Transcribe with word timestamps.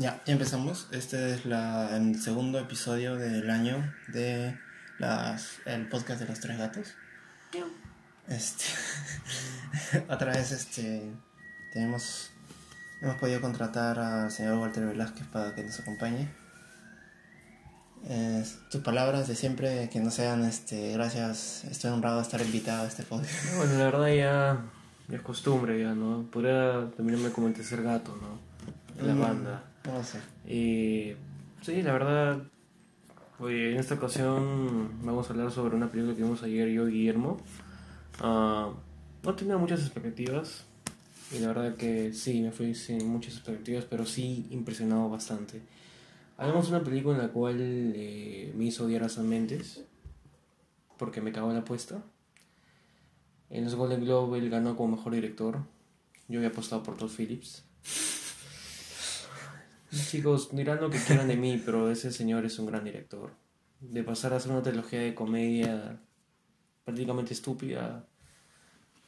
Ya, 0.00 0.18
ya 0.24 0.32
empezamos. 0.32 0.88
Este 0.92 1.34
es 1.34 1.44
la, 1.44 1.94
el 1.94 2.18
segundo 2.18 2.58
episodio 2.58 3.16
del 3.16 3.50
año 3.50 3.76
de 4.08 4.58
las, 4.98 5.58
el 5.66 5.90
podcast 5.90 6.22
de 6.22 6.26
los 6.26 6.40
tres 6.40 6.56
gatos. 6.56 6.94
Este, 8.26 8.64
otra 10.08 10.32
vez 10.32 10.52
este, 10.52 11.12
tenemos, 11.74 12.30
hemos 13.02 13.16
podido 13.16 13.42
contratar 13.42 13.98
al 13.98 14.30
señor 14.30 14.56
Walter 14.56 14.86
Velázquez 14.86 15.26
para 15.26 15.54
que 15.54 15.64
nos 15.64 15.78
acompañe. 15.80 16.30
Eh, 18.08 18.42
tus 18.70 18.80
palabras 18.80 19.28
de 19.28 19.36
siempre 19.36 19.90
que 19.90 20.00
no 20.00 20.10
sean 20.10 20.46
este 20.46 20.94
gracias 20.94 21.64
estoy 21.64 21.90
honrado 21.90 22.16
de 22.16 22.22
estar 22.22 22.40
invitado 22.40 22.84
a 22.84 22.88
este 22.88 23.02
podcast 23.02 23.54
bueno 23.58 23.74
la 23.74 23.84
verdad 23.84 24.08
ya, 24.08 24.64
ya 25.06 25.16
es 25.16 25.20
costumbre 25.22 25.78
ya 25.78 25.92
no 25.92 26.24
podría 26.32 26.90
terminarme 26.96 27.28
como 27.28 27.48
el 27.48 27.52
tercer 27.52 27.82
gato 27.82 28.16
no 28.16 29.06
la 29.06 29.12
Mm, 29.12 29.20
banda 29.20 29.69
no 29.84 30.04
sé 30.04 30.20
y 30.46 31.14
sí 31.62 31.82
la 31.82 31.92
verdad 31.92 32.42
oye, 33.38 33.72
en 33.72 33.78
esta 33.78 33.94
ocasión 33.94 34.90
vamos 35.02 35.28
a 35.28 35.32
hablar 35.32 35.50
sobre 35.50 35.76
una 35.76 35.90
película 35.90 36.14
que 36.14 36.22
vimos 36.22 36.42
ayer 36.42 36.68
yo 36.68 36.88
y 36.88 36.92
Guillermo 36.92 37.38
Ah, 38.22 38.70
no 39.22 39.34
tenía 39.34 39.56
muchas 39.56 39.80
expectativas 39.80 40.66
y 41.32 41.38
la 41.38 41.48
verdad 41.48 41.76
que 41.76 42.12
sí 42.12 42.42
me 42.42 42.52
fui 42.52 42.74
sin 42.74 43.08
muchas 43.08 43.34
expectativas 43.34 43.86
pero 43.86 44.04
sí 44.04 44.46
impresionado 44.50 45.08
bastante 45.08 45.62
Hablamos 46.40 46.70
de 46.70 46.76
una 46.76 46.82
película 46.82 47.16
en 47.16 47.22
la 47.22 47.28
cual 47.28 47.58
eh, 47.60 48.50
me 48.56 48.64
hizo 48.64 48.86
odiar 48.86 49.04
a 49.04 49.10
Sam 49.10 49.26
Mendes 49.26 49.84
porque 50.96 51.20
me 51.20 51.32
cagó 51.32 51.52
la 51.52 51.58
apuesta. 51.58 52.02
En 53.50 53.64
los 53.64 53.74
Golden 53.74 54.00
Globe 54.00 54.38
él 54.38 54.48
ganó 54.48 54.74
como 54.74 54.96
mejor 54.96 55.12
director. 55.12 55.58
Yo 56.28 56.38
había 56.38 56.48
apostado 56.48 56.82
por 56.82 56.96
Todd 56.96 57.10
Phillips. 57.10 57.62
Chicos, 59.90 60.50
dirán 60.52 60.80
lo 60.80 60.90
que 60.90 60.98
quieran 60.98 61.28
de 61.28 61.36
mí, 61.36 61.60
pero 61.64 61.90
ese 61.90 62.12
señor 62.12 62.44
es 62.44 62.58
un 62.58 62.66
gran 62.66 62.84
director. 62.84 63.32
De 63.80 64.04
pasar 64.04 64.32
a 64.32 64.36
hacer 64.36 64.52
una 64.52 64.62
trilogía 64.62 65.00
de 65.00 65.14
comedia 65.14 66.00
prácticamente 66.84 67.34
estúpida 67.34 68.06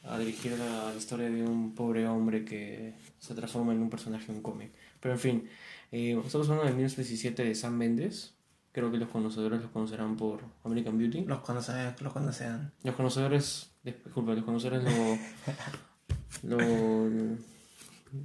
a 0.03 0.19
dirigir 0.19 0.57
la 0.57 0.93
historia 0.97 1.29
de 1.29 1.43
un 1.43 1.73
pobre 1.73 2.07
hombre 2.07 2.43
que 2.43 2.93
se 3.19 3.33
transforma 3.33 3.71
en 3.71 3.81
un 3.81 3.89
personaje 3.89 4.25
en 4.29 4.37
un 4.37 4.43
cómic. 4.43 4.71
Pero 4.99 5.13
en 5.13 5.19
fin, 5.19 5.49
eh, 5.91 6.19
estamos 6.25 6.49
hablando 6.49 6.65
de 6.65 6.71
1917 6.71 7.43
de 7.43 7.55
Sam 7.55 7.77
Mendes. 7.77 8.35
Creo 8.73 8.91
que 8.91 8.97
los 8.97 9.09
conocedores 9.09 9.61
los 9.61 9.71
conocerán 9.71 10.17
por 10.17 10.41
American 10.63 10.97
Beauty. 10.97 11.21
los 11.25 11.39
conocen 11.41 11.93
los 12.01 12.11
conocen 12.13 12.71
Los 12.83 12.95
conocedores, 12.95 13.71
disculpa, 13.83 14.33
los 14.33 14.43
conocedores 14.43 14.83
lo, 16.43 16.57
lo, 16.57 17.37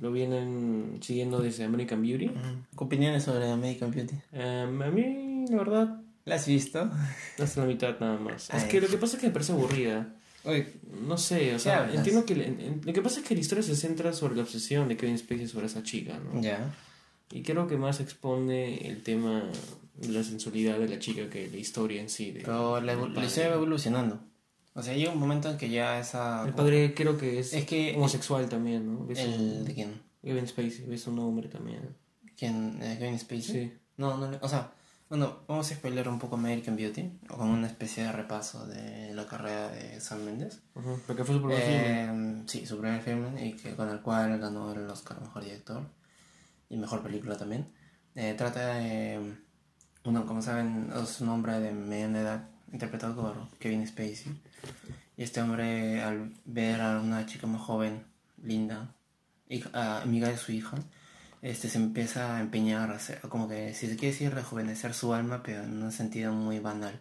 lo 0.00 0.12
vienen 0.12 0.98
siguiendo 1.00 1.41
desde 1.41 1.64
American 1.64 2.03
Beauty. 2.03 2.28
¿Qué 2.28 2.34
opiniones 2.84 3.25
sobre 3.25 3.50
American 3.50 3.91
Beauty? 3.91 4.14
Em, 4.33 4.83
a 4.83 4.91
mí, 4.91 5.44
la 5.50 5.56
verdad, 5.56 6.00
¿la 6.25 6.34
has 6.34 6.47
visto? 6.47 6.91
hasta 7.39 7.61
la 7.61 7.67
mitad 7.67 7.98
nada 8.00 8.19
más. 8.19 8.50
Es 8.50 8.64
Ay. 8.64 8.69
que 8.69 8.81
lo 8.81 8.89
que 8.89 8.98
pasa 8.98 9.16
es 9.16 9.20
que 9.20 9.28
me 9.28 9.33
parece 9.33 9.53
aburrida. 9.53 10.14
Oye, 10.44 10.66
No 11.06 11.19
sé, 11.19 11.50
o 11.50 11.53
¿Qué 11.55 11.59
sea, 11.59 11.78
hablas? 11.81 11.97
entiendo 11.97 12.25
que... 12.25 12.33
en- 12.34 12.61
en- 12.61 12.81
lo 12.84 12.92
que 12.92 13.03
pasa 13.03 13.20
es 13.20 13.27
que 13.27 13.34
la 13.34 13.41
historia 13.41 13.62
se 13.62 13.75
centra 13.77 14.12
sobre 14.12 14.36
la 14.36 14.42
obsesión 14.42 14.89
de 14.89 14.97
Kevin 14.97 15.19
Spacey 15.19 15.47
sobre 15.48 15.66
esa 15.66 15.83
chica, 15.83 16.19
¿no? 16.19 16.41
ya. 16.41 16.75
Y 17.31 17.42
creo 17.42 17.66
que 17.66 17.77
más 17.77 18.00
expone 18.00 18.89
el 18.89 19.03
tema 19.03 19.42
de 19.97 20.09
la 20.09 20.22
sensualidad 20.22 20.78
de 20.78 20.89
la 20.89 20.98
chica 20.98 21.28
que 21.28 21.48
la 21.50 21.56
historia 21.59 22.00
en 22.00 22.09
sí. 22.09 22.31
De, 22.31 22.41
Pero 22.41 22.81
la, 22.81 22.94
la 22.94 23.25
historia 23.25 23.50
va 23.50 23.56
evolucionando. 23.56 24.20
O 24.79 24.83
sea, 24.83 24.95
llega 24.95 25.11
un 25.12 25.19
momento 25.19 25.51
en 25.51 25.57
que 25.59 25.69
ya 25.69 25.98
esa... 25.98 26.45
El 26.47 26.55
padre 26.55 26.95
creo 26.95 27.19
que 27.19 27.41
es, 27.41 27.53
Es 27.53 27.65
que- 27.67 27.95
homosexual 27.97 28.48
también, 28.48 28.93
¿no? 28.95 29.05
Ves 29.07 29.19
El, 29.19 29.29
un- 29.41 29.65
¿De 29.65 29.75
quién? 29.75 30.01
Kevin 30.23 30.47
Spacey, 30.47 30.84
ves 30.87 31.07
un 31.09 31.19
hombre 31.19 31.48
también. 31.48 31.97
¿Quién? 32.37 32.79
Eh, 32.83 32.97
¿Kevin 32.99 33.19
Spacey? 33.19 33.43
Sí. 33.43 33.73
No, 33.97 34.17
no, 34.17 34.31
le- 34.31 34.39
o 34.41 34.49
sea, 34.49 34.71
bueno, 35.09 35.39
vamos 35.49 35.71
a 35.71 35.75
spoiler 35.75 36.09
un 36.09 36.19
poco 36.21 36.37
American 36.37 36.77
Beauty, 36.77 37.19
con 37.27 37.49
una 37.49 37.67
especie 37.67 38.05
de 38.05 38.12
repaso 38.12 38.67
de 38.67 39.12
la 39.15 39.27
carrera 39.27 39.69
de 39.71 40.00
Sam 40.00 40.22
Mendes. 40.22 40.61
Ajá, 40.77 40.95
Porque 41.06 41.25
fue 41.25 41.34
su 41.34 41.41
primer 41.41 41.60
filme. 41.60 42.05
Eh, 42.05 42.43
sí, 42.47 42.66
su 42.66 42.78
primer 42.78 43.00
film, 43.03 43.37
y 43.39 43.55
que, 43.55 43.75
con 43.75 43.89
el 43.89 44.00
cual 44.00 44.39
ganó 44.39 44.72
el 44.75 44.89
Oscar 44.89 45.16
a 45.16 45.21
Mejor 45.21 45.43
Director 45.43 45.83
y 46.69 46.77
Mejor 46.77 47.03
Película 47.03 47.37
también. 47.37 47.66
Eh, 48.15 48.34
trata 48.39 48.75
de, 48.75 49.34
uno, 50.05 50.25
como 50.27 50.41
saben, 50.43 50.93
es 51.03 51.21
un 51.21 51.31
hombre 51.31 51.59
de 51.59 51.72
mediana 51.72 52.21
edad, 52.21 52.49
interpretado 52.72 53.16
por 53.16 53.49
Kevin 53.59 53.87
Spacey. 53.87 54.41
Y 55.17 55.23
este 55.25 55.41
hombre, 55.41 56.03
al 56.03 56.33
ver 56.45 56.81
a 56.81 57.01
una 57.01 57.27
chica 57.27 57.47
más 57.47 57.61
joven, 57.63 58.05
linda, 58.43 58.95
hija- 59.49 59.71
ah, 59.75 60.03
amiga 60.03 60.29
de 60.29 60.37
su 60.37 60.53
hija, 60.53 60.77
este, 61.43 61.69
se 61.69 61.79
empieza 61.79 62.37
a 62.37 62.41
empeñar, 62.41 62.91
a 62.91 62.97
hacer, 62.97 63.21
como 63.23 63.49
que, 63.49 63.75
si 63.75 63.89
se 63.89 63.97
quiere 63.97 64.13
decir, 64.13 64.33
rejuvenecer 64.35 64.95
su 64.95 65.15
alma, 65.15 65.43
pero 65.43 65.65
en 65.65 65.83
un 65.83 65.93
sentido 65.93 66.33
muy 66.33 66.59
banal, 66.61 67.01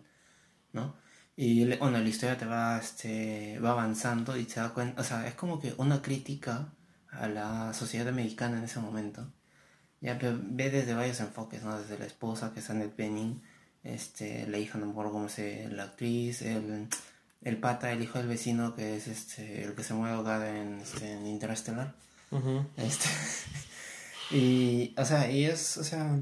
¿no? 0.74 0.96
Y 1.36 1.66
bueno, 1.78 2.00
la 2.00 2.10
historia 2.10 2.38
te 2.38 2.46
va, 2.46 2.80
este, 2.80 3.60
va 3.60 3.72
avanzando 3.72 4.38
y 4.38 4.46
te 4.46 4.60
da 4.60 4.70
cuenta, 4.74 5.02
o 5.02 5.04
sea, 5.04 5.28
es 5.28 5.36
como 5.36 5.60
que 5.60 5.74
una 5.78 6.02
crítica 6.02 6.74
a 7.12 7.28
la 7.28 7.74
sociedad 7.74 8.08
americana 8.08 8.58
en 8.58 8.64
ese 8.66 8.80
momento. 8.80 9.32
Ya, 10.02 10.18
pero 10.20 10.40
ve 10.42 10.70
desde 10.70 10.94
varios 10.94 11.20
enfoques, 11.20 11.64
¿no? 11.64 11.80
Desde 11.80 11.98
la 12.00 12.06
esposa, 12.06 12.54
que 12.54 12.60
es 12.62 12.70
Annette 12.70 12.96
Bening, 12.96 13.42
este, 13.84 14.48
la 14.48 14.58
hija, 14.60 14.78
no 14.78 14.86
me 14.88 14.92
acuerdo 14.92 15.12
cómo 15.12 15.30
se 15.30 15.70
la 15.70 15.84
actriz, 15.84 16.42
el, 16.42 16.88
el 17.44 17.58
pata, 17.58 17.92
el 17.92 18.02
hijo 18.02 18.18
del 18.20 18.28
vecino, 18.28 18.76
que 18.76 18.98
es 18.98 19.08
este, 19.08 19.64
el 19.64 19.76
que 19.76 19.84
se 19.84 19.94
mueve 19.94 20.16
ahogado 20.16 20.46
en, 20.46 20.80
este, 20.82 21.12
en 21.14 21.26
Interstellar. 21.28 21.94
Ujú. 22.32 22.66
Este, 22.78 23.08
y, 24.32 24.94
o 24.98 25.06
sea, 25.06 25.32
y 25.32 25.46
es, 25.46 25.78
o 25.78 25.84
sea, 25.84 26.20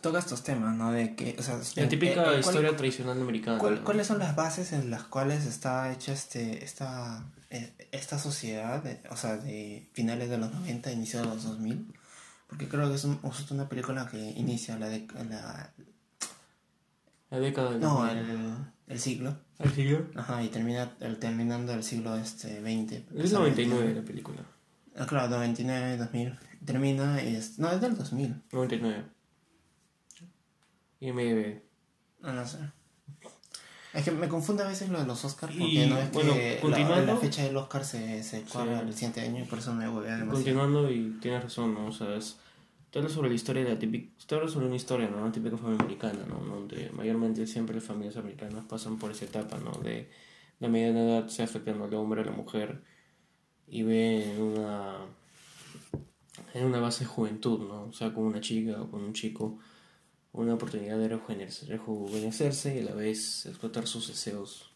toca 0.00 0.18
estos 0.18 0.42
temas, 0.42 0.74
¿no? 0.76 0.92
De 0.92 1.14
que, 1.14 1.36
o 1.38 1.42
sea, 1.42 1.58
La 1.74 1.82
en- 1.82 1.88
típica 1.88 2.12
eh, 2.12 2.22
eh, 2.22 2.24
¿cuál- 2.24 2.38
historia 2.40 2.76
tradicional 2.76 3.20
americana. 3.20 3.58
¿Cuál- 3.58 3.76
¿no? 3.76 3.84
¿Cuáles 3.84 4.06
son 4.06 4.18
las 4.18 4.34
bases 4.36 4.72
en 4.72 4.90
las 4.90 5.02
cuales 5.04 5.44
está 5.46 5.92
hecha 5.92 6.12
este, 6.12 6.64
esta, 6.64 7.24
eh, 7.50 7.72
esta 7.92 8.18
sociedad, 8.18 8.82
de- 8.82 9.00
o 9.10 9.16
sea, 9.16 9.36
de 9.36 9.88
finales 9.92 10.30
de 10.30 10.38
los 10.38 10.52
90, 10.52 10.90
inicio 10.92 11.20
de 11.20 11.26
los 11.26 11.42
2000? 11.44 11.92
Porque 12.48 12.68
creo 12.68 12.88
que 12.88 12.94
es 12.94 13.04
un- 13.04 13.20
una 13.50 13.68
película 13.68 14.06
que 14.08 14.18
inicia 14.18 14.78
la, 14.78 14.88
de, 14.88 15.06
la 15.28 15.72
La 17.30 17.38
década 17.40 17.70
del 17.72 17.80
no, 17.80 17.96
2000. 18.04 18.18
el, 18.18 18.54
el 18.88 18.98
siglo, 19.00 19.36
¿El 19.58 19.70
siglo? 19.72 20.06
ajá, 20.14 20.42
y 20.44 20.48
termina 20.48 20.92
el, 21.00 21.18
terminando 21.18 21.72
el 21.72 21.82
siglo 21.82 22.16
este 22.16 22.60
20. 22.60 23.06
Es 23.16 23.32
99 23.32 23.94
la 23.94 24.02
película. 24.02 24.42
Ah, 24.96 25.06
claro, 25.06 25.28
99, 25.28 25.96
2000, 25.98 26.38
termina 26.64 27.22
y 27.22 27.36
es, 27.36 27.58
no, 27.58 27.70
es 27.70 27.80
del 27.80 27.96
2000, 27.96 28.42
99. 28.52 29.04
IMDb. 31.00 31.62
no, 32.20 32.32
no 32.32 32.46
sé. 32.46 32.58
Es 33.92 34.04
que 34.04 34.10
me 34.10 34.28
confunde 34.28 34.62
a 34.62 34.68
veces 34.68 34.90
lo 34.90 34.98
de 35.00 35.06
los 35.06 35.24
Oscars 35.24 35.52
porque 35.54 35.64
Y, 35.84 35.88
no 35.88 35.96
es 35.98 36.12
bueno, 36.12 36.34
que 36.34 36.60
la- 36.68 37.00
la, 37.00 37.16
fecha 37.16 37.42
del 37.44 37.56
Oscar 37.56 37.82
se, 37.82 38.22
se 38.22 38.42
corre 38.42 38.78
el 38.78 38.92
siguiente 38.92 39.22
año 39.22 39.42
y 39.42 39.46
por 39.46 39.58
eso 39.58 39.72
me 39.74 39.88
huevea 39.88 40.18
demasiado. 40.18 40.34
Continuando, 40.34 40.90
y 40.90 41.16
tienes 41.20 41.44
razón, 41.44 41.72
¿no? 41.72 41.86
O 41.86 41.92
sea, 41.92 42.14
es, 42.14 42.36
te 42.96 43.00
habla 43.00 43.14
sobre 43.14 43.28
la 43.28 43.34
historia 43.34 43.62
de 43.62 43.74
la 43.74 43.78
típica. 43.78 44.08
Sobre 44.48 44.64
una 44.64 44.76
historia, 44.76 45.10
¿no? 45.10 45.18
Una 45.18 45.30
típica 45.30 45.58
familia 45.58 45.84
americana, 45.84 46.24
¿no? 46.26 46.38
Donde 46.38 46.88
mayormente 46.92 47.46
siempre 47.46 47.74
las 47.74 47.84
familias 47.84 48.16
americanas 48.16 48.64
pasan 48.64 48.98
por 48.98 49.10
esa 49.10 49.26
etapa, 49.26 49.58
¿no? 49.58 49.72
De 49.82 50.08
la 50.60 50.68
mediana 50.68 51.02
edad 51.02 51.28
se 51.28 51.42
afectando 51.42 51.84
al 51.84 51.92
hombre, 51.92 52.22
a 52.22 52.24
la 52.24 52.30
mujer, 52.30 52.82
y 53.68 53.82
ve 53.82 54.32
en 54.32 54.40
una. 54.40 54.96
en 56.54 56.64
una 56.64 56.80
base 56.80 57.04
de 57.04 57.10
juventud, 57.10 57.68
¿no? 57.68 57.84
O 57.84 57.92
sea, 57.92 58.14
con 58.14 58.24
una 58.24 58.40
chica 58.40 58.80
o 58.80 58.90
con 58.90 59.02
un 59.02 59.12
chico, 59.12 59.58
una 60.32 60.54
oportunidad 60.54 60.96
de 60.96 61.08
rejuvenecerse 61.08 62.76
y 62.76 62.78
a 62.78 62.84
la 62.84 62.94
vez 62.94 63.44
explotar 63.44 63.86
sus 63.86 64.08
deseos 64.08 64.74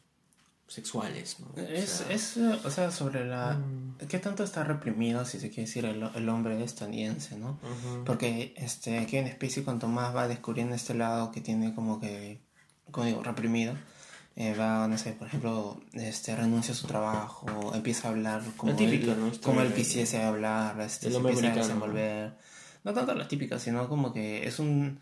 sexuales, 0.71 1.39
¿no? 1.41 1.49
O 1.57 1.67
Es, 1.67 1.91
sea, 1.91 2.13
es, 2.15 2.37
eh, 2.37 2.59
o 2.65 2.71
sea, 2.71 2.93
sobre 2.93 3.27
la... 3.27 3.61
¿Qué 4.09 4.21
tanto 4.21 4.45
está 4.45 4.63
reprimido, 4.63 5.25
si 5.25 5.41
se 5.41 5.49
quiere 5.49 5.63
decir, 5.63 5.85
el, 5.85 6.09
el 6.15 6.29
hombre 6.29 6.63
estadounidense, 6.63 7.37
no? 7.37 7.59
ujú. 7.63 8.05
Porque 8.05 8.55
este, 8.57 9.05
Kevin 9.07 9.33
Spacey, 9.33 9.65
cuanto 9.65 9.89
más 9.89 10.15
va 10.15 10.29
descubriendo 10.29 10.77
este 10.77 10.95
lado 10.95 11.33
que 11.33 11.41
tiene 11.41 11.75
como 11.75 11.99
que, 12.01 12.41
como 12.93 13.05
digo, 13.05 13.21
reprimido, 13.25 13.75
eh, 14.37 14.55
va, 14.55 14.87
no 14.87 14.97
sé, 14.97 15.11
por 15.13 15.27
ejemplo, 15.27 15.81
este, 15.93 16.37
renuncia 16.37 16.73
a 16.73 16.77
su 16.77 16.87
trabajo, 16.87 17.73
empieza 17.75 18.07
a 18.07 18.13
hablar 18.13 18.41
como 18.57 18.71
La 18.71 18.79
típica, 18.79 19.11
él, 19.13 19.21
¿no? 19.21 19.33
como 19.43 19.63
él 19.63 19.75
quisiese 19.75 20.23
hablar, 20.23 20.81
este, 20.83 21.07
del 21.11 21.15
se 21.15 21.19
empieza 21.19 21.47
a 21.47 21.51
americano, 21.51 21.57
¿no? 21.57 21.63
desenvolver. 21.65 22.39
No 22.85 22.95
tanto 22.95 23.15
la 23.17 23.27
típica, 23.27 23.59
sino 23.59 23.89
como 23.89 24.13
que 24.13 24.47
es 24.47 24.61
un... 24.61 25.01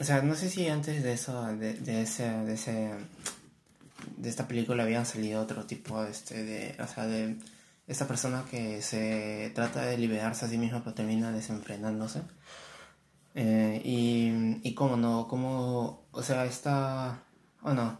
O 0.00 0.04
sea, 0.04 0.22
no 0.22 0.36
sé 0.36 0.48
si 0.48 0.68
antes 0.68 1.02
de 1.02 1.12
eso, 1.12 1.44
de, 1.56 1.74
de 1.74 2.02
ese... 2.02 2.22
De 2.44 2.54
ese 2.54 2.92
de 4.16 4.28
esta 4.28 4.46
película 4.48 4.82
habían 4.84 5.06
salido 5.06 5.40
otro 5.42 5.64
tipo 5.66 6.02
este 6.04 6.44
de 6.44 6.76
o 6.82 6.86
sea 6.86 7.06
de 7.06 7.36
esta 7.86 8.06
persona 8.06 8.44
que 8.50 8.80
se 8.82 9.50
trata 9.54 9.82
de 9.86 9.98
liberarse 9.98 10.44
a 10.44 10.48
sí 10.48 10.58
misma 10.58 10.80
pero 10.84 10.94
termina 10.94 11.32
desenfrenándose 11.32 12.22
Eh, 13.34 13.80
y 13.84 14.60
y 14.68 14.74
cómo 14.74 14.96
no 14.96 15.26
cómo 15.26 16.04
o 16.10 16.22
sea 16.22 16.44
esta 16.44 17.22
oh 17.62 17.72
no 17.72 17.98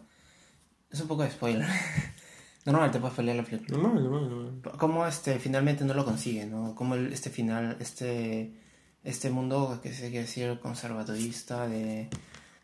es 0.91 1.01
un 1.01 1.09
poco 1.09 1.23
de 1.23 1.31
spoiler 1.31 1.67
normal 2.67 2.91
te 2.91 3.01
puedes 3.01 3.17
pelear 3.17 3.37
la 3.39 3.43
película 3.43 3.79
Normal, 3.79 4.03
normal, 4.05 4.29
normal. 4.29 4.79
cómo 4.79 5.07
este 5.07 5.39
finalmente 5.39 5.85
no 5.87 5.95
lo 5.95 6.05
consigue 6.05 6.45
no 6.45 6.75
cómo 6.75 6.97
el- 6.97 7.13
este 7.15 7.31
final 7.31 7.77
este 7.81 8.61
este 9.05 9.31
mundo 9.31 9.81
que 9.83 9.93
se 9.95 10.11
quiere 10.11 10.27
decir 10.27 10.61
conservativista 10.61 11.67
de, 11.67 12.09
de 12.09 12.11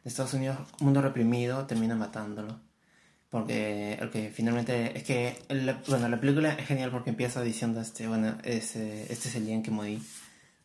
Estados 0.04 0.34
Unidos, 0.34 0.56
mundo 0.78 1.02
reprimido, 1.02 1.66
termina 1.66 1.96
matándolo. 1.96 2.60
Porque 3.30 3.94
el 3.94 4.10
que 4.10 4.30
finalmente 4.30 4.96
es 4.96 5.04
que 5.04 5.42
la, 5.48 5.82
bueno, 5.86 6.08
la 6.08 6.18
película 6.18 6.52
es 6.52 6.66
genial 6.66 6.90
porque 6.90 7.10
empieza 7.10 7.42
diciendo 7.42 7.80
este, 7.80 8.08
bueno, 8.08 8.38
ese, 8.42 9.02
este 9.12 9.28
es 9.28 9.34
el 9.34 9.44
día 9.44 9.54
en 9.54 9.62
que 9.62 9.70
morí, 9.70 10.02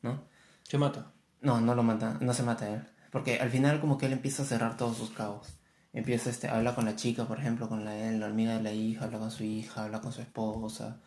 ¿no? 0.02 0.24
Se 0.64 0.78
mata. 0.78 1.12
No, 1.42 1.60
no 1.60 1.76
lo 1.76 1.84
mata, 1.84 2.18
no 2.22 2.34
se 2.34 2.44
mata 2.44 2.74
él. 2.74 2.82
Porque 3.12 3.40
al 3.40 3.50
final 3.50 3.82
como 3.82 3.98
que 3.98 4.06
él 4.06 4.14
empieza 4.14 4.44
a 4.44 4.46
cerrar 4.46 4.78
todos 4.78 4.98
sus 4.98 5.10
cabos. 5.10 5.60
Empieza 5.92 6.30
este, 6.30 6.48
habla 6.48 6.74
con 6.74 6.86
la 6.86 6.96
chica, 6.96 7.28
por 7.28 7.38
ejemplo, 7.38 7.68
con 7.68 7.84
la, 7.84 7.96
la 8.12 8.28
amiga 8.28 8.56
de 8.56 8.64
la 8.64 8.72
hija, 8.72 9.06
habla 9.06 9.20
con 9.20 9.30
su 9.30 9.44
hija, 9.44 9.84
habla 9.84 10.00
con 10.02 10.14
su 10.14 10.22
esposa, 10.22 11.02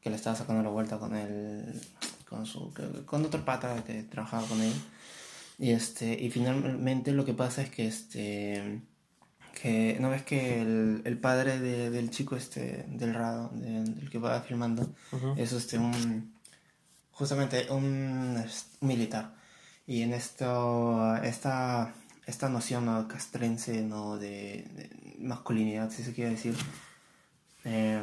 que 0.00 0.10
le 0.10 0.16
estaba 0.16 0.34
sacando 0.34 0.62
la 0.62 0.70
vuelta 0.70 0.98
con 0.98 1.14
él, 1.14 1.80
con 2.28 2.46
su, 2.46 2.72
con 3.04 3.24
otro 3.24 3.44
pata 3.44 3.84
que 3.84 4.02
trabajaba 4.02 4.46
con 4.48 4.60
él. 4.62 4.72
Y 5.58 5.70
este, 5.70 6.20
y 6.20 6.30
finalmente 6.30 7.12
lo 7.12 7.24
que 7.24 7.34
pasa 7.34 7.62
es 7.62 7.70
que 7.70 7.86
este 7.86 8.80
que 9.52 9.96
no 10.00 10.10
ves 10.10 10.22
que 10.22 10.60
el, 10.62 11.02
el 11.04 11.18
padre 11.18 11.58
de, 11.60 11.90
del 11.90 12.10
chico 12.10 12.36
este 12.36 12.84
del 12.88 13.14
rado 13.14 13.50
del 13.54 14.08
que 14.10 14.18
va 14.18 14.40
filmando 14.42 14.82
Ujú. 15.12 15.34
es 15.36 15.52
este 15.52 15.78
un 15.78 16.32
justamente 17.12 17.66
un, 17.70 18.42
un 18.80 18.88
militar 18.88 19.34
y 19.86 20.02
en 20.02 20.12
esto 20.14 21.14
esta 21.22 21.92
esta 22.26 22.48
noción 22.48 22.86
¿no? 22.86 23.06
castrense 23.08 23.82
no 23.82 24.16
de, 24.18 24.66
de 24.76 25.16
masculinidad 25.18 25.90
si 25.90 26.02
se 26.02 26.12
quiere 26.12 26.30
decir 26.30 26.54
eh, 27.64 28.02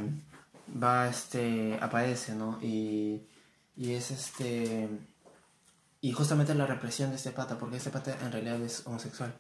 va 0.81 1.07
este 1.09 1.77
aparece 1.81 2.35
no 2.35 2.59
y 2.61 3.21
y 3.75 3.93
es 3.93 4.11
este 4.11 4.87
y 6.01 6.11
justamente 6.13 6.53
la 6.55 6.65
represión 6.65 7.09
de 7.09 7.15
este 7.17 7.31
pata 7.31 7.57
porque 7.57 7.77
este 7.77 7.89
pata 7.89 8.15
en 8.23 8.31
realidad 8.31 8.61
es 8.61 8.85
homosexual 8.85 9.33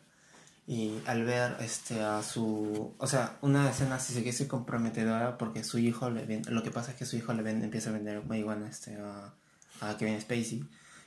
y 0.71 1.01
al 1.07 1.23
ver 1.25 1.55
este 1.61 1.99
a 2.01 2.21
su 2.21 2.93
o 2.99 3.07
sea 3.07 3.37
una 3.41 3.67
escena 3.71 3.97
si 3.97 4.13
se 4.13 4.21
quiere 4.21 4.47
comprometedora 4.47 5.35
porque 5.39 5.63
su 5.63 5.79
hijo 5.79 6.11
le 6.11 6.25
ven- 6.25 6.43
lo 6.47 6.61
que 6.61 6.69
pasa 6.69 6.91
es 6.91 6.97
que 6.97 7.05
su 7.07 7.15
hijo 7.17 7.33
le 7.33 7.41
vende, 7.41 7.65
empieza 7.65 7.89
a 7.89 7.93
vender 7.93 8.23
marihuana 8.23 8.69
este 8.69 8.95
a, 8.97 9.33
a 9.81 9.97
Kevin 9.97 10.21
Spacey 10.21 10.63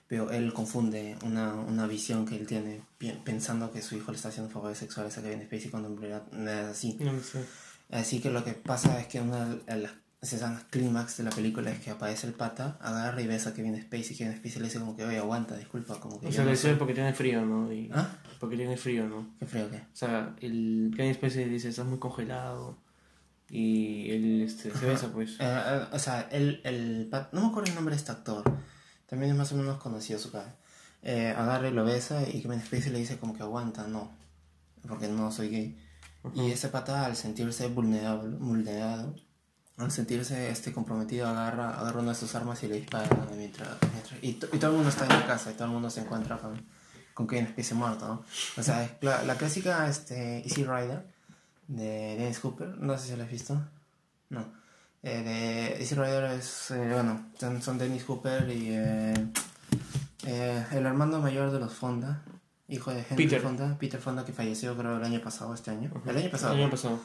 pero 0.08 0.30
él 0.32 0.52
confunde 0.52 1.16
una, 1.24 1.54
una 1.54 1.86
visión 1.86 2.26
que 2.26 2.34
él 2.36 2.46
tiene 2.46 2.82
pensando 3.24 3.70
que 3.72 3.82
su 3.82 3.94
hijo 3.96 4.10
le 4.10 4.16
está 4.16 4.30
haciendo 4.30 4.50
favores 4.52 4.78
sexuales 4.78 5.16
a 5.16 5.22
Kevin 5.22 5.42
Spacey 5.46 5.70
cuando 5.70 5.88
en 5.90 5.96
realidad 5.96 6.24
no 6.32 6.50
es 6.50 6.66
así 6.66 6.96
No 7.00 7.18
sé. 7.22 7.44
Así 7.90 8.20
que 8.20 8.30
lo 8.30 8.42
que 8.42 8.54
pasa 8.54 8.98
es 9.00 9.06
que 9.06 9.20
una 9.20 9.44
de 9.54 9.76
las 9.76 9.92
escenas 10.22 10.62
clímax 10.70 11.16
de 11.18 11.24
la 11.24 11.30
película 11.30 11.70
es 11.70 11.80
que 11.80 11.90
aparece 11.90 12.26
el 12.28 12.32
pata, 12.32 12.78
agarra 12.80 13.20
y 13.20 13.26
besa 13.26 13.50
a 13.50 13.54
Kevin 13.54 13.80
Spacey 13.82 14.14
y 14.14 14.16
Kevin 14.16 14.36
Spacey 14.36 14.60
le 14.60 14.68
dice 14.68 14.78
como 14.78 14.96
que, 14.96 15.04
oye, 15.04 15.18
aguanta, 15.18 15.56
disculpa, 15.56 15.98
como 16.00 16.20
que... 16.20 16.28
O 16.28 16.32
sea, 16.32 16.44
le 16.44 16.56
soy-". 16.56 16.70
dice 16.70 16.78
porque 16.78 16.94
tiene 16.94 17.12
frío, 17.12 17.44
¿no? 17.44 17.72
Y 17.72 17.90
¿Ah? 17.92 18.08
Porque 18.38 18.56
tiene 18.56 18.76
frío, 18.76 19.08
¿no? 19.08 19.28
Qué 19.38 19.46
frío 19.46 19.68
que. 19.70 19.76
O 19.78 19.80
sea, 19.94 20.34
el 20.40 20.92
Kevin 20.96 21.14
Spacey 21.14 21.44
dice, 21.48 21.68
estás 21.68 21.86
muy 21.86 21.98
congelado. 21.98 22.78
Y 23.50 24.10
él 24.10 24.42
este, 24.42 24.70
se 24.70 24.86
besa, 24.86 25.12
pues. 25.12 25.32
Eh, 25.32 25.36
eh, 25.40 25.84
o 25.92 25.98
sea, 25.98 26.22
el, 26.32 26.60
el 26.64 27.08
pat- 27.10 27.32
no 27.32 27.42
me 27.42 27.46
acuerdo 27.48 27.68
el 27.68 27.74
nombre 27.74 27.94
de 27.94 27.98
este 27.98 28.10
actor, 28.12 28.42
también 29.06 29.32
es 29.32 29.36
más 29.36 29.52
o 29.52 29.56
menos 29.56 29.78
conocido 29.78 30.18
su 30.18 30.30
cara. 30.32 30.56
Eh, 31.02 31.34
agarra 31.36 31.68
y 31.68 31.72
lo 31.72 31.84
besa 31.84 32.22
y 32.26 32.40
Kevin 32.40 32.60
Spacey 32.62 32.92
le 32.92 33.00
dice 33.00 33.18
como 33.18 33.34
que 33.34 33.42
aguanta, 33.42 33.86
no, 33.88 34.10
porque 34.88 35.08
no 35.08 35.30
soy 35.32 35.48
gay. 35.50 35.78
Y 36.34 36.50
ese 36.52 36.68
pata 36.68 37.04
al 37.04 37.14
sentirse 37.16 37.66
vulnerable, 37.66 38.36
vulnerado, 38.38 39.14
al 39.78 39.90
sentirse 39.90 40.50
este 40.50 40.72
comprometido, 40.72 41.26
agarra, 41.28 41.78
agarra 41.80 42.00
una 42.00 42.10
de 42.12 42.18
sus 42.18 42.34
armas 42.34 42.62
y 42.62 42.68
le 42.68 42.76
dispara 42.76 43.08
mientras, 43.36 43.68
mientras- 43.92 44.22
y, 44.22 44.34
to- 44.34 44.48
y 44.52 44.58
todo 44.58 44.70
el 44.70 44.76
mundo 44.76 44.90
está 44.90 45.04
en 45.04 45.10
la 45.10 45.26
casa 45.26 45.50
y 45.50 45.54
todo 45.54 45.64
el 45.64 45.70
mundo 45.72 45.90
se 45.90 46.00
encuentra 46.02 46.38
con, 46.38 46.62
con 47.14 47.26
Kevin 47.26 47.48
Spacey 47.48 47.76
muerto, 47.76 48.06
¿no? 48.06 48.24
O 48.58 48.62
sea, 48.62 48.84
es 48.84 48.90
la, 49.00 49.22
la 49.24 49.34
clásica 49.36 49.88
este, 49.88 50.38
Easy 50.46 50.64
Rider 50.64 51.06
de 51.68 52.16
Dennis 52.18 52.38
Cooper, 52.40 52.68
no 52.78 52.96
sé 52.98 53.08
si 53.08 53.16
lo 53.16 53.24
has 53.24 53.30
visto. 53.30 53.60
No. 54.28 54.44
Eh, 55.02 55.22
de 55.22 55.80
Easy 55.82 55.94
Rider 55.94 56.24
es, 56.32 56.70
eh, 56.70 56.90
bueno, 56.92 57.26
son, 57.38 57.60
son 57.62 57.78
Dennis 57.78 58.04
Cooper 58.04 58.48
y 58.50 58.68
eh, 58.70 59.14
eh, 60.26 60.64
el 60.72 60.86
hermano 60.86 61.18
mayor 61.20 61.50
de 61.50 61.58
los 61.58 61.72
Fonda, 61.72 62.22
hijo 62.68 62.92
de 62.92 63.00
Henry 63.08 63.24
Peter. 63.24 63.40
Fonda, 63.40 63.76
Peter 63.78 64.00
Fonda 64.00 64.24
que 64.24 64.32
falleció 64.32 64.76
creo 64.76 64.96
el 64.98 65.02
año 65.04 65.20
pasado, 65.20 65.54
este 65.54 65.70
año. 65.72 65.90
El 66.06 66.16
año 66.16 66.30
pasado. 66.30 66.54
El 66.54 66.60
año 66.60 66.70
pasado. 66.70 67.00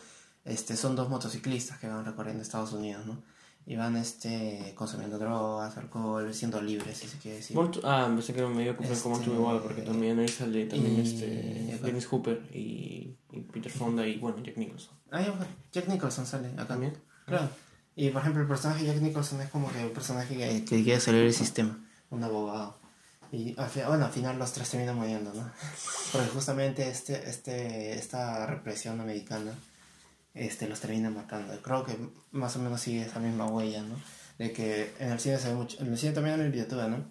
Este, 0.48 0.76
son 0.78 0.96
dos 0.96 1.10
motociclistas 1.10 1.78
que 1.80 1.88
van 1.88 2.06
recorriendo 2.06 2.42
Estados 2.42 2.72
Unidos, 2.74 3.06
¿no? 3.06 3.22
Y 3.66 3.76
van 3.76 3.98
este, 3.98 4.74
consumiendo 4.76 5.20
drogas, 5.20 5.76
alcohol, 5.76 6.34
siendo 6.34 6.62
libres, 6.62 7.00
si 7.00 7.08
se 7.08 7.18
quiere 7.18 7.38
decir. 7.38 7.56
Morto- 7.56 7.82
ah, 7.84 8.06
pensé 8.08 8.34
que 8.34 8.42
me 8.46 8.64
iba 8.64 8.72
a 8.74 8.78
comprar 8.78 8.98
con 9.00 9.12
Este, 9.14 9.30
igual, 9.32 9.60
porque 9.62 9.82
también 9.82 10.18
ahí 10.20 10.28
sale 10.30 10.66
también 10.68 10.96
y- 10.98 11.02
este 11.02 11.80
Dennis 11.84 12.06
Hooper 12.08 12.42
y, 12.54 13.18
y 13.34 13.42
Peter 13.52 13.70
Fonda 13.72 14.08
y 14.08 14.20
bueno, 14.20 14.38
Jack 14.42 14.56
Nicholson. 14.56 14.94
Ah, 15.12 15.22
Jack 15.74 15.88
Nicholson 15.90 16.26
sale 16.26 16.48
acá. 16.54 16.66
¿También? 16.68 16.94
Claro. 17.26 17.50
Y 17.98 18.10
por 18.12 18.22
ejemplo, 18.22 18.42
el 18.44 18.48
personaje 18.48 18.86
de 18.86 18.94
Jack 18.94 19.02
Nicholson 19.02 19.42
es 19.42 19.50
como 19.50 19.70
que 19.70 19.84
un 19.86 19.92
personaje 19.92 20.38
que, 20.38 20.64
que 20.64 20.84
quiere 20.84 21.02
salir 21.02 21.24
del 21.24 21.34
sistema, 21.34 21.78
un 22.10 22.24
abogado. 22.24 22.78
Y 23.34 23.54
al 23.60 23.70
bueno, 23.90 24.06
al 24.06 24.12
final 24.14 24.40
los 24.40 24.54
tres 24.54 24.70
terminan 24.70 24.96
muriendo, 24.96 25.34
¿no? 25.34 25.52
Porque 26.14 26.28
justamente 26.30 26.88
este, 26.90 27.30
este, 27.30 27.94
esta 28.00 28.46
represión 28.46 29.02
americana 29.02 29.52
este, 30.38 30.68
los 30.68 30.80
termina 30.80 31.10
matando. 31.10 31.54
Creo 31.62 31.84
que 31.86 31.98
más 32.32 32.56
o 32.56 32.60
menos 32.60 32.82
sigue 32.82 33.04
esa 33.04 33.20
misma 33.20 33.46
huella, 33.48 33.84
¿no? 33.84 33.96
De 34.38 34.52
que 34.54 34.94
en 35.00 35.12
el 35.12 35.20
cine 35.20 35.38
se 35.40 35.50
ve 35.50 35.56
mucho, 35.56 35.80
en 35.82 35.88
el 35.92 35.98
cine 35.98 36.14
también 36.14 36.36
en 36.40 36.46
el 36.46 36.52
videotuber, 36.52 36.90
¿no? 36.90 37.06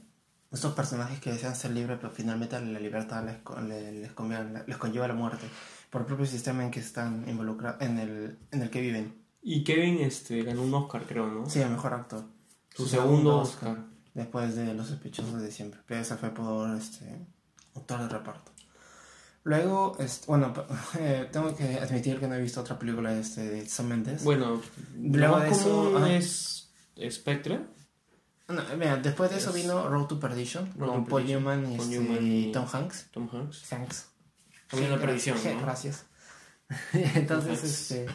Estos 0.53 0.75
personajes 0.75 1.19
que 1.21 1.33
desean 1.33 1.57
ser 1.57 1.73
libres, 1.73 1.99
pero 2.01 2.13
finalmente 2.13 2.59
la 2.61 2.79
libertad 2.81 3.25
les, 3.25 3.39
co- 3.39 3.61
le- 3.61 3.93
les, 3.93 4.13
conviene- 4.13 4.63
les 4.67 4.77
conlleva 4.77 5.09
la 5.09 5.15
muerte 5.15 5.47
por 5.91 6.03
el 6.03 6.07
propio 6.07 6.25
sistema 6.27 6.65
en 6.65 6.71
que 6.71 6.81
están 6.81 7.29
involucrados, 7.29 7.83
en 7.83 7.99
el, 7.99 8.39
en 8.53 8.63
el 8.63 8.71
que 8.71 8.81
viven. 8.81 9.15
Y 9.43 9.65
Kevin 9.65 9.99
este, 10.01 10.43
ganó 10.43 10.63
un 10.63 10.73
Oscar, 10.75 11.03
creo, 11.07 11.27
¿no? 11.29 11.49
Sí, 11.51 11.61
el 11.61 11.71
mejor 11.71 11.95
actor. 11.95 12.25
Su 12.75 12.87
segundo 12.87 13.39
Oscar. 13.39 13.79
Después 14.15 14.55
de 14.57 14.73
Los 14.75 14.89
sospechosos 14.89 15.43
de 15.43 15.51
siempre. 15.51 15.81
Pero 15.87 16.01
ese 16.01 16.17
fue 16.17 16.31
por 16.31 16.75
este 16.77 17.27
actor 17.75 18.01
de 18.01 18.09
reparto. 18.09 18.53
Luego, 19.47 19.97
este, 20.01 20.27
bueno, 20.27 20.53
eh, 20.99 21.29
tengo 21.31 21.55
que 21.55 21.79
admitir 21.79 22.19
que 22.19 22.27
no 22.27 22.35
he 22.35 22.41
visto 22.43 22.61
otra 22.61 22.77
película 22.77 23.13
de, 23.13 23.21
este, 23.21 23.43
de 23.49 23.69
Sam 23.69 23.87
Mendes. 23.87 24.25
Bueno, 24.25 24.61
Luego 25.01 25.39
de 25.39 25.51
eso, 25.51 26.05
es 26.07 27.15
Spectre. 27.15 27.61
No, 28.49 28.63
mira, 28.77 28.97
después 28.97 29.31
de 29.31 29.39
eso 29.39 29.51
Es- 29.51 29.57
vino 29.57 29.89
Road 29.89 30.07
to 30.07 30.19
Perdition 30.19 30.73
Road 30.77 30.89
con 30.91 31.05
to 31.05 31.11
Paul. 31.11 31.27
Newman 31.27 31.73
y, 31.73 31.77
este, 31.77 32.23
y- 32.23 32.53
Tom 32.53 32.67
Hanks. 32.73 33.07
Tom 33.13 33.29
Hanks. 33.33 34.07
También 34.69 34.91
la 34.91 34.99
perdición, 34.99 35.37
gracias. 35.37 35.55
¿no? 35.55 35.63
Gracias. 35.63 36.05
Entonces, 37.17 37.63
este, 37.63 38.07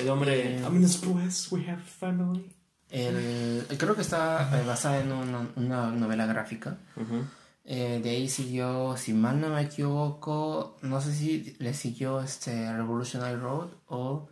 El 0.00 0.10
hombre. 0.10 0.56
Eh, 0.56 0.58
I 0.58 0.62
mean, 0.70 0.82
después, 0.82 1.50
we 1.50 1.66
have 1.68 1.80
family. 1.82 2.54
el, 2.90 3.64
creo 3.78 3.94
que 3.94 4.02
está 4.02 4.60
eh, 4.60 4.66
basada 4.66 5.00
en 5.00 5.10
una, 5.12 5.48
una 5.56 5.90
novela 5.92 6.26
gráfica. 6.26 6.76
Ujú. 6.96 7.24
Eh, 7.66 8.00
de 8.02 8.10
ahí 8.10 8.28
siguió, 8.28 8.94
si 8.96 9.14
mal 9.14 9.40
no 9.40 9.48
me 9.48 9.62
equivoco, 9.62 10.76
no 10.82 11.00
sé 11.00 11.14
si 11.14 11.56
le 11.58 11.72
siguió 11.72 12.20
este 12.20 12.70
Revolutionary 12.72 13.36
Road 13.36 13.70
o 13.86 14.28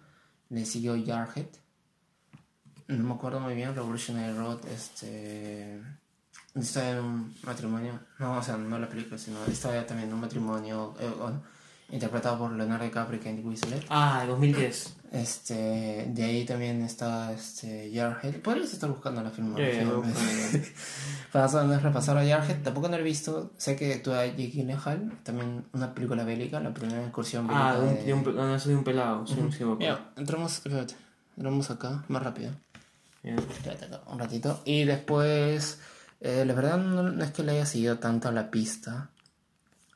le 0.50 0.66
siguió 0.66 0.94
Jarhead. 1.04 1.46
No 2.88 3.04
me 3.04 3.14
acuerdo 3.14 3.40
muy 3.40 3.54
bien, 3.54 3.74
Revolutionary 3.74 4.36
Road, 4.36 4.66
este... 4.66 5.80
Está 6.54 6.90
en 6.90 6.98
un 6.98 7.34
matrimonio, 7.44 7.98
no, 8.18 8.36
o 8.36 8.42
sea, 8.42 8.58
no 8.58 8.78
la 8.78 8.86
película, 8.86 9.16
sino 9.16 9.42
está 9.46 9.86
también 9.86 10.10
en 10.10 10.14
un 10.14 10.20
matrimonio 10.20 10.94
eh, 11.00 11.10
interpretado 11.92 12.38
por 12.40 12.52
Leonardo 12.52 12.84
DiCaprio 12.84 13.18
y 13.18 13.22
Kate 13.22 13.40
Winslet. 13.40 13.86
Ah, 13.88 14.24
2010. 14.26 14.96
Este, 15.12 16.07
de 16.09 16.25
ahí 16.25 16.47
también 16.47 16.81
está 16.81 17.33
este, 17.33 17.90
Jarhead. 17.95 18.37
Podrías 18.40 18.73
estar 18.73 18.88
buscando 18.88 19.23
la 19.23 19.31
filmografía. 19.31 19.85
lo 19.85 19.97
¿no? 19.99 20.02
busco. 20.02 20.19
Para 21.33 21.64
no 21.64 21.78
repasar 21.78 22.16
a 22.16 22.26
Jarhead, 22.26 22.62
tampoco 22.62 22.88
no 22.88 22.97
lo 22.97 23.02
he 23.02 23.04
visto. 23.04 23.52
Sé 23.59 23.76
que 23.76 23.97
tú 23.97 24.12
a 24.12 24.25
Jake 24.25 24.49
Gyllenhaal, 24.50 25.12
también 25.23 25.66
una 25.75 25.95
película 25.95 26.25
bélica, 26.25 26.61
la 26.61 26.73
primera 26.73 27.02
incursión 27.04 27.47
bélica. 27.47 27.69
Ah, 27.73 27.78
de 27.78 27.87
un, 27.88 27.95
de- 27.95 28.02
de 28.04 28.12
un, 28.14 28.23
no, 28.37 28.78
un 28.78 28.85
pelado. 28.85 29.25
Acuerdo. 29.25 29.76
Mira, 29.76 30.12
entramos, 30.16 30.54
espérate, 30.54 30.95
entramos 31.37 31.71
acá, 31.71 32.04
más 32.09 32.23
rápido. 32.23 32.52
Ya. 33.23 33.35
Espérate 33.35 33.85
acá, 33.85 34.00
un 34.07 34.19
ratito. 34.19 34.62
Y 34.64 34.85
después, 34.85 35.78
eh, 36.23 36.45
la 36.47 36.54
verdad 36.54 36.78
no, 36.78 37.02
no 37.02 37.23
es 37.23 37.33
que 37.33 37.42
le 37.42 37.52
haya 37.52 37.66
seguido 37.66 37.99
tanto 37.99 38.28
a 38.28 38.33
la 38.33 38.50
pista 38.50 39.11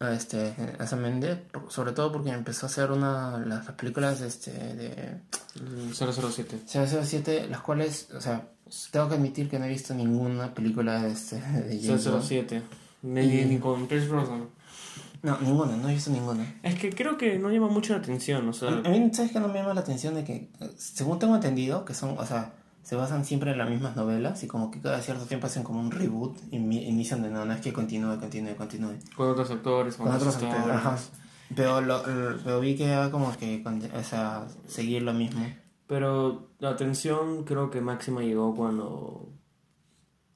a 0.00 0.12
este 0.12 0.54
a 0.78 0.86
Sam 0.86 1.00
Mendes, 1.00 1.38
sobre 1.68 1.92
todo 1.92 2.12
porque 2.12 2.30
empezó 2.30 2.66
a 2.66 2.68
hacer 2.68 2.90
una 2.92 3.38
las, 3.38 3.66
las 3.66 3.74
películas 3.76 4.20
este, 4.20 4.50
de 4.52 5.20
Mm, 5.58 5.92
007. 5.92 6.60
007, 6.66 7.46
las 7.48 7.60
cuales, 7.62 8.08
o 8.14 8.20
sea, 8.20 8.46
tengo 8.90 9.08
que 9.08 9.14
admitir 9.14 9.48
que 9.48 9.58
no 9.58 9.64
he 9.64 9.68
visto 9.70 9.94
ninguna 9.94 10.52
película 10.52 11.02
de 11.02 11.12
este 11.12 11.36
de 11.36 11.80
James 11.82 12.04
Bond. 12.06 12.22
007. 12.22 12.62
Ni, 13.02 13.26
ni- 13.26 13.44
ni 13.46 13.58
con 13.58 13.86
Pierce 13.86 14.06
Brosnan. 14.08 14.48
No, 15.22 15.38
ninguna, 15.40 15.76
no 15.78 15.88
he 15.88 15.94
visto 15.94 16.10
ninguna. 16.10 16.56
Es 16.62 16.74
que 16.78 16.90
creo 16.90 17.16
que 17.16 17.38
no 17.38 17.50
llama 17.50 17.68
mucho 17.68 17.94
la 17.94 18.00
atención, 18.00 18.46
o 18.48 18.52
sea... 18.52 18.68
A 18.68 18.88
mí, 18.90 19.10
¿sabes 19.14 19.32
qué 19.32 19.40
no 19.40 19.48
me 19.48 19.54
llama 19.60 19.72
la 19.72 19.80
atención? 19.80 20.14
De 20.14 20.24
que, 20.24 20.50
según 20.76 21.18
tengo 21.18 21.34
entendido, 21.34 21.84
que 21.86 21.94
son, 21.94 22.18
o 22.18 22.26
sea, 22.26 22.52
se 22.86 22.94
basan 22.94 23.24
siempre 23.24 23.50
en 23.50 23.58
las 23.58 23.68
mismas 23.68 23.96
novelas 23.96 24.44
y 24.44 24.46
como 24.46 24.70
que 24.70 24.80
cada 24.80 25.00
cierto 25.00 25.24
tiempo 25.24 25.48
hacen 25.48 25.64
como 25.64 25.80
un 25.80 25.90
reboot 25.90 26.36
y 26.52 26.56
inician 26.56 27.20
de 27.20 27.30
nuevo, 27.30 27.44
no 27.44 27.52
es 27.52 27.60
que 27.60 27.72
continúe, 27.72 28.16
continúe, 28.20 28.54
continúe. 28.56 28.94
Con 29.16 29.28
otros 29.30 29.50
actores, 29.50 29.96
con, 29.96 30.06
Con 30.06 30.14
otros 30.16 30.34
actores, 30.36 30.54
actores. 30.56 30.76
ajá. 30.78 30.98
Pero, 31.56 31.80
lo, 31.80 32.06
lo- 32.06 32.38
pero 32.44 32.60
vi 32.60 32.76
que 32.76 32.84
era 32.86 33.10
como 33.10 33.36
que, 33.36 33.60
o 33.92 34.02
sea, 34.04 34.46
seguir 34.68 35.02
lo 35.02 35.12
mismo. 35.12 35.44
Pero 35.88 36.50
la 36.60 36.70
atención 36.70 37.42
creo 37.44 37.70
que 37.70 37.80
máxima 37.80 38.20
llegó 38.22 38.54
cuando 38.54 39.30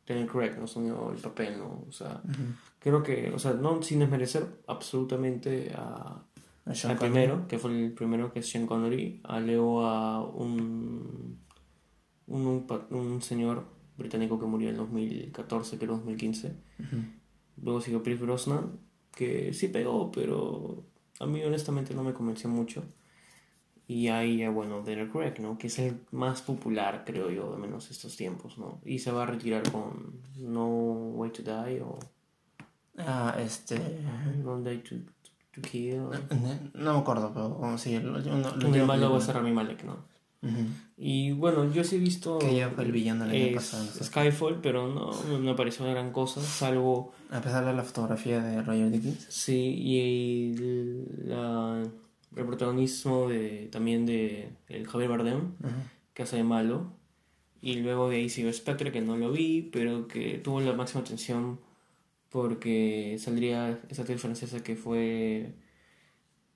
Daniel 0.07 0.27
Craig 0.29 0.57
no 0.59 0.65
asumió 0.65 1.13
el 1.13 1.19
papel, 1.19 1.57
¿no? 1.59 1.85
O 1.89 1.93
sea, 1.93 2.21
creo 2.81 3.03
que, 3.05 3.31
o 3.35 3.39
sea, 3.39 3.53
no 3.53 3.81
sin 3.83 4.01
desmerecer 4.01 4.45
absolutamente 4.67 5.73
a, 5.77 5.81
A 5.87 6.71
al 6.71 6.77
Connery. 6.83 6.97
primero, 6.99 7.47
que 7.49 7.59
fue 7.59 7.71
el 7.71 7.93
primero 7.93 8.33
que 8.33 8.41
es 8.41 8.51
Sean 8.51 8.67
Connery, 8.67 9.21
a 9.25 9.39
luego 9.41 9.85
a 9.87 10.25
un, 10.29 11.39
un, 12.31 12.67
un, 12.91 13.23
señor 13.23 13.65
británico 13.99 14.41
que 14.41 14.47
murió 14.47 14.71
en 14.71 14.77
2014, 14.77 15.79
que 15.79 15.85
era 15.85 15.95
2015. 15.95 16.49
Ujú. 16.79 16.97
Luego 17.63 17.81
siguió 17.81 18.03
Pierce 18.03 18.23
Brosnan, 18.23 18.79
que 19.15 19.53
sí 19.53 19.69
pegó, 19.69 20.11
pero 20.11 20.85
a 21.19 21.27
mí 21.27 21.43
honestamente 21.43 21.95
no 21.95 22.03
me 22.03 22.15
convenció 22.15 22.49
mucho. 22.49 22.83
Y 23.87 24.09
ahí, 24.09 24.39
ya, 24.39 24.51
bueno, 24.51 24.83
Daniel 24.83 25.11
Craig, 25.11 25.35
¿no? 25.41 25.59
Que 25.59 25.67
es 25.67 25.79
el 25.81 26.01
más 26.13 26.43
popular, 26.43 27.03
creo 27.05 27.29
yo, 27.31 27.51
de 27.51 27.59
menos 27.59 27.91
estos 27.91 28.17
tiempos, 28.17 28.57
¿no? 28.57 28.81
Y 28.85 29.01
se 29.01 29.11
va 29.11 29.25
a 29.25 29.27
retirar 29.27 29.69
con 29.71 30.21
No 30.39 30.69
Way 30.69 31.31
to 31.33 31.43
Die 31.43 31.81
o 31.81 31.99
Ah, 32.99 33.35
este... 33.39 33.79
No 34.43 34.61
Day 34.61 34.79
to, 34.79 34.97
to 35.53 35.61
Kill. 35.63 36.03
No 36.75 36.93
me 36.95 36.99
acuerdo, 37.01 37.33
pero 37.33 37.47
el, 37.47 38.09
último- 38.09 38.37
lo 38.37 38.49
el 38.55 38.65
último 38.67 38.87
malo 38.87 39.11
va 39.11 39.19
a 39.19 39.21
ser 39.21 39.35
Rami 39.35 39.53
Malek, 39.53 39.85
¿no? 39.85 40.05
Y 40.97 41.33
bueno, 41.33 41.71
yo 41.73 41.85
sí 41.85 41.97
he 41.97 41.99
visto... 41.99 42.39
Que 42.39 42.55
ya 42.57 42.71
fue 42.71 42.85
el 42.85 42.93
villano 42.93 43.25
el 43.27 43.31
año 43.31 43.55
pasado, 43.55 43.85
no 43.85 43.91
sé. 43.91 44.05
Skyfall, 44.05 44.61
pero 44.63 44.89
no, 44.89 45.11
no 45.29 45.39
me 45.39 45.55
pareció 45.55 45.85
una 45.85 45.93
gran 45.95 46.13
cosa, 46.13 46.41
salvo... 46.43 47.13
A 47.31 47.41
pesar 47.41 47.65
de 47.65 47.73
la 47.75 47.83
fotografía 47.85 48.41
de 48.41 48.63
Roger 48.63 48.91
Dickens. 48.91 49.27
Sí, 49.29 49.75
y 49.79 50.01
el, 50.01 51.29
la- 51.29 51.83
el 52.37 52.45
protagonismo 52.47 53.29
de, 53.29 53.69
también 53.73 54.07
de 54.07 54.51
el 54.69 54.87
Javier 54.87 55.11
Bardem, 55.11 55.53
que 56.15 56.23
hace 56.23 56.37
de 56.37 56.45
malo. 56.45 56.93
Y 57.63 57.75
luego 57.77 58.09
de 58.09 58.17
ahí 58.17 58.29
siguió 58.31 58.53
Spectre, 58.53 58.93
que 58.93 59.01
no 59.03 59.17
lo 59.19 59.31
vi, 59.33 59.63
pero 59.71 60.09
que 60.09 60.39
tuvo 60.39 60.61
la 60.61 60.73
máxima 60.73 61.03
atención 61.03 61.61
porque 62.31 63.17
saldría 63.19 63.81
esa 63.91 64.03
actriz 64.03 64.21
francesa 64.21 64.63
que 64.63 64.77
fue 64.77 65.53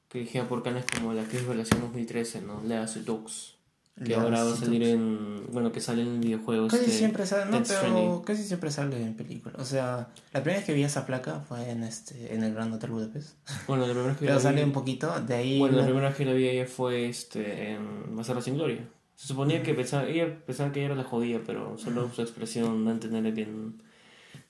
que 0.09 0.19
dirigida 0.21 0.49
por 0.49 0.63
Cannes 0.63 0.85
como 0.97 1.13
la 1.13 1.23
actriz 1.23 1.43
revelación 1.43 1.81
2013, 1.81 2.43
¿no? 2.43 2.63
Lea 2.65 2.87
Seydoux. 2.87 3.54
Que 4.03 4.15
ahora 4.17 4.43
va 4.43 4.53
a 4.53 4.57
salir 4.57 4.83
en... 4.83 5.47
Bueno, 5.53 5.71
que 5.71 5.81
sale 5.81 6.03
en 6.03 6.09
el 6.15 6.19
videojuego. 6.19 6.67
Casi 6.67 6.85
este, 6.85 6.97
siempre 6.99 7.27
sale, 7.27 7.49
no, 7.51 7.63
pero 7.63 8.23
casi 8.27 8.43
siempre 8.43 8.73
sale 8.73 9.01
en 9.01 9.15
películas. 9.15 9.61
O 9.61 9.65
sea, 9.65 10.09
la 10.33 10.41
primera 10.43 10.59
vez 10.59 10.65
que 10.67 10.75
vi 10.75 10.83
esa 10.83 11.07
placa 11.07 11.41
fue 11.49 11.71
en 11.71 11.85
este, 11.85 12.35
en 12.35 12.43
el 12.43 12.55
Gran 12.55 12.73
Hotel 12.73 12.91
Budapest. 12.91 13.37
Bueno, 13.69 13.83
la 13.87 13.93
primera 13.93 14.09
vez 14.09 14.19
que 14.19 14.25
Pero 14.25 14.35
la 14.35 14.41
sale 14.41 14.57
vi- 14.57 14.63
un 14.65 14.73
poquito, 14.73 15.21
de 15.21 15.35
ahí. 15.35 15.59
Bueno, 15.61 15.77
la 15.77 15.85
primera 15.85 16.09
vez 16.09 16.17
que 16.17 16.25
la 16.25 16.33
vi 16.33 16.49
ella 16.49 16.67
fue 16.67 17.09
este, 17.09 17.71
en 17.75 18.17
Bastardo 18.17 18.43
sin 18.43 18.55
Gloria. 18.57 18.81
Se 19.15 19.29
suponía 19.29 19.63
que 19.63 19.75
pensaba, 19.75 20.09
ella 20.09 20.41
pensaba 20.45 20.73
que 20.73 20.81
ella 20.81 20.87
era 20.87 20.97
la 20.97 21.05
jodida, 21.05 21.39
pero 21.47 21.79
solo 21.79 22.11
su 22.13 22.21
expresión 22.23 22.85
da 22.85 22.91
entender 22.91 23.33
que 23.33 23.43
n- 23.43 23.75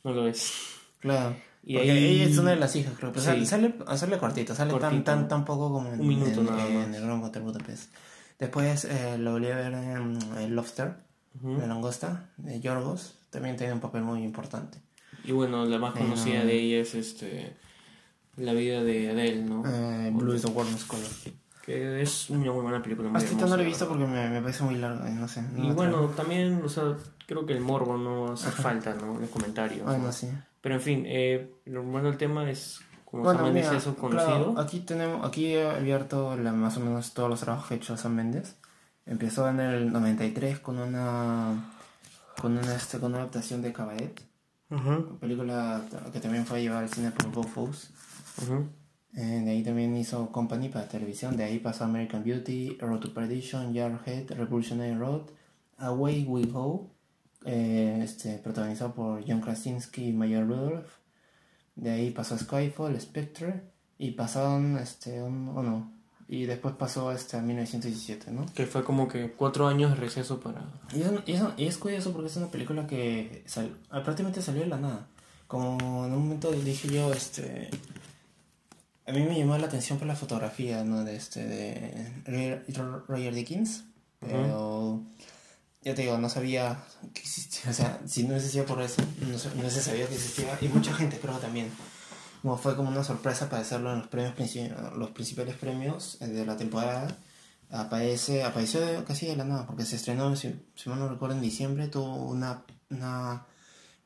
no 0.04 0.12
lo 0.14 0.26
es. 0.26 0.52
Claro. 1.00 1.36
Y 1.62 1.74
Porque 1.74 1.90
ahí- 1.92 2.20
ella 2.22 2.24
es 2.30 2.38
una 2.38 2.50
de 2.52 2.56
las 2.56 2.74
hijas, 2.76 2.94
creo. 2.96 3.10
Pero 3.12 3.20
Sí. 3.22 3.44
sale, 3.44 3.74
sale, 3.84 3.96
sale 3.98 4.18
cortito, 4.18 4.54
sale 4.54 4.70
tan, 4.72 4.80
Cortito. 4.80 5.02
tan, 5.04 5.28
tan 5.28 5.44
poco 5.44 5.70
como 5.70 5.92
en, 5.92 6.00
Un 6.00 6.08
minuto 6.08 6.40
en, 6.40 6.46
nada 6.46 6.66
en 6.66 6.94
el 6.94 7.02
Gran 7.02 7.22
Hotel 7.22 7.42
Budapest. 7.42 7.90
Después 8.44 8.84
eh, 8.84 9.16
lo 9.16 9.32
volví 9.32 9.46
a 9.46 9.56
ver 9.56 9.72
en 9.72 10.18
el 10.36 10.54
Lobster, 10.54 10.96
Ujú. 11.40 11.56
la 11.60 11.66
langosta, 11.66 12.28
de 12.36 12.60
Yorgos. 12.60 13.14
También 13.30 13.56
tiene 13.56 13.72
un 13.72 13.80
papel 13.80 14.02
muy 14.02 14.22
importante. 14.22 14.82
Y 15.24 15.32
bueno, 15.32 15.64
la 15.64 15.78
más 15.78 15.94
conocida 15.94 16.44
de 16.44 16.52
ella 16.52 16.82
es 16.82 16.94
este 16.94 17.56
la 18.36 18.52
vida 18.52 18.82
de 18.82 19.10
Adele, 19.10 19.42
¿no? 19.44 19.62
Eh, 19.66 20.10
Blue 20.12 20.34
is 20.34 20.42
the 20.42 20.48
Warmest 20.48 20.86
Color. 20.86 21.06
Que 21.64 22.02
es 22.02 22.28
una 22.28 22.52
muy 22.52 22.62
buena 22.62 22.82
película. 22.82 23.10
Hasta 23.14 23.46
no 23.46 23.56
lo 23.56 23.62
he 23.62 23.64
visto 23.64 23.84
la 23.86 23.90
porque 23.90 24.04
me, 24.04 24.28
me 24.28 24.42
parece 24.42 24.62
muy 24.64 24.74
larga, 24.74 25.08
y 25.10 25.14
no 25.14 25.26
sé. 25.26 25.40
no 25.40 25.64
Y 25.64 25.72
bueno, 25.72 26.08
también, 26.08 26.60
o 26.62 26.68
sea, 26.68 26.96
creo 27.26 27.46
que 27.46 27.54
el 27.54 27.62
morbo 27.62 27.96
no 27.96 28.32
hace 28.32 28.50
falta, 28.50 28.92
¿no? 28.92 29.18
Los 29.18 29.30
comentarios. 29.30 29.86
¿no? 29.86 29.92
Bueno, 29.92 30.12
sí. 30.12 30.28
Pero 30.60 30.74
en 30.74 30.80
fin, 30.82 31.04
eh, 31.06 31.50
lo 31.64 31.82
bueno 31.82 32.08
del 32.08 32.18
tema 32.18 32.50
es, 32.50 32.80
como 33.16 33.25
Bueno, 33.25 33.40
Sam 33.40 33.52
Mendes 33.52 33.66
mira, 33.66 33.76
es 33.78 33.85
claro, 33.85 33.97
conocido. 33.97 34.61
aquí 34.61 34.80
tenemos, 34.80 35.26
aquí 35.26 35.47
he 35.54 35.66
abierto 35.68 36.37
la, 36.37 36.52
más 36.52 36.76
o 36.76 36.80
menos 36.80 37.14
todos 37.14 37.28
los 37.30 37.40
trabajos 37.40 37.68
que 37.68 37.75
ha 37.75 37.76
hecho 37.76 37.97
Sam 37.97 38.14
Mendes. 38.14 38.56
Empezó 39.06 39.49
en 39.49 39.61
el 39.61 39.92
93 39.92 40.59
con 40.61 40.78
una 40.78 41.71
con 42.40 42.59
una, 42.59 42.75
este, 42.75 42.99
con 42.99 43.12
una 43.12 43.23
adaptación 43.23 43.62
de 43.62 43.73
Cabaret, 43.73 44.21
Ujú, 44.71 45.18
película 45.21 45.83
que 46.12 46.21
también 46.21 46.44
fue 46.47 46.62
llevada 46.62 46.80
al 46.83 46.88
cine 46.88 47.11
por 47.12 47.30
Bob 47.30 47.47
Fosse. 47.49 47.88
ujú. 48.42 48.66
Eh, 49.16 49.42
de 49.44 49.50
ahí 49.52 49.62
también 49.62 49.97
hizo 49.97 50.33
Company 50.33 50.68
para 50.68 50.88
televisión, 50.88 51.37
de 51.37 51.44
ahí 51.44 51.59
pasó 51.61 51.85
American 51.85 52.25
Beauty, 52.25 52.76
Road 52.80 52.99
to 52.99 53.14
Perdition, 53.14 53.73
Jarhead, 53.75 54.33
Revolutionary 54.33 54.94
Road, 54.97 55.23
Away 55.78 56.25
We 56.28 56.47
Go, 56.47 56.90
eh, 57.44 58.00
este, 58.02 58.38
protagonizado 58.38 58.92
por 58.94 59.23
John 59.26 59.40
Krasinski 59.40 60.09
y 60.09 60.12
Maya 60.12 60.40
Rudolph. 60.42 60.88
De 61.76 61.90
ahí 61.90 62.11
pasó 62.11 62.38
Skyfall, 62.38 63.00
Spectre, 63.00 63.62
y 63.99 64.12
pasaron, 64.12 64.78
este, 64.78 65.23
un, 65.23 65.49
oh 65.54 65.62
no, 65.62 65.93
y 66.28 66.45
después 66.47 66.75
pasó 66.76 67.12
este, 67.12 67.37
a 67.37 67.43
1917, 67.43 68.31
¿no? 68.31 68.47
Que 68.54 68.66
fue 68.66 68.83
como 68.85 69.09
que 69.09 69.33
cuatro 69.33 69.66
años 69.66 69.90
de 69.90 69.97
receso 69.97 70.40
para... 70.40 70.62
Y 70.95 71.02
es, 71.02 71.11
y 71.26 71.33
es- 71.33 71.43
y 71.59 71.64
es 71.66 71.76
curioso 71.76 72.12
porque 72.12 72.28
es 72.28 72.37
una 72.37 72.50
película 72.50 72.87
que 72.87 73.43
sal- 73.47 73.76
ah, 73.90 74.02
prácticamente 74.02 74.40
salió 74.43 74.62
de 74.62 74.69
la 74.69 74.78
nada. 74.78 75.07
Como 75.47 76.04
en 76.07 76.12
un 76.12 76.23
momento 76.23 76.50
dije 76.52 76.88
yo, 76.88 77.12
este... 77.12 77.69
A 79.07 79.12
mí 79.12 79.21
me 79.23 79.38
llamó 79.38 79.59
la 79.59 79.66
atención 79.66 79.99
por 79.99 80.07
la 80.09 80.16
fotografía, 80.16 80.83
¿no? 80.83 81.04
De 81.04 81.14
este, 81.16 81.47
de 81.47 82.12
Roger- 82.25 82.64
Roger 83.07 83.35
Dickens. 83.35 83.85
Pero... 84.21 85.02
Ya 85.85 85.95
te 85.95 86.03
digo, 86.03 86.17
no 86.17 86.31
sabía 86.31 86.83
que 87.12 87.21
existía. 87.21 87.71
O 87.71 87.75
sea, 87.75 88.00
si 88.07 88.26
no 88.26 88.35
existía 88.35 88.64
por 88.64 88.81
eso, 88.81 89.03
no, 89.21 89.62
no 89.62 89.71
se 89.71 89.83
sabía 89.83 90.07
que 90.09 90.14
existía. 90.14 90.57
Y 90.62 90.69
mucha 90.69 90.95
gente 90.95 91.19
creo 91.21 91.37
también. 91.38 91.71
Como 92.41 92.57
fue 92.57 92.75
como 92.75 92.88
una 92.88 93.05
sorpresa 93.05 93.50
para 93.50 93.62
hacerlo 93.62 93.93
en 93.93 93.99
los 94.00 94.09
premios 94.09 94.35
los 94.97 95.11
principales 95.11 95.57
premios 95.57 96.19
eh, 96.21 96.26
de 96.29 96.47
la 96.47 96.57
temporada. 96.57 97.14
Aparece, 97.71 98.45
apareció 98.45 99.05
casi 99.05 99.26
de 99.26 99.37
la 99.37 99.45
nada, 99.45 99.67
porque 99.67 99.85
se 99.85 99.97
estrenó, 99.97 100.35
si, 100.37 100.55
si 100.75 100.88
mal 100.88 100.99
no 100.99 101.09
recuerdo, 101.09 101.35
en 101.35 101.43
diciembre, 101.43 101.88
tuvo 101.88 102.17
una, 102.17 102.62
una, 102.91 103.47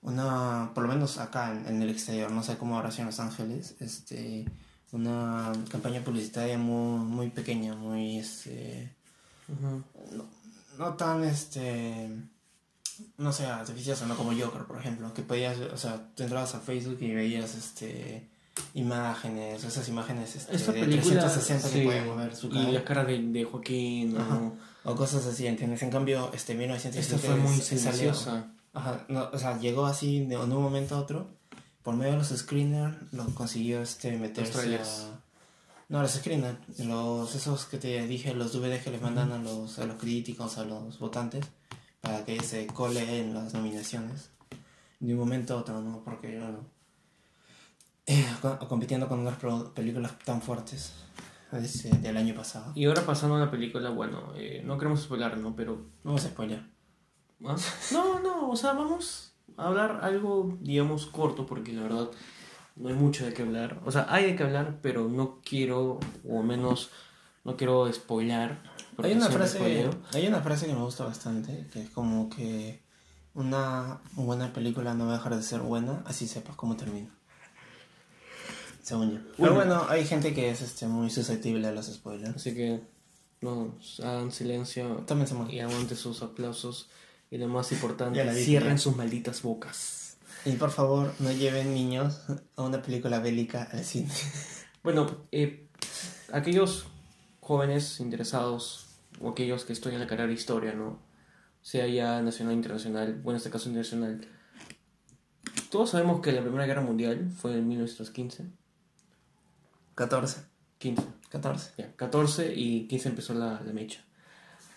una, 0.03 0.71
por 0.75 0.85
lo 0.85 0.89
menos 0.89 1.19
acá 1.19 1.53
en, 1.53 1.67
en 1.67 1.83
el 1.83 1.91
exterior, 1.91 2.31
no 2.31 2.43
sé 2.43 2.57
cómo 2.57 2.77
ahora 2.77 2.91
sea 2.91 3.03
en 3.03 3.07
Los 3.07 3.21
Ángeles, 3.21 3.75
este, 3.81 4.47
una 4.93 5.53
campaña 5.71 6.03
publicitaria 6.03 6.57
muy, 6.57 7.01
muy 7.01 7.31
pequeña, 7.31 7.75
muy, 7.75 8.19
este, 8.19 8.95
no 9.61 9.85
tan, 10.95 11.25
este, 11.25 12.09
no 13.17 13.33
sé, 13.33 13.47
artificiosa, 13.47 14.07
no 14.07 14.17
como 14.17 14.33
Joker, 14.33 14.65
por 14.65 14.79
ejemplo, 14.79 15.13
que 15.15 15.23
podías, 15.23 15.59
o 15.59 15.77
sea, 15.77 16.09
tú 16.15 16.23
entrabas 16.23 16.55
a 16.55 16.61
Facebook 16.61 16.99
y 17.01 17.15
veías, 17.15 17.55
este, 17.55 18.29
imágenes, 18.75 19.65
esas 19.65 19.89
imágenes, 19.89 20.37
este, 20.37 20.57
Esta 20.57 20.73
de 20.73 20.81
película... 20.81 21.21
360 21.21 21.69
sí, 21.69 21.79
que 21.79 21.85
pueden 21.85 22.07
mover 22.07 22.35
su 22.35 22.49
cara. 22.49 22.69
Y 22.69 22.73
las 22.73 22.83
caras 22.83 23.07
de, 23.07 23.19
de 23.19 23.45
Joaquín, 23.45 24.15
¿no? 24.15 24.21
Ajá. 24.21 24.53
O 24.85 24.95
cosas 24.95 25.27
así, 25.27 25.47
¿entiendes? 25.47 25.83
En 25.83 25.91
cambio, 25.91 26.31
este 26.33 26.55
1917 26.55 27.17
Esta 27.17 27.19
fue 27.19 27.37
muy 27.37 27.61
silenciosa. 27.61 28.53
Ajá, 28.73 29.05
no, 29.09 29.29
o 29.33 29.39
sea, 29.39 29.59
llegó 29.59 29.87
así 29.87 30.21
de, 30.21 30.37
de 30.37 30.37
un 30.37 30.63
momento 30.63 30.95
a 30.95 31.01
otro. 31.01 31.29
Por 31.83 31.97
medio 31.97 32.13
de 32.13 32.19
los 32.19 32.29
screeners 32.29 32.97
lo 33.13 33.25
consiguió 33.35 33.83
este 33.83 34.17
meterse 34.17 34.53
trailers. 34.53 35.07
a... 35.11 35.28
No, 35.88 36.02
los 36.02 36.12
screeners, 36.12 36.59
los, 36.80 37.35
esos 37.35 37.64
que 37.64 37.78
te 37.78 38.07
dije, 38.07 38.35
los 38.35 38.52
DVD 38.52 38.83
que 38.83 38.90
les 38.90 39.00
mandan 39.00 39.33
a 39.33 39.38
los, 39.38 39.78
a 39.78 39.87
los 39.87 39.97
críticos, 39.97 40.59
a 40.59 40.64
los 40.64 40.99
votantes, 40.99 41.47
para 42.02 42.25
que 42.25 42.40
se 42.42 42.66
cole 42.66 43.21
en 43.21 43.33
las 43.35 43.54
nominaciones. 43.54 44.30
De 45.00 45.14
un 45.14 45.21
momento 45.21 45.54
a 45.54 45.61
otro, 45.61 45.80
¿no? 45.80 46.02
Porque, 46.04 46.38
bueno, 46.38 46.59
eh, 48.07 48.26
co- 48.42 48.59
compitiendo 48.68 49.09
con 49.09 49.21
unas 49.21 49.37
pro- 49.38 49.73
películas 49.73 50.18
tan 50.25 50.42
fuertes 50.42 50.92
este, 51.52 51.90
del 51.99 52.16
año 52.16 52.35
pasado. 52.35 52.73
Y 52.75 52.85
ahora 52.87 53.02
pasando 53.07 53.37
a 53.37 53.40
la 53.40 53.50
película, 53.50 53.90
bueno, 53.90 54.33
eh, 54.37 54.62
no 54.64 54.76
queremos 54.76 55.00
spoiler, 55.02 55.38
¿no? 55.38 55.54
Pero... 55.57 55.87
Vamos 56.04 56.25
a 56.25 56.28
spoiler. 56.28 56.62
¿ah? 57.47 57.57
No, 57.92 58.18
no, 58.21 58.50
o 58.50 58.57
sea, 58.57 58.73
vamos 58.73 59.33
a 59.57 59.68
hablar 59.68 60.00
algo, 60.02 60.59
digamos, 60.61 61.07
corto, 61.07 61.47
porque 61.47 61.73
la 61.73 61.83
verdad 61.83 62.11
no 62.79 62.89
hay 62.89 62.95
mucho 62.95 63.27
de 63.27 63.33
qué 63.33 63.43
hablar. 63.43 63.81
O 63.85 63.93
sea, 63.93 64.07
hay 64.09 64.27
de 64.27 64.37
qué 64.37 64.45
hablar, 64.45 64.79
pero 64.83 65.09
no 65.09 65.41
quiero, 65.45 65.99
o 66.29 66.43
menos, 66.43 66.91
no 67.45 67.57
quiero 67.57 67.93
spoilar. 67.93 68.63
Hay 69.03 69.13
una, 69.13 69.29
frase, 69.29 69.59
spoileo. 69.59 69.91
hay 70.13 70.27
una 70.27 70.41
frase 70.41 70.67
que 70.67 70.75
me 70.75 70.81
gusta 70.81 71.05
bastante, 71.05 71.69
que 71.73 71.83
es 71.83 71.91
como 71.91 72.29
que 72.29 72.83
una 73.35 74.01
buena 74.15 74.53
película 74.53 74.95
no 74.95 75.07
va 75.07 75.15
a 75.15 75.17
dejar 75.19 75.37
de 75.37 75.43
ser 75.43 75.61
buena, 75.61 76.03
así 76.07 76.27
sepas 76.27 76.57
cómo 76.57 76.77
termina. 76.77 77.09
Según 78.83 79.13
yo. 79.13 79.19
Pero 79.37 79.55
bueno, 79.55 79.87
hay 79.89 80.05
gente 80.05 80.35
que 80.35 80.51
es 80.51 80.63
este 80.63 80.87
muy 80.87 81.11
susceptible 81.11 81.67
a 81.69 81.73
los 81.73 81.87
spoilers. 81.87 82.37
Así 82.37 82.55
que, 82.55 82.81
no, 83.41 83.77
hagan 84.03 84.33
silencio 84.33 85.05
También 85.07 85.29
se 85.29 85.35
muere. 85.35 85.55
y 85.55 85.61
aguante 85.61 85.95
sus 85.95 86.23
aplausos 86.23 86.89
Y 87.31 87.39
lo 87.39 87.47
más 87.47 87.71
importante, 87.71 88.33
cierren 88.33 88.79
sus 88.79 88.97
malditas 88.97 89.43
bocas. 89.43 90.08
Y 90.45 90.52
por 90.52 90.71
favor, 90.71 91.12
no 91.18 91.30
lleven 91.33 91.75
niños 91.75 92.23
a 92.57 92.62
una 92.62 92.80
película 92.83 93.18
bélica 93.21 93.68
al 93.73 93.85
cine. 93.85 94.11
Bueno, 94.85 95.26
eh, 95.33 95.66
aquellos 96.33 96.87
jóvenes 97.40 97.99
interesados 98.00 98.87
o 99.21 99.28
aquellos 99.30 99.64
que 99.64 99.73
estudian 99.73 100.00
la 100.00 100.07
carrera 100.07 100.28
de 100.28 100.35
historia, 100.35 100.73
¿no? 100.73 101.02
Sea 101.61 101.87
ya 101.88 102.23
nacional 102.23 102.54
internacional, 102.54 103.14
bueno, 103.14 103.33
en 103.33 103.37
este 103.38 103.50
caso 103.50 103.68
internacional. 103.68 104.26
Todos 105.71 105.90
sabemos 105.90 106.21
que 106.23 106.33
la 106.33 106.40
Primera 106.42 106.64
Guerra 106.64 106.80
Mundial 106.80 107.28
fue 107.37 107.59
en 107.59 107.68
1915. 107.68 108.47
14. 109.97 110.42
15. 110.78 111.02
14. 111.28 111.73
Ya, 111.76 111.92
14 111.97 112.54
y 112.54 112.87
15 112.87 113.09
empezó 113.11 113.35
la, 113.35 113.61
la 113.61 113.73
mecha. 113.73 114.04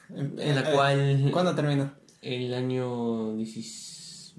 En 0.10 0.56
la 0.56 0.62
Eh, 0.62 0.74
cual 0.74 1.30
¿Cuándo 1.32 1.56
terminó? 1.56 1.94
el 2.22 2.54
año 2.54 3.36
16, 3.36 3.91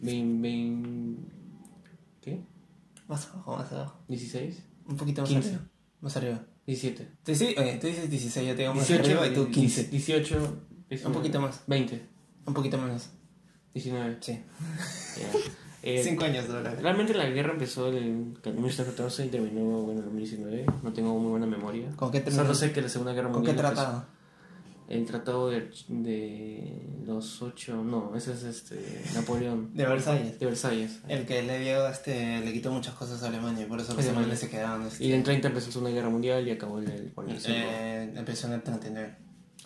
20, 0.03 0.41
20 0.43 1.33
¿qué? 2.21 2.41
Más 3.09 3.27
abajo, 3.29 3.57
más 3.57 3.73
abajo. 3.73 4.01
16, 4.09 4.63
Un 4.87 4.97
poquito 4.97 5.23
más 5.23 5.31
15. 5.31 5.49
arriba. 5.49 5.65
Más 6.01 6.17
arriba. 6.17 6.45
17. 6.67 7.09
Tú, 7.25 7.35
sí, 7.35 7.55
oye, 7.59 7.79
tú 7.81 7.87
dices 7.89 8.09
16, 8.11 8.49
yo 8.49 8.55
te 8.55 8.63
digo 8.63 8.75
más 8.75 8.87
18 8.87 9.05
arriba 9.21 9.27
y 9.27 9.35
tú 9.35 9.51
15. 9.51 9.85
18, 9.89 10.59
Un 11.07 11.13
poquito 11.13 11.41
más. 11.41 11.63
20, 11.67 12.07
Un 12.47 12.55
poquito 12.55 12.79
menos. 12.79 13.11
19. 13.75 14.19
Sí. 14.21 14.33
ya. 15.19 15.39
Eh, 15.85 16.01
5 16.05 16.25
años 16.25 16.47
de 16.47 16.53
verdad. 16.55 16.79
realmente 16.81 17.13
la 17.13 17.27
guerra 17.27 17.55
empezó 17.55 17.89
en 17.89 18.35
1914 18.45 19.27
y 19.27 19.29
terminó 19.31 19.65
bueno, 19.81 19.99
en 19.99 20.05
2019. 20.05 20.67
No 20.81 20.93
tengo 20.93 21.19
muy 21.19 21.31
buena 21.33 21.47
memoria. 21.47 21.91
¿Con 21.97 22.13
qué 22.13 22.21
terminó? 22.21 22.45
Solo 22.45 22.55
sé 22.55 22.71
que 22.73 22.83
la 22.83 22.89
Segunda 22.89 23.13
Guerra 23.13 23.33
¿Con 23.33 23.43
qué 23.43 23.49
Mundial. 23.49 23.67
empezó- 23.67 23.83
tratado? 23.83 24.07
El 24.93 25.07
tratado 25.07 25.49
de, 25.51 25.71
de 25.89 26.83
los 27.07 27.41
ocho. 27.43 27.83
No, 27.83 28.15
ese 28.15 28.33
es 28.35 28.43
este 28.43 29.03
Napoleón. 29.15 29.71
De 29.75 29.87
Versalles. 29.87 30.39
De 30.39 30.47
Versalles. 30.47 31.01
El 31.09 31.25
que 31.27 31.43
le 31.43 31.59
dio, 31.61 31.89
este, 31.89 32.41
le 32.41 32.53
quitó 32.53 32.71
muchas 32.73 32.95
cosas 32.95 33.23
a 33.23 33.29
Alemania, 33.29 33.67
por 33.67 33.79
eso 33.81 33.89
los 33.95 33.99
Alemania. 33.99 34.19
alemanes 34.21 34.41
se 34.41 34.51
quedaron. 34.51 34.87
Este, 34.87 35.05
Y 35.05 35.13
en 35.13 35.23
30 35.23 35.49
empezó 35.49 35.67
la 35.69 35.73
Segunda 35.73 35.91
Guerra 35.93 36.11
Mundial 36.11 36.47
y 36.47 36.51
acabó 36.51 36.79
el 36.79 37.11
45. 37.15 37.49
eh, 37.57 38.13
empezó 38.17 38.47
en 38.49 38.53
el 38.55 38.63
39 38.63 39.15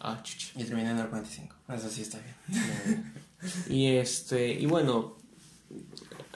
Ah, 0.01 0.21
chucha. 0.23 0.49
y 0.55 0.65
terminó 0.65 0.91
en 0.91 0.99
el 0.99 1.09
45. 1.09 1.57
Eso 1.75 1.89
sí 1.91 2.03
está 2.03 2.19
bien. 2.19 3.13
Y 3.69 3.87
este, 3.97 4.53
y 4.55 4.67
bueno, 4.67 5.17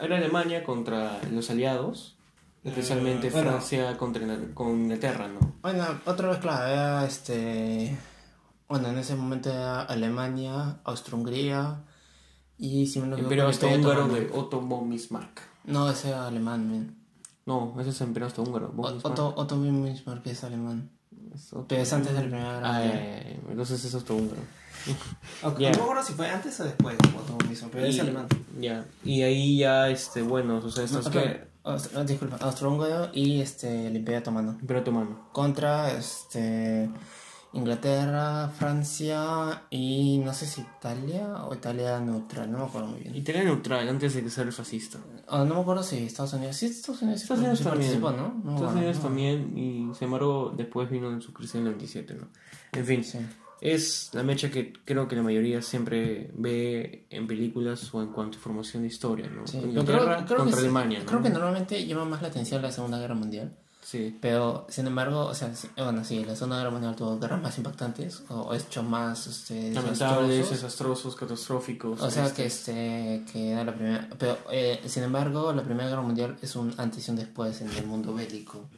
era 0.01 0.17
Alemania 0.19 0.63
contra 0.65 1.21
los 1.33 1.49
aliados, 1.51 2.17
especialmente 2.63 3.29
Eh, 3.29 3.31
bueno. 3.31 3.51
Francia 3.53 3.97
contra 3.97 4.23
con 4.55 4.69
Inglaterra, 4.83 5.29
¿no? 5.29 5.55
Bueno, 5.63 5.87
otra 6.05 6.29
vez, 6.29 6.39
claro, 6.39 6.67
era 6.71 7.07
este. 7.07 7.97
Bueno, 8.71 8.89
en 8.89 8.99
ese 8.99 9.17
momento 9.17 9.51
era 9.51 9.83
Alemania, 9.83 10.79
Austria-Hungría 10.85 11.83
y 12.57 12.87
si 12.87 13.01
me 13.01 13.09
no 13.09 13.19
Imperio 13.19 13.25
Imperio 13.25 13.47
Austrohúngaro 13.47 14.09
de 14.09 14.31
Otto 14.33 14.61
von 14.61 14.89
Bismarck. 14.89 15.41
No, 15.65 15.91
ese 15.91 16.11
era 16.11 16.29
alemán, 16.29 16.71
man. 16.71 16.97
No, 17.47 17.75
ese 17.81 17.91
es 17.91 18.01
el 18.01 18.07
Imperio 18.09 18.27
Austrohúngaro. 18.27 18.73
O-. 18.77 18.87
Otto, 18.87 19.35
Otto 19.37 19.57
von 19.59 19.83
Bismarck 19.85 20.25
es 20.29 20.45
alemán. 20.45 20.89
Es 21.35 21.53
Otto- 21.53 21.67
Pero 21.69 21.83
es 21.83 21.93
antes 21.93 22.11
de 22.13 22.15
la 22.15 22.21
Primera 22.21 22.53
Guerra 22.55 22.77
Ah, 22.77 22.85
ya, 22.85 22.93
ya. 22.95 23.31
entonces 23.51 23.85
es 23.85 23.93
Austrohúngaro. 23.95 24.41
Ok, 25.43 25.59
Ya. 25.59 25.73
No 25.73 25.77
me 25.79 25.83
acuerdo 25.83 26.03
si 26.05 26.13
fue 26.13 26.29
antes 26.31 26.61
o 26.61 26.65
después 26.65 26.97
Otto 27.19 27.33
von 27.37 27.49
Bismarck, 27.49 27.73
pero 27.73 27.87
es 27.87 27.97
Y- 27.97 28.01
alemán. 28.01 28.27
Ya, 28.61 28.87
y 29.05 29.23
ahí 29.23 29.59
ya, 29.59 29.89
este, 29.89 30.23
bueno, 30.23 30.63
sucede 30.63 30.85
esto 30.85 31.01
es 31.01 31.07
Ok, 31.09 31.13
que 31.13 31.49
Aust- 31.65 31.91
no, 31.93 32.05
disculpa, 32.05 32.37
Austro-Húngaro 32.41 33.11
y 33.13 33.41
este, 33.41 33.89
el 33.89 33.97
Imperio 33.97 34.21
Otomano. 34.21 34.53
Imperio 34.61 34.83
Otomano. 34.83 35.29
Contra 35.33 35.91
este, 35.93 36.89
Inglaterra, 37.53 38.49
Francia 38.49 39.63
y 39.71 40.19
no 40.25 40.33
sé 40.33 40.47
si 40.47 40.61
Italia 40.61 41.45
o 41.45 41.55
Italia 41.55 41.99
neutral, 42.01 42.51
no 42.51 42.59
me 42.59 42.65
acuerdo 42.65 42.89
muy 42.89 43.01
bien. 43.01 43.15
Italia 43.17 43.43
neutral, 43.45 43.89
antes 43.89 44.15
de 44.15 44.23
que 44.23 44.31
sea 44.31 44.45
el 44.45 44.53
fascista. 44.53 44.99
Ah, 45.29 45.45
no 45.45 45.57
me 45.57 45.61
acuerdo 45.63 45.83
si 45.83 45.99
Estados 46.05 46.33
Unidos. 46.35 46.57
Sí, 46.57 46.67
Estados 46.67 47.03
Unidos, 47.03 47.23
Estados 47.23 47.41
también. 47.43 47.57
Estados 47.93 48.15
acuerdo, 48.45 48.77
Unidos 48.77 48.97
no. 48.97 49.03
también, 49.03 49.59
y 49.59 49.95
sin 49.95 50.05
embargo, 50.07 50.53
después 50.57 50.89
vino 50.91 51.11
en 51.11 51.21
su 51.21 51.33
crisis 51.33 51.57
en 51.57 51.61
el 51.63 51.65
97, 51.73 52.15
¿no? 52.15 52.29
En 52.73 52.87
fin, 52.87 53.03
Sí. 53.05 53.19
es 53.61 54.11
la 54.13 54.23
mecha 54.23 54.51
que 54.51 54.73
creo 54.85 55.09
que 55.09 55.17
la 55.17 55.23
mayoría 55.23 55.61
siempre 55.61 56.31
ve 56.37 57.07
en 57.11 57.27
películas 57.27 57.93
o 57.93 58.01
en 58.01 58.09
cuanto 58.13 58.37
a 58.37 58.39
información 58.39 58.83
de 58.85 58.89
historia, 58.89 59.29
¿no? 59.29 59.47
Sí, 59.47 59.57
pero 59.59 59.69
Inglaterra 59.71 60.15
creo, 60.17 60.27
creo 60.27 60.39
contra 60.39 60.55
que, 60.57 60.61
Alemania. 60.63 61.03
Creo 61.05 61.23
que 61.23 61.31
normalmente 61.31 61.85
llama 61.87 62.05
más 62.05 62.23
la 62.23 62.29
atención 62.29 62.63
la 62.63 62.71
Segunda 62.71 62.99
Guerra 62.99 63.15
Mundial. 63.17 63.57
Sí. 63.91 64.17
Pero, 64.21 64.67
sin 64.69 64.87
embargo, 64.87 65.27
o 65.27 65.35
sea, 65.35 65.53
sí- 65.55 65.69
bueno, 65.77 66.05
sí, 66.05 66.25
la 66.25 66.37
Segunda 66.37 66.59
Guerra 66.59 66.71
Mundial 66.71 66.95
tuvo 66.95 67.19
guerras 67.19 67.43
más 67.43 67.59
impactantes 67.59 68.23
o, 68.29 68.43
o 68.43 68.55
hechos 68.55 68.85
más 68.85 69.27
este, 69.27 69.73
Lamentables, 69.73 70.29
desastrosos. 70.29 70.51
desastrosos, 70.51 71.17
catastróficos. 71.17 72.01
O 72.01 72.09
sea 72.11 72.27
este, 72.27 72.37
que 72.43 72.47
este 72.47 73.25
que 73.33 73.51
era 73.51 73.65
la 73.65 73.75
primera 73.75 74.09
pero 74.17 74.39
eh, 74.53 74.81
sin 74.87 75.03
embargo 75.03 75.53
la 75.53 75.65
primera 75.65 75.89
guerra 75.89 76.03
mundial 76.03 76.37
es 76.41 76.55
un 76.55 76.73
antes 76.79 77.09
y 77.09 77.11
un 77.11 77.17
después 77.17 77.61
en 77.63 77.71
el 77.71 77.87
mundo 77.87 78.15
bélico 78.15 78.69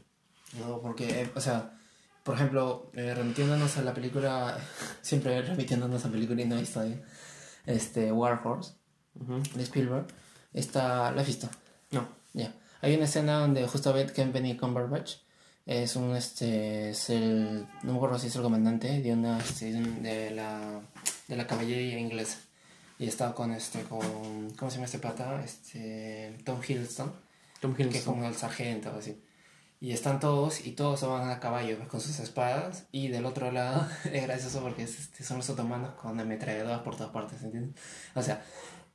no 0.59 0.81
porque 0.81 1.23
eh, 1.23 1.33
o 1.35 1.41
sea 1.43 1.75
por 2.25 2.37
ejemplo 2.37 2.91
eh, 2.95 3.15
remitiéndonos 3.15 3.77
a 3.77 3.83
la 3.83 3.93
película 3.93 4.57
siempre 5.03 5.43
remitiéndonos 5.43 6.05
a 6.07 6.09
película 6.09 6.41
y 6.41 6.47
no 6.47 6.59
historia 6.59 7.03
este 7.67 8.11
War 8.13 8.41
Horse 8.45 8.73
de 9.55 9.63
Spielberg 9.63 10.07
está 10.55 11.11
la 11.13 11.23
visto 11.23 11.49
No. 11.91 12.09
ya 12.33 12.55
hay 12.83 12.97
una 12.97 13.05
escena 13.05 13.39
donde 13.39 13.67
Ken 14.15 14.33
Benny 14.33 14.57
Cumberbatch 14.57 15.15
es 15.65 15.95
un 15.95 16.17
este 16.17 16.91
es 16.91 17.11
el 17.11 17.67
no 17.85 17.93
me 17.93 17.97
acuerdo 17.97 18.19
si 18.19 18.27
es 18.27 18.35
el 18.35 18.43
comandante 18.43 19.01
de 19.01 19.13
una 19.13 19.39
este, 19.39 19.73
de 19.73 20.33
la 20.33 20.81
de 21.29 21.37
la 21.37 21.47
caballería 21.47 21.99
inglesa. 21.99 22.39
Y 22.99 23.07
está 23.07 23.33
con 23.33 23.53
este 23.53 23.83
con 23.85 24.51
cómo 24.57 24.71
se 24.71 24.77
llama 24.77 24.87
este 24.87 24.99
pata 24.99 25.43
este 25.45 26.37
Tom 26.45 26.61
Hiddleston. 26.67 27.13
Tom 27.61 27.75
que 27.75 27.85
es 27.85 27.89
Hiddleston. 27.89 28.15
como 28.15 28.27
el 28.27 28.35
sargento 28.35 28.93
o 28.93 28.99
así. 28.99 29.23
Y 29.81 29.93
están 29.93 30.21
todos 30.21 30.67
y 30.67 30.73
todos 30.73 31.03
van 31.03 31.29
a 31.31 31.41
caballo 31.41 31.77
pues, 31.77 31.89
con 31.89 32.01
sus 32.01 32.19
espadas. 32.19 32.87
Y 32.91 33.09
del 33.09 33.25
otro 33.25 33.53
lado 33.53 33.87
es 34.13 34.23
gracioso 34.25 34.61
porque 34.61 34.83
es, 34.83 34.99
este, 34.99 35.23
son 35.23 35.37
los 35.39 35.49
otomanos 35.51 35.95
con 35.95 36.19
ametralladoras 36.19 36.83
por 36.83 36.97
todas 36.97 37.13
partes 37.13 37.43
¿entiendes? 37.43 37.81
o 38.15 38.23
sea 38.23 38.43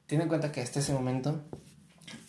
ten 0.08 0.22
en 0.22 0.30
cuenta 0.30 0.52
que 0.52 0.62
hasta 0.62 0.80
ese 0.80 0.94
momento 0.94 1.44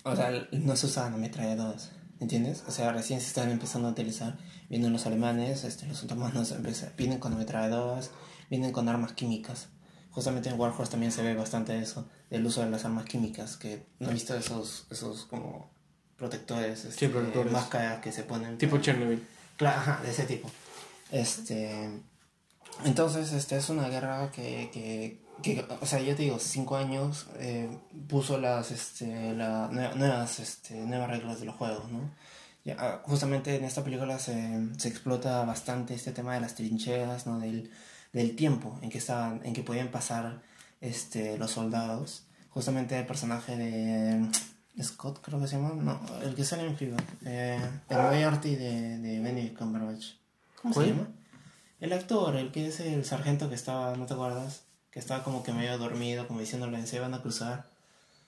o 0.05 0.17
sea 0.17 0.49
no 0.53 0.77
se 0.77 0.87
usaban 0.87 1.15
ametralladoras 1.15 1.91
¿entiendes? 2.21 2.65
o 2.67 2.71
sea 2.71 2.93
recién 2.93 3.21
se 3.21 3.27
están 3.27 3.51
empezando 3.51 3.89
a 3.89 3.91
utilizar 3.93 4.37
vienen 4.69 4.93
los 4.93 5.07
alemanes 5.07 5.65
este, 5.65 5.87
los 5.87 6.03
otomanos 6.03 6.55
vienen 6.97 7.19
con 7.19 7.33
ametralladoras 7.33 8.11
vienen 8.51 8.73
con 8.73 8.89
armas 8.89 9.13
químicas 9.13 9.69
justamente 10.11 10.49
en 10.49 10.59
Warhorse 10.59 10.91
también 10.91 11.13
se 11.13 11.23
ve 11.23 11.35
bastante 11.35 11.79
eso 11.79 12.09
del 12.31 12.45
uso 12.45 12.63
de 12.63 12.71
las 12.71 12.85
armas 12.85 13.05
químicas 13.05 13.57
que 13.57 13.87
no 13.99 14.11
he 14.11 14.15
visto 14.15 14.37
esos 14.37 14.87
esos 14.91 15.27
como 15.27 15.71
protectores 16.19 16.85
este, 16.85 17.09
protectores. 17.09 17.53
máscaras 17.53 18.01
que 18.01 18.13
se 18.13 18.25
ponen 18.25 18.59
Tipo 18.59 18.79
Chernobyl. 18.79 19.25
Claro, 19.57 19.81
ajá, 19.81 20.01
de 20.03 20.11
ese 20.11 20.25
tipo. 20.25 20.51
Este. 21.11 21.91
Entonces, 22.85 23.33
este 23.33 23.57
es 23.57 23.71
una 23.71 23.89
guerra 23.89 24.31
que, 24.31 24.71
que, 24.73 25.21
que, 25.43 25.65
o 25.81 25.87
sea, 25.87 26.01
yo 26.01 26.15
te 26.17 26.23
digo, 26.23 26.39
cinco 26.39 26.77
años 26.77 27.27
eh, 27.39 27.69
puso 28.09 28.39
las, 28.39 28.71
este, 28.71 29.35
la, 29.35 29.71
nue- 29.71 29.95
nuevas, 29.95 30.41
este, 30.41 30.75
nuevas 30.75 31.11
reglas 31.11 31.41
de 31.41 31.47
los 31.47 31.55
juegos, 31.57 31.91
¿no? 31.91 32.11
Ya, 32.65 32.77
ah, 32.79 33.03
justamente 33.05 33.55
en 33.57 33.65
esta 33.65 33.83
película 33.85 34.19
se, 34.19 34.69
se 34.79 34.89
explota 34.89 35.45
bastante 35.45 35.95
este 35.95 36.13
tema 36.13 36.35
de 36.35 36.41
las 36.41 36.55
trincheras, 36.55 37.27
¿no? 37.27 37.39
Del, 37.39 37.71
del 38.13 38.37
tiempo 38.37 38.79
en 38.83 38.91
que 38.91 38.99
estaban, 38.99 39.41
en 39.45 39.53
que 39.55 39.63
podían 39.63 39.89
pasar, 39.89 40.43
este, 40.81 41.39
los 41.39 41.51
soldados. 41.53 42.25
Justamente 42.51 42.99
el 42.99 43.07
personaje 43.07 43.57
de 43.57 44.29
Scott, 44.83 45.21
creo 45.23 45.41
que 45.41 45.47
se 45.47 45.57
llama, 45.57 45.75
no, 45.75 46.01
el 46.23 46.35
que 46.35 46.45
sale 46.45 46.67
en 46.67 46.77
Fleabag, 46.77 47.05
eh, 47.25 47.61
el 47.89 47.97
Moriarty 47.99 48.57
de, 48.57 48.99
de 48.99 49.21
Benedict 49.21 49.59
Cumberbatch. 49.59 50.07
¿Cómo 50.61 50.75
¿Cuál? 50.75 50.87
se 50.87 50.93
llama? 50.93 51.09
El 51.81 51.93
actor, 51.93 52.35
el 52.37 52.51
que 52.51 52.67
es 52.69 52.81
el 52.81 53.05
sargento 53.05 53.49
que 53.49 53.55
estaba, 53.55 53.95
¿no 53.97 54.07
te 54.07 54.15
acuerdas? 54.15 54.63
Que 54.99 55.03
estaba 55.03 55.23
como 55.23 55.45
que 55.45 55.53
medio 55.53 55.79
dormido, 55.79 56.27
como 56.27 56.41
diciéndole, 56.41 56.85
se 56.85 56.99
van 56.99 57.15
a 57.15 57.23
cruzar. 57.23 57.69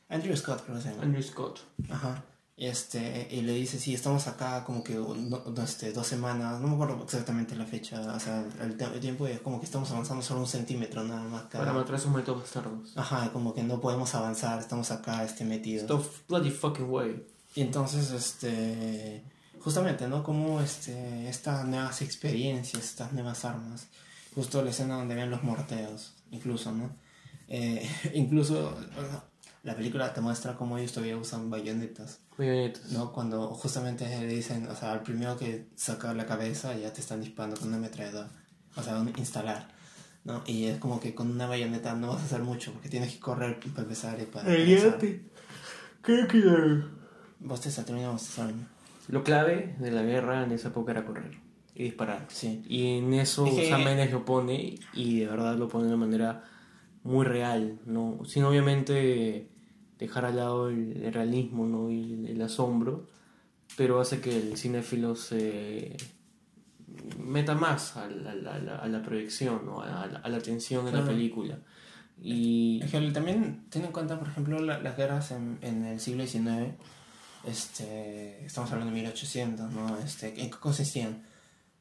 Andrew 0.09 0.37
Scott, 0.37 0.62
creo 0.62 0.76
que 0.76 0.83
se 0.85 0.90
llama. 0.90 1.02
Andrew 1.02 1.20
Scott. 1.20 1.59
Ajá. 1.90 2.22
Este, 2.56 3.26
y 3.28 3.40
le 3.40 3.54
dice, 3.54 3.80
sí, 3.80 3.92
estamos 3.92 4.28
acá 4.28 4.62
como 4.64 4.85
que 4.85 4.94
no- 4.94 5.42
este, 5.64 5.92
dos 5.92 6.06
semanas, 6.06 6.61
no 6.61 6.68
me 6.68 6.74
acuerdo 6.74 7.02
exactamente 7.02 7.56
la 7.56 7.64
fecha, 7.64 8.00
o 8.02 8.20
sea, 8.20 8.44
el, 8.62 8.80
el 8.80 9.00
tiempo 9.00 9.26
es 9.26 9.40
como 9.40 9.59
que 9.59 9.66
estamos 9.66 9.90
avanzando 9.90 10.22
solo 10.22 10.40
un 10.42 10.46
centímetro 10.46 11.02
nada 11.02 11.24
más 11.24 11.42
cada... 11.46 11.64
Para 11.64 11.76
matar 11.76 11.94
a 11.96 11.98
esos 11.98 12.12
malditos 12.12 12.38
bastardos. 12.40 12.96
Ajá, 12.96 13.33
como 13.33 13.52
que 13.52 13.64
no 13.64 13.80
podemos 13.80 14.14
avanzar, 14.14 14.61
estamos 14.61 14.92
acá 14.92 15.24
este, 15.24 15.44
metidos. 15.44 15.88
No 15.90 16.00
bloody 16.28 16.52
fucking 16.52 16.88
way. 16.88 17.26
Y 17.56 17.62
entonces, 17.62 18.12
este, 18.12 19.24
justamente, 19.61 20.06
¿no? 20.06 20.22
Como 20.22 20.61
este, 20.61 21.28
estas 21.28 21.64
nuevas 21.64 22.00
experiencias, 22.02 22.85
estas 22.85 23.12
nuevas 23.12 23.44
armas, 23.44 23.88
justo 24.37 24.62
la 24.62 24.70
escena 24.70 24.94
donde 24.94 25.16
ven 25.16 25.30
los 25.30 25.42
morteos, 25.42 26.12
incluso, 26.31 26.73
¿no? 26.73 26.90
Eh, 27.49 27.88
incluso 28.14 28.77
la 29.62 29.75
película 29.75 30.12
te 30.14 30.21
muestra 30.21 30.57
cómo 30.57 30.79
ellos 30.79 30.93
todavía 30.93 31.16
usan 31.16 31.51
bayonetas, 31.51 32.21
Bayonetas. 32.38 32.93
¿no? 32.93 33.12
Cuando 33.12 33.49
justamente 33.49 34.09
le 34.09 34.27
dicen, 34.27 34.66
o 34.69 34.75
sea, 34.75 34.93
al 34.93 35.03
primero 35.03 35.37
que 35.37 35.66
saca 35.77 36.14
la 36.14 36.27
cabeza 36.27 36.75
ya 36.77 36.93
te 36.93 37.01
están 37.01 37.21
disparando 37.21 37.57
con 37.57 37.69
una 37.69 37.77
ametralladora, 37.77 38.31
o 38.77 38.83
sea, 38.83 38.99
un 38.99 39.09
instalar. 39.19 39.69
¿no? 40.25 40.43
Y 40.47 40.66
es 40.66 40.79
como 40.79 41.01
que 41.01 41.14
con 41.14 41.31
una 41.31 41.47
bayoneta 41.47 41.95
no 41.95 42.09
vas 42.09 42.23
a 42.23 42.25
hacer 42.25 42.43
mucho 42.43 42.73
porque 42.73 42.88
tienes 42.88 43.12
que 43.12 43.21
correr 43.21 43.59
para 43.59 43.83
empezar 43.83 44.21
y 44.21 44.27
para... 44.27 44.55
empezar. 44.55 44.99
Creo 46.03 46.29
que 46.29 46.40
Vos 47.40 47.61
te 47.61 47.71
terminamos 47.71 48.29
lo 49.09 49.25
clave 49.25 49.75
de 49.79 49.90
la 49.90 50.03
guerra 50.03 50.45
en 50.45 50.53
esa 50.53 50.69
época 50.69 50.93
era 50.93 51.05
correr 51.05 51.50
y 51.81 51.85
disparar. 51.85 52.27
Sí. 52.29 52.62
Y 52.69 52.99
en 52.99 53.14
eso 53.14 53.47
Es 53.47 53.55
que- 53.55 53.69
Sam 53.71 53.85
Mendes 53.85 54.11
lo 54.12 54.25
pone 54.25 54.75
y 54.93 55.21
de 55.21 55.27
verdad 55.27 55.57
lo 55.57 55.69
pone 55.69 55.85
de 55.88 55.95
una 55.95 56.05
manera 56.07 56.45
muy 57.03 57.25
real, 57.25 57.79
¿no? 57.87 58.21
Sin 58.27 58.45
obviamente 58.45 59.49
dejar 59.99 60.25
al 60.27 60.37
lado 60.37 60.69
el, 60.69 61.03
el 61.05 61.12
realismo, 61.12 61.66
¿no? 61.66 61.90
Y 61.90 62.12
el, 62.12 62.27
el 62.27 62.43
asombro, 62.43 63.07
pero 63.77 64.01
hace 64.01 64.21
que 64.21 64.37
el 64.37 64.57
cinéfilo 64.59 65.14
se 65.16 65.97
meta 67.19 67.55
más 67.55 67.97
a 67.97 68.09
la, 68.09 68.33
a 68.33 68.59
la- 68.59 68.77
a 68.77 68.88
la 68.88 69.03
proyección, 69.03 69.64
¿no? 69.64 69.81
A, 69.81 70.07
la, 70.07 70.19
a 70.19 70.29
la 70.29 70.37
atención 70.38 70.85
de 70.85 70.93
la 70.93 71.05
película. 71.05 71.59
Y 72.23 72.81
Es 72.83 72.90
que 72.90 73.01
también 73.12 73.64
ten 73.71 73.85
en 73.87 73.93
cuenta, 73.93 74.19
por 74.19 74.29
ejemplo, 74.29 74.59
la- 74.61 74.81
las 74.81 74.97
guerras 74.97 75.31
en, 75.31 75.59
en 75.62 75.85
el 75.85 76.01
siglo 76.01 76.27
XIX, 76.27 76.75
este, 77.47 78.45
estamos 78.45 78.71
hablando 78.73 78.93
de 78.93 79.01
1800, 79.01 79.71
¿no? 79.73 79.97
Este, 79.99 80.29
¿En 80.43 80.51
qué 80.51 80.59
consistían? 80.59 81.23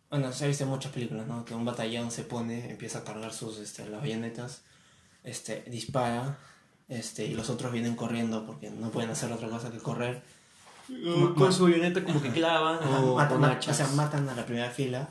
Bueno, 0.10 0.32
se 0.34 0.46
ha 0.46 0.48
visto 0.48 0.64
en 0.64 0.70
muchas 0.72 0.92
películas, 0.92 1.28
¿no? 1.28 1.46
Que 1.46 1.54
un 1.54 1.66
batallón 1.66 2.10
se 2.12 2.24
pone, 2.24 2.72
empieza 2.72 3.00
a 3.00 3.04
cargar 3.04 3.32
sus, 3.32 3.58
este, 3.60 3.88
las 3.90 4.02
bayonetas, 4.02 4.62
este, 5.24 5.62
dispara, 5.70 6.38
este, 6.88 7.26
y 7.26 7.36
los 7.36 7.50
otros 7.52 7.72
vienen 7.72 7.96
corriendo 7.96 8.46
porque 8.46 8.72
no 8.72 8.90
pueden 8.90 9.12
hacer 9.12 9.32
otra 9.32 9.50
cosa 9.50 9.72
que 9.72 9.78
correr. 9.78 10.22
con 11.38 11.54
su 11.54 11.66
bayoneta 11.66 12.04
como 12.04 12.20
que 12.20 12.32
clavan 12.32 12.80
Ajá, 12.82 13.00
o 13.02 13.16
matan, 13.16 13.44
a- 13.46 13.60
o 13.60 13.74
sea, 13.76 13.86
matan 13.90 14.28
a 14.28 14.34
la 14.34 14.44
primera 14.44 14.72
fila, 14.72 15.10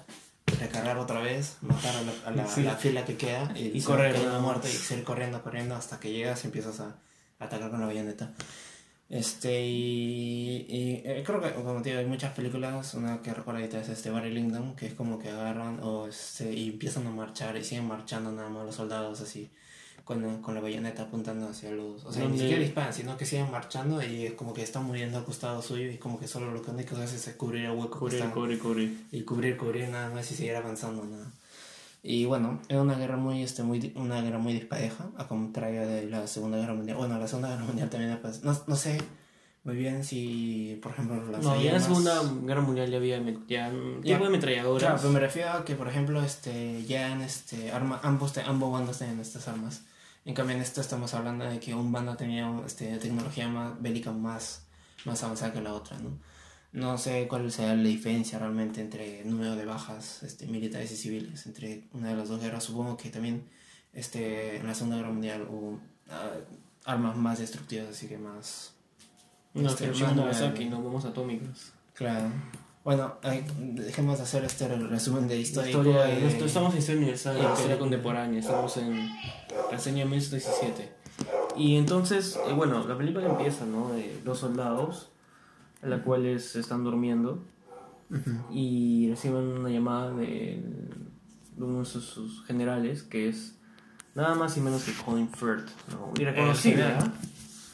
recargar 0.58 0.98
otra 0.98 1.20
vez, 1.20 1.58
matar 1.60 1.94
a 1.94 2.02
la, 2.02 2.12
a 2.26 2.30
la- 2.32 2.46
Sí. 2.48 2.62
a 2.62 2.72
la 2.72 2.76
fila 2.76 3.04
que 3.04 3.16
queda 3.16 3.52
y, 3.54 3.78
Y 3.78 3.82
correr, 3.82 4.12
queda 4.16 4.40
muerto 4.40 4.66
y 4.66 4.72
seguir 4.72 5.04
corriendo, 5.04 5.40
corriendo 5.40 5.76
hasta 5.76 6.00
que 6.00 6.10
llegas 6.10 6.42
y 6.42 6.48
empiezas 6.48 6.80
a, 6.80 6.96
a 7.38 7.44
atacar 7.44 7.70
con 7.70 7.78
la 7.78 7.86
bayoneta. 7.86 8.32
Este, 9.10 9.64
y, 9.66 10.66
y, 10.68 11.02
eh, 11.04 11.22
creo 11.24 11.40
que, 11.40 11.50
como 11.52 11.80
te 11.80 11.88
digo, 11.90 12.00
hay 12.00 12.06
muchas 12.06 12.34
películas, 12.34 12.92
una 12.92 13.22
que 13.22 13.32
recuerdo 13.32 13.60
ahorita 13.60 13.80
es 13.80 13.88
este 13.88 14.10
Barry 14.10 14.32
Lyndon, 14.34 14.76
que 14.76 14.86
es 14.86 14.92
como 14.94 15.18
que 15.18 15.30
agarran 15.30 15.80
o 15.82 16.06
este, 16.08 16.52
y 16.52 16.68
empiezan 16.70 17.06
a 17.06 17.10
marchar 17.10 17.56
y 17.56 17.64
siguen 17.64 17.86
marchando 17.88 18.30
nada 18.32 18.50
más 18.50 18.66
los 18.66 18.74
soldados 18.74 19.22
así, 19.22 19.48
con, 20.04 20.42
con 20.42 20.54
la 20.54 20.60
bayoneta 20.60 21.04
apuntando 21.04 21.48
hacia 21.48 21.70
los... 21.70 22.04
O 22.04 22.12
sea, 22.12 22.28
ni 22.28 22.38
siquiera 22.38 22.60
disparan, 22.60 22.92
sino 22.92 23.16
que 23.16 23.24
siguen 23.24 23.50
marchando 23.50 24.02
y 24.02 24.26
es 24.26 24.32
como 24.34 24.52
que 24.52 24.62
están 24.62 24.84
muriendo 24.84 25.16
al 25.16 25.24
costado 25.24 25.62
suyo 25.62 25.90
y 25.90 25.96
como 25.96 26.20
que 26.20 26.28
solo 26.28 26.50
lo 26.52 26.60
que 26.60 26.70
único 26.70 26.94
que 26.94 27.02
hace 27.02 27.16
es 27.16 27.34
cubrir 27.36 27.64
el 27.64 27.70
hueco 27.70 27.90
que 27.92 27.98
Cubrir, 28.00 28.14
están- 28.18 28.32
cubrir, 28.32 28.58
cubrir. 28.58 29.06
y 29.10 29.22
cubrir, 29.22 29.56
cubrir 29.56 29.88
nada 29.88 30.10
más 30.10 30.30
y 30.30 30.34
seguir 30.34 30.54
avanzando 30.54 31.04
nada. 31.06 31.32
Y 32.02 32.24
bueno, 32.26 32.60
era 32.68 32.80
una 32.82 32.94
guerra 32.94 33.16
muy, 33.16 33.42
este, 33.42 33.62
muy, 33.62 33.92
una 33.96 34.20
guerra 34.22 34.38
muy 34.38 34.52
dispareja, 34.52 35.08
a 35.16 35.26
contrario 35.26 35.86
de 35.86 36.06
la 36.06 36.26
Segunda 36.26 36.56
Guerra 36.58 36.74
Mundial. 36.74 36.96
Bueno, 36.96 37.18
la 37.18 37.26
Segunda 37.28 37.48
Guerra 37.50 37.64
Mundial 37.64 37.90
también, 37.90 38.18
pues, 38.22 38.44
no, 38.44 38.56
no 38.66 38.76
sé 38.76 38.98
muy 39.64 39.76
bien 39.76 40.04
si, 40.04 40.78
por 40.80 40.92
ejemplo, 40.92 41.16
las 41.30 41.42
No, 41.42 41.60
ya 41.60 41.68
en 41.70 41.74
la 41.74 41.80
Segunda 41.80 42.22
Guerra 42.44 42.60
Mundial 42.62 42.90
ya 42.90 42.96
había 42.96 43.18
Ya. 43.48 43.68
tipo 44.02 44.20
de 44.20 44.26
ametralladoras. 44.26 44.80
Claro, 44.82 44.96
pero 44.98 45.12
me 45.12 45.20
refiero 45.20 45.50
a 45.52 45.64
que, 45.64 45.74
por 45.74 45.88
ejemplo, 45.88 46.22
este, 46.22 46.84
ya 46.86 47.12
en 47.12 47.20
este, 47.20 47.72
arma, 47.72 48.00
ambos, 48.02 48.32
te- 48.32 48.42
ambos 48.42 48.72
bandos 48.72 48.98
tenían 48.98 49.20
estas 49.20 49.48
armas. 49.48 49.82
En 50.24 50.34
cambio, 50.34 50.56
en 50.56 50.62
esto 50.62 50.80
estamos 50.80 51.12
hablando 51.14 51.44
de 51.44 51.58
que 51.58 51.74
un 51.74 51.90
bando 51.90 52.16
tenía 52.16 52.50
este, 52.64 52.96
tecnología 52.98 53.48
más 53.48 53.80
bélica 53.82 54.12
más, 54.12 54.62
más 55.04 55.22
avanzada 55.24 55.52
que 55.52 55.60
la 55.60 55.72
otra, 55.74 55.98
¿no? 55.98 56.10
No 56.78 56.96
sé 56.96 57.26
cuál 57.28 57.50
sea 57.50 57.74
la 57.74 57.82
diferencia 57.82 58.38
realmente 58.38 58.80
entre 58.80 59.22
el 59.22 59.30
número 59.30 59.56
de 59.56 59.64
bajas 59.64 60.22
este, 60.22 60.46
militares 60.46 60.92
y 60.92 60.96
civiles 60.96 61.46
entre 61.46 61.84
una 61.92 62.08
de 62.08 62.16
las 62.16 62.28
dos 62.28 62.40
guerras. 62.40 62.64
Supongo 62.64 62.96
que 62.96 63.10
también 63.10 63.48
este, 63.92 64.58
en 64.58 64.66
la 64.66 64.74
Segunda 64.74 64.96
Guerra 64.96 65.10
Mundial 65.10 65.46
hubo 65.50 65.80
ah, 66.08 66.32
armas 66.84 67.16
más 67.16 67.40
destructivas, 67.40 67.88
así 67.88 68.06
que 68.06 68.16
más... 68.16 68.74
no, 69.54 69.68
este, 69.68 69.84
Hiroshima 69.84 70.08
más 70.08 70.16
Nagasaki, 70.16 70.66
no 70.66 70.80
bombas 70.80 71.04
atómicas. 71.04 71.72
Claro. 71.94 72.30
Bueno, 72.84 73.16
dejemos 73.58 74.18
de 74.18 74.24
hacer 74.24 74.44
este 74.44 74.68
resumen 74.68 75.26
de 75.26 75.38
historia. 75.38 75.70
Historia, 75.70 76.06
no, 76.38 76.46
estamos 76.46 76.72
en 76.72 76.78
historia 76.78 77.00
universal, 77.00 77.36
Ah, 77.40 77.52
historia 77.54 77.78
contemporánea, 77.78 78.40
estamos 78.40 78.76
en 78.76 79.10
reseña 79.70 80.04
1917. 80.04 80.92
Y 81.56 81.76
entonces, 81.76 82.38
eh, 82.48 82.52
bueno, 82.52 82.86
la 82.86 82.96
película 82.96 83.26
empieza, 83.26 83.66
¿no? 83.66 83.90
De 83.90 84.20
dos 84.24 84.38
soldados, 84.38 85.10
a 85.82 85.86
la 85.86 86.02
cuales 86.02 86.56
están 86.56 86.84
durmiendo 86.84 87.42
y 88.50 89.08
reciben 89.10 89.42
una 89.58 89.68
llamada 89.68 90.12
de, 90.14 90.62
de 91.56 91.64
uno 91.64 91.80
de 91.80 91.84
sus, 91.84 92.04
sus 92.04 92.44
generales, 92.46 93.02
que 93.02 93.28
es 93.28 93.56
nada 94.14 94.34
más 94.34 94.56
y 94.56 94.60
menos 94.60 94.84
que 94.84 94.92
Colin 95.04 95.28
Firth, 95.28 95.68
¿no? 95.90 96.12
Irreconocible, 96.20 96.82
Eh, 96.88 96.96
sí. 97.00 97.10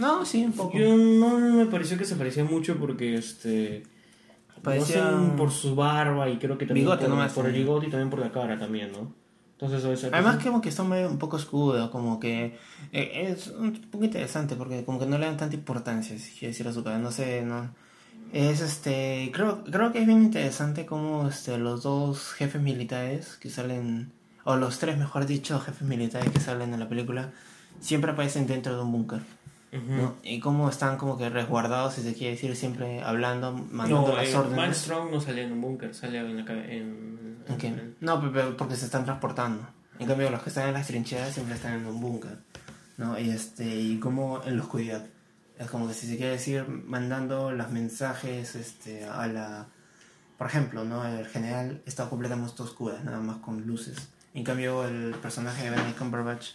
No, 0.01 0.25
sí, 0.25 0.45
un 0.45 0.53
poco. 0.53 0.77
Yo 0.77 0.97
no 0.97 1.39
me 1.39 1.67
pareció 1.67 1.97
que 1.97 2.05
se 2.05 2.17
parecía 2.17 2.45
mucho 2.45 2.77
porque 2.79 3.15
este 3.15 3.85
Parecía- 4.63 5.11
no 5.11 5.37
por 5.37 5.51
su 5.51 5.75
barba 5.77 6.29
y 6.31 6.39
creo 6.39 6.57
que 6.59 6.67
también 6.67 6.87
Bigote 6.87 7.03
por, 7.03 7.11
nomás 7.11 7.33
por 7.33 7.47
el 7.47 7.53
bigote 7.53 7.87
y 7.87 7.91
también 7.91 8.11
por 8.11 8.19
la 8.19 8.33
cara 8.33 8.59
también, 8.59 8.91
¿no? 8.93 9.13
Entonces 9.53 9.79
eso 9.81 9.93
es 9.93 10.05
Además 10.13 10.43
como 10.43 10.61
que 10.61 10.69
está 10.71 10.83
un 10.83 11.19
poco 11.19 11.37
escudo, 11.37 11.91
como 11.91 12.19
que 12.19 12.59
eh, 12.93 13.29
es 13.31 13.49
un 13.49 13.73
poco 13.91 14.05
interesante 14.05 14.57
porque 14.57 14.85
como 14.85 14.99
que 14.99 15.07
no 15.07 15.17
le 15.19 15.27
dan 15.27 15.37
tanta 15.37 15.55
importancia, 15.55 16.19
si 16.19 16.33
quiero 16.33 16.49
decir 16.53 16.67
a 16.67 16.73
su 16.73 16.83
cara, 16.83 16.99
no 16.99 17.13
sé, 17.13 17.43
no 17.43 17.73
es 18.33 18.61
este, 18.61 19.31
creo 19.33 19.63
creo 19.65 19.93
que 19.93 20.01
es 20.01 20.07
bien 20.07 20.23
interesante 20.23 20.87
como 20.87 21.29
este 21.29 21.57
los 21.59 21.83
dos 21.83 22.33
jefes 22.33 22.61
militares 22.61 23.37
que 23.41 23.51
salen 23.51 24.13
o 24.45 24.57
los 24.57 24.79
tres, 24.79 24.99
mejor 24.99 25.27
dicho, 25.27 25.59
jefes 25.61 25.87
militares 25.89 26.31
que 26.33 26.41
salen 26.41 26.75
en 26.75 26.81
la 26.81 26.89
película 26.89 27.31
siempre 27.81 28.13
aparecen 28.13 28.47
dentro 28.47 28.75
de 28.77 28.83
un 28.83 28.93
búnker, 28.93 29.21
¿no? 29.73 30.15
Y 30.23 30.39
cómo 30.41 30.69
están 30.69 30.97
como 30.99 31.17
que 31.19 31.29
resguardados, 31.31 31.95
si 31.95 32.03
se 32.03 32.15
quiere 32.15 32.35
decir, 32.35 32.55
siempre 32.57 33.03
hablando, 33.03 33.53
mandando 33.53 34.09
no, 34.11 34.17
las 34.17 34.29
eh, 34.29 34.37
órdenes. 34.37 34.57
Mark 34.57 34.75
Strong 34.75 35.11
no 35.11 35.21
sale 35.21 35.43
en 35.45 35.53
un 35.53 35.61
búnker, 35.61 35.95
sale 35.95 36.19
en 36.19 36.37
la 36.45 36.53
en, 36.53 37.39
¿En 37.49 37.97
No, 38.01 38.21
pe- 38.21 38.29
pe- 38.29 38.53
porque 38.57 38.77
se 38.77 38.85
están 38.87 39.05
transportando. 39.05 39.67
En 39.99 40.07
cambio, 40.09 40.31
los 40.31 40.43
que 40.43 40.49
están 40.51 40.69
en 40.69 40.75
las 40.75 40.87
trincheras 40.87 41.33
siempre 41.35 41.55
están 41.57 41.75
en 41.75 41.87
un 41.87 42.01
búnker. 42.01 42.39
¿No? 42.97 43.19
Y 43.19 43.31
este, 43.31 43.65
y 43.77 43.99
como 43.99 44.41
en 44.45 44.57
la 44.57 44.63
oscuridad. 44.63 45.05
Es 45.59 45.71
como 45.71 45.87
que 45.87 45.95
si 45.95 46.07
se 46.09 46.17
quiere 46.17 46.33
decir, 46.33 46.67
mandando 46.69 47.53
los 47.53 47.71
mensajes 47.71 48.55
este, 48.55 49.05
a 49.05 49.27
la. 49.27 49.67
Por 50.37 50.49
ejemplo, 50.49 50.85
¿no? 50.85 51.07
El 51.07 51.27
general 51.27 51.81
está 51.87 52.09
completamente 52.11 52.61
oscura, 52.63 52.99
nada 53.05 53.21
más 53.21 53.37
con 53.37 53.67
luces. 53.67 53.97
En 54.35 54.43
cambio, 54.43 54.85
el 54.85 55.15
personaje 55.23 55.63
de 55.65 55.71
Benedict 55.71 55.97
Cumberbatch 55.99 56.49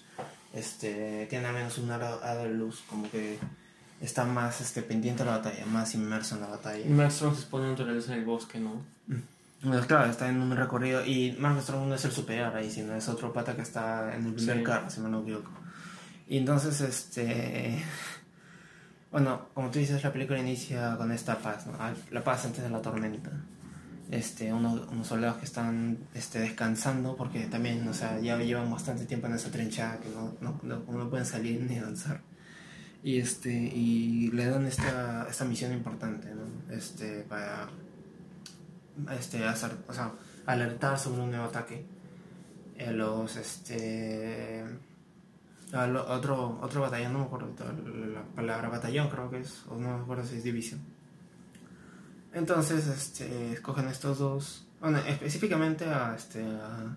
este, 0.54 1.28
tiene 1.30 1.46
al 1.48 1.54
menos 1.54 1.78
un 1.78 1.90
halo 1.90 2.22
halo 2.22 2.44
de 2.44 2.50
luz, 2.50 2.84
como 2.90 3.10
que 3.10 3.40
está 4.02 4.26
más 4.26 4.60
este, 4.60 4.82
pendiente 4.82 5.24
de 5.24 5.30
la 5.30 5.38
batalla, 5.38 5.66
más 5.66 5.96
inmerso 5.96 6.36
en 6.36 6.42
la 6.42 6.48
batalla. 6.48 7.10
Strong 7.10 7.36
se 7.36 7.42
expone 7.42 7.70
naturaleza 7.70 8.14
en 8.14 8.20
el 8.20 8.26
bosque, 8.26 8.60
¿no? 8.60 8.82
Pues 9.64 9.86
claro, 9.86 10.10
está 10.10 10.28
en 10.30 10.42
un 10.42 10.56
recorrido 10.56 11.06
y 11.06 11.36
Mark 11.40 11.62
Strong 11.62 11.88
no 11.88 11.96
es 11.96 12.04
el 12.06 12.12
superior 12.12 12.54
ahí, 12.56 12.70
sino 12.70 12.94
es 12.96 13.08
otro 13.08 13.32
pata 13.32 13.56
que 13.56 13.62
está 13.62 14.14
en 14.16 14.26
el 14.26 14.34
primer 14.34 14.58
Sí. 14.58 14.64
carro, 14.64 14.90
si 14.90 15.00
me 15.02 15.10
no 15.10 15.22
equivoco. 15.22 15.52
Y 16.28 16.38
entonces, 16.38 16.80
este... 16.82 17.82
Bueno, 19.12 19.48
como 19.54 19.72
tú 19.72 19.80
dices, 19.80 20.04
la 20.04 20.14
película 20.14 20.40
inicia 20.40 20.96
con 20.96 21.12
esta 21.12 21.40
paz, 21.40 21.66
¿no? 21.66 21.74
La 22.12 22.24
paz 22.24 22.46
antes 22.46 22.64
de 22.64 22.70
la 22.70 22.82
tormenta. 22.82 23.32
Este, 24.12 24.52
unos, 24.54 24.88
unos 24.88 25.08
soldados 25.08 25.38
que 25.38 25.46
están 25.46 25.98
este, 26.16 26.40
descansando 26.40 27.16
porque 27.16 27.46
también, 27.46 27.88
o 27.88 27.94
sea, 27.94 28.20
ya 28.20 28.38
llevan 28.38 28.72
bastante 28.72 29.06
tiempo 29.06 29.28
en 29.28 29.34
esa 29.34 29.52
trinchada 29.52 30.00
que 30.00 30.10
no, 30.10 30.34
no, 30.42 30.60
no, 30.64 30.80
no 30.92 31.10
pueden 31.10 31.26
salir 31.26 31.62
ni 31.62 31.78
avanzar. 31.78 32.22
Y, 33.04 33.18
este, 33.20 33.52
y 33.52 34.30
le 34.32 34.46
dan 34.46 34.66
esta, 34.66 35.28
esta 35.30 35.46
misión 35.46 35.72
importante, 35.74 36.30
¿no? 36.36 36.74
Este, 36.74 37.22
para 37.22 37.70
este, 39.18 39.46
hacer, 39.46 39.72
o 39.88 39.94
sea, 39.94 40.12
alertar 40.46 41.00
sobre 41.00 41.22
un 41.22 41.30
nuevo 41.32 41.46
ataque. 41.46 41.86
Eh, 42.78 42.92
los, 42.92 43.36
este, 43.38 44.66
a 45.74 45.88
lo- 45.88 46.06
otro, 46.12 46.60
otro 46.62 46.82
batallón, 46.82 47.14
no 47.14 47.20
me 47.20 47.26
acuerdo 47.26 47.50
la 48.14 48.24
palabra 48.36 48.70
batallón, 48.70 49.10
creo 49.10 49.30
que 49.30 49.40
es, 49.42 49.64
o 49.68 49.76
no 49.76 49.98
me 49.98 50.04
acuerdo 50.04 50.24
si 50.26 50.36
es 50.38 50.44
división. 50.44 50.80
Entonces, 52.34 52.88
este, 52.88 53.54
escogen 53.54 53.88
estos 53.88 54.20
dos, 54.20 54.66
bueno, 54.80 55.00
específicamente 55.00 55.86
a, 55.86 56.16
este, 56.16 56.44
a 56.44 56.96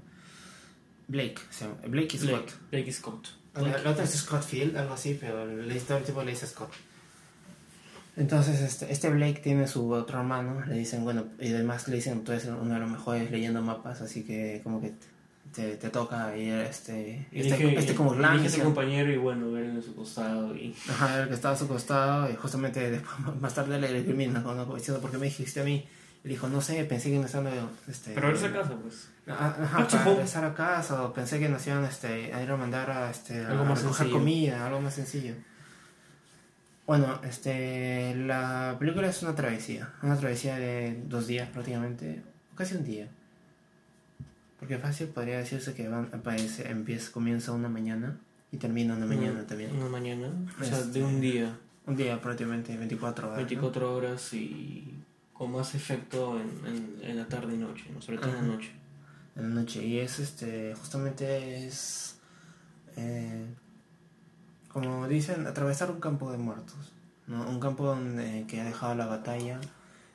Blake, 1.08 1.36
se 1.50 1.64
llama- 1.66 1.76
Blake 1.88 2.16
y 2.16 2.18
Scott. 2.18 2.28
Blake, 2.30 2.52
Blake 2.70 2.92
Scott. 2.92 3.28
El 3.54 3.66
el 3.66 3.86
otro 3.86 4.02
es 4.04 4.10
Scott 4.10 4.42
Field, 4.42 4.76
algo 4.76 4.94
así, 4.94 5.16
pero 5.20 5.42
el 5.42 5.70
el 5.70 6.02
tipo 6.04 6.22
le 6.22 6.30
dice 6.30 6.46
Scott. 6.46 6.70
Entonces, 8.16 8.60
este, 8.60 8.92
este 8.92 9.08
Blake 9.10 9.40
tiene 9.42 9.66
su 9.66 9.90
otro 9.90 10.18
hermano, 10.18 10.64
le 10.66 10.74
dicen, 10.74 11.02
bueno, 11.02 11.24
y 11.40 11.52
además 11.52 11.88
le 11.88 11.96
dicen, 11.96 12.24
tú 12.24 12.32
eres 12.32 12.44
uno 12.46 12.74
de 12.74 12.80
los 12.80 12.90
mejores 12.90 13.30
leyendo 13.30 13.62
mapas, 13.62 14.02
así 14.02 14.22
que 14.22 14.60
como 14.62 14.80
que 14.82 14.92
te, 15.54 15.76
te 15.76 15.90
toca 15.90 16.36
ir 16.36 16.54
a 16.54 16.62
este, 16.68 17.26
este, 17.32 17.56
Elige- 17.56 17.78
este 17.78 17.94
como 17.94 18.12
a 18.12 18.14
su 18.14 18.20
Lancia. 18.20 18.64
compañero 18.64 19.12
y 19.12 19.16
bueno, 19.18 19.50
ver 19.52 19.64
en 19.64 19.82
su 19.82 19.94
costado 19.94 20.54
y... 20.56 20.74
Ajá, 20.88 21.22
el 21.22 21.28
que 21.28 21.34
estaba 21.34 21.54
a 21.54 21.58
su 21.58 21.68
costado 21.68 22.30
y 22.30 22.36
justamente 22.36 22.90
después, 22.90 23.14
más 23.40 23.54
tarde 23.54 23.78
le 23.80 23.88
recrimina, 23.88 24.40
¿no? 24.40 24.74
Diciendo, 24.74 25.00
¿por 25.02 25.10
qué 25.10 25.18
me 25.18 25.26
dijiste 25.26 25.60
a 25.60 25.64
mí? 25.64 25.86
Y 26.24 26.28
dijo, 26.28 26.48
no 26.48 26.60
sé, 26.60 26.84
pensé 26.84 27.10
que 27.10 27.16
a... 27.18 27.68
Este, 27.90 28.12
Pero 28.14 28.30
irse 28.30 28.46
a 28.46 28.52
casa, 28.52 28.76
pues. 28.80 29.08
Ah, 29.26 29.56
Ajá, 29.60 29.64
Ah, 29.64 29.70
para 29.76 29.86
chupón. 29.88 30.06
regresar 30.14 30.44
a 30.44 30.54
casa 30.54 31.02
o 31.04 31.12
pensé 31.12 31.38
que 31.40 31.48
nos 31.48 31.66
iban 31.66 31.84
este, 31.84 32.32
a 32.32 32.42
ir 32.42 32.50
a 32.50 32.56
mandar 32.56 32.90
a, 32.90 33.10
este, 33.10 33.44
Algo 33.44 33.62
a 33.62 33.66
más 33.66 33.80
sencillo. 33.80 34.10
comida, 34.12 34.66
algo 34.66 34.80
más 34.80 34.94
sencillo. 34.94 35.34
Bueno, 36.86 37.20
este, 37.24 38.14
la 38.16 38.76
película 38.78 39.08
es 39.08 39.22
una 39.22 39.34
travesía, 39.34 39.90
una 40.02 40.16
travesía 40.16 40.58
de 40.58 41.00
dos 41.06 41.26
días 41.26 41.48
prácticamente, 41.48 42.22
casi 42.56 42.74
un 42.76 42.84
día. 42.84 43.08
Porque 44.62 44.78
fácil 44.78 45.08
podría 45.08 45.38
decirse 45.38 45.74
que 45.74 45.88
van, 45.88 46.08
aparece, 46.12 46.70
empieza, 46.70 47.10
comienza 47.10 47.50
una 47.50 47.68
mañana 47.68 48.16
y 48.52 48.58
termina 48.58 48.94
una 48.94 49.06
mañana 49.06 49.32
Una- 49.32 49.46
también. 49.48 49.74
Una 49.74 49.88
mañana. 49.88 50.28
O 50.60 50.62
sea, 50.62 50.78
Este- 50.78 51.00
de 51.00 51.04
un 51.04 51.20
día. 51.20 51.58
Un 51.84 51.96
día 51.96 52.20
prácticamente, 52.20 52.76
24 52.76 53.26
horas. 53.26 53.38
¿no? 53.40 53.44
24 53.44 53.96
horas 53.96 54.32
y 54.34 54.94
con 55.32 55.50
más 55.50 55.74
efecto 55.74 56.38
en, 56.40 56.64
en, 56.64 56.98
en 57.02 57.16
la 57.16 57.26
tarde 57.26 57.54
y 57.54 57.58
noche, 57.58 57.86
¿no? 57.92 58.00
sobre 58.00 58.18
todo 58.18 58.30
en 58.30 58.36
la 58.36 58.42
noche. 58.42 58.70
en 59.34 59.42
la 59.48 59.60
noche 59.62 59.84
y 59.84 59.98
es 59.98 60.20
este 60.20 60.74
justamente 60.76 61.66
es 61.66 62.18
eh, 62.96 63.46
como 64.68 65.08
dicen 65.08 65.46
atravesar 65.48 65.90
un 65.90 65.98
campo 65.98 66.30
de 66.30 66.38
muertos 66.38 66.92
¿no? 67.26 67.48
un 67.48 67.58
campo 67.58 67.86
donde 67.86 68.44
que 68.46 68.60
ha 68.60 68.64
dejado 68.64 68.94
la 68.94 69.06
batalla 69.06 69.58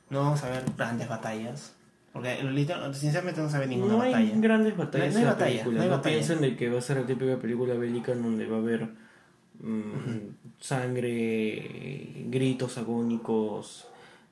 no 0.08 0.20
vamos 0.20 0.42
a 0.44 0.48
ver 0.50 0.64
grandes 0.76 1.08
batallas 1.08 1.72
porque 2.12 2.36
sinceramente 2.94 3.40
no 3.40 3.48
se 3.50 3.58
ve 3.58 3.66
ninguna 3.66 3.92
no 3.94 4.02
hay 4.02 4.12
batalla 4.12 4.32
grandes 4.40 4.76
batallas 4.76 5.12
No 5.14 5.18
hay- 5.18 5.24
no 5.24 5.28
hay 5.30 5.34
batalla, 5.34 5.50
película. 5.50 5.76
no 5.76 5.82
hay 5.82 5.88
No, 5.90 5.96
batalla. 5.96 6.16
piensen 6.16 6.40
de 6.40 6.56
que 6.56 6.68
va 6.70 6.78
a 6.78 6.82
ser 6.82 6.96
la 6.98 7.06
típica 7.06 7.36
película 7.38 7.74
bélica 7.74 8.12
en 8.12 8.22
donde 8.22 8.46
va 8.46 8.56
a 8.56 8.60
haber 8.60 8.88
mm, 9.60 10.60
sangre, 10.60 12.24
gritos 12.30 12.78
agónicos, 12.78 13.86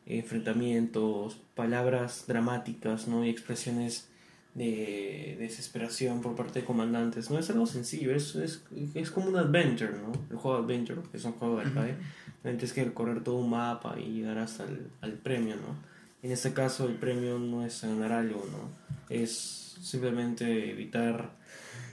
enfrentamientos, 0.07 1.39
palabras 1.55 2.25
dramáticas, 2.27 3.09
¿no? 3.09 3.25
Y 3.25 3.31
expresiones 3.31 4.09
de 4.55 5.37
desesperación 5.39 6.23
por 6.23 6.35
parte 6.35 6.61
de 6.61 6.65
comandantes. 6.65 7.31
No 7.31 7.39
es 7.39 7.51
algo 7.51 7.67
sencillo, 7.67 8.15
es, 8.15 8.35
es, 8.37 8.63
es 8.95 9.11
como 9.11 9.29
un 9.29 9.37
adventure, 9.37 9.93
¿no? 9.93 10.13
El 10.31 10.37
juego 10.37 10.57
adventure, 10.59 11.01
que 11.11 11.19
es 11.19 11.25
un 11.25 11.33
juego 11.33 11.57
de 11.57 11.63
arcade. 11.67 11.95
donde 12.43 12.59
Tienes 12.59 12.73
que 12.73 12.85
recorrer 12.85 13.23
todo 13.23 13.37
un 13.37 13.51
mapa 13.51 13.97
y 13.99 14.13
llegar 14.21 14.39
hasta 14.39 14.65
el 14.65 14.87
al 15.03 15.13
premio, 15.13 15.57
¿no? 15.57 15.96
En 16.27 16.33
este 16.33 16.53
caso 16.53 16.89
el 16.89 16.97
premio 16.97 17.39
no 17.39 17.65
es 17.65 17.83
ganar 17.83 18.11
algo, 18.11 18.45
¿no? 18.51 18.69
Es 19.09 19.77
simplemente 19.81 20.73
evitar 20.73 21.31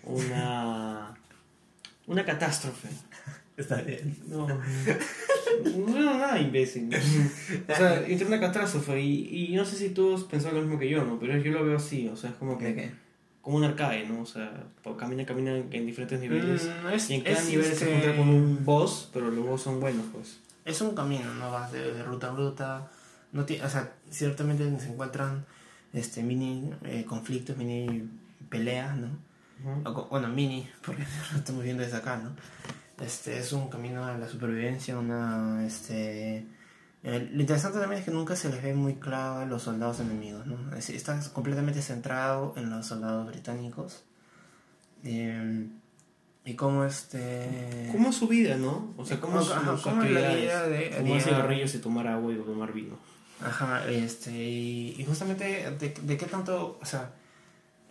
una 0.03 1.13
una 2.07 2.25
catástrofe. 2.25 2.87
está 3.57 3.75
bien 3.83 4.17
No, 4.25 4.47
no, 4.47 4.57
no, 5.87 6.17
nada 6.17 6.39
imbécil. 6.39 6.89
O 7.69 7.75
sea, 7.75 8.03
evitar 8.03 8.25
una 8.25 8.39
catástrofe 8.39 8.99
y, 9.01 9.51
y 9.51 9.55
no 9.55 9.65
sé 9.65 9.75
si 9.75 9.89
todos 9.89 10.23
pensaron 10.23 10.55
lo 10.55 10.63
mismo 10.63 10.79
que 10.79 10.89
yo, 10.89 11.05
¿no? 11.05 11.19
Pero 11.19 11.37
yo 11.37 11.51
lo 11.51 11.63
veo 11.63 11.77
así, 11.77 12.07
o 12.07 12.15
sea, 12.15 12.31
es 12.31 12.35
como 12.37 12.55
¿De 12.57 12.73
que 12.73 12.73
qué? 12.73 12.91
como 13.43 13.57
un 13.57 13.65
arcade, 13.65 14.07
¿no? 14.07 14.21
O 14.21 14.25
sea, 14.25 14.63
camina, 14.97 15.27
camina 15.27 15.55
en 15.57 15.85
diferentes 15.85 16.19
niveles. 16.19 16.71
Mm, 16.83 16.87
es, 16.87 17.09
Y 17.11 17.13
en 17.13 17.21
cada 17.21 17.37
es, 17.37 17.49
nivel 17.49 17.65
se 17.65 17.73
este, 17.73 17.85
encuentra 17.85 18.17
con 18.17 18.29
un 18.29 18.65
boss, 18.65 19.11
pero 19.13 19.29
los 19.29 19.45
boss 19.45 19.61
son 19.61 19.79
buenos, 19.79 20.07
pues. 20.11 20.39
es 20.65 20.81
un 20.81 20.95
camino 20.95 21.31
no 21.35 21.51
vas 21.51 21.71
de, 21.71 21.93
de 21.93 22.01
ruta 22.01 22.31
a 22.31 22.35
ruta 22.35 22.89
no 23.33 23.43
ti- 23.45 23.59
o 23.59 23.69
sea 23.69 23.91
ciertamente 24.09 24.63
se 24.79 24.87
encuentran 24.93 25.45
este 25.91 26.23
mini 26.23 26.71
eh, 26.85 27.03
conflictos 27.05 27.57
mini 27.57 28.09
peleas 28.49 28.95
no. 28.97 29.07
O 29.85 30.07
bueno, 30.09 30.27
mini, 30.27 30.67
porque 30.85 31.03
lo 31.31 31.37
estamos 31.39 31.63
viendo 31.63 31.83
desde 31.83 31.97
acá, 31.97 32.17
¿no? 32.17 32.31
Este 33.03 33.37
es 33.39 33.51
un 33.53 33.69
camino 33.69 34.05
a 34.05 34.17
la 34.17 34.27
supervivencia, 34.27 34.97
una, 34.97 35.65
este... 35.65 36.45
eh, 37.03 37.29
lo 37.33 37.41
interesante 37.41 37.79
también 37.79 37.99
es 37.99 38.05
que 38.05 38.11
nunca 38.11 38.35
se 38.35 38.49
les 38.49 38.61
ve 38.61 38.73
muy 38.73 38.95
claro 38.95 39.39
a 39.39 39.45
los 39.45 39.63
soldados 39.63 39.99
enemigos, 39.99 40.45
¿no? 40.47 40.75
Es 40.75 40.89
está 40.89 41.19
completamente 41.33 41.81
centrado 41.81 42.53
en 42.57 42.69
los 42.69 42.85
soldados 42.85 43.27
británicos. 43.27 44.03
Eh, 45.03 45.67
y 46.45 46.53
cómo 46.55 46.83
este... 46.83 47.89
¿Cómo 47.91 48.09
es 48.09 48.15
su 48.15 48.27
vida, 48.27 48.57
no? 48.57 48.93
O 48.97 49.05
sea, 49.05 49.19
¿cómo 49.19 49.39
es 49.39 49.49
Ajá, 49.49 49.71
sus 49.71 49.81
cómo 49.81 50.03
es 50.03 50.11
la 50.11 50.19
actividades? 50.29 50.41
vida 50.41 50.67
de- 50.67 50.89
Fumar 50.91 51.03
diaria. 51.05 51.23
cigarrillos 51.23 51.75
y 51.75 51.79
tomar 51.79 52.07
agua 52.07 52.33
y 52.33 52.35
tomar 52.37 52.73
vino. 52.73 52.97
Ajá, 53.43 53.85
este, 53.89 54.31
y, 54.31 54.95
y 54.97 55.05
justamente 55.05 55.71
de, 55.71 55.89
de 55.89 56.17
qué 56.17 56.25
tanto, 56.25 56.79
o 56.81 56.85
sea, 56.85 57.11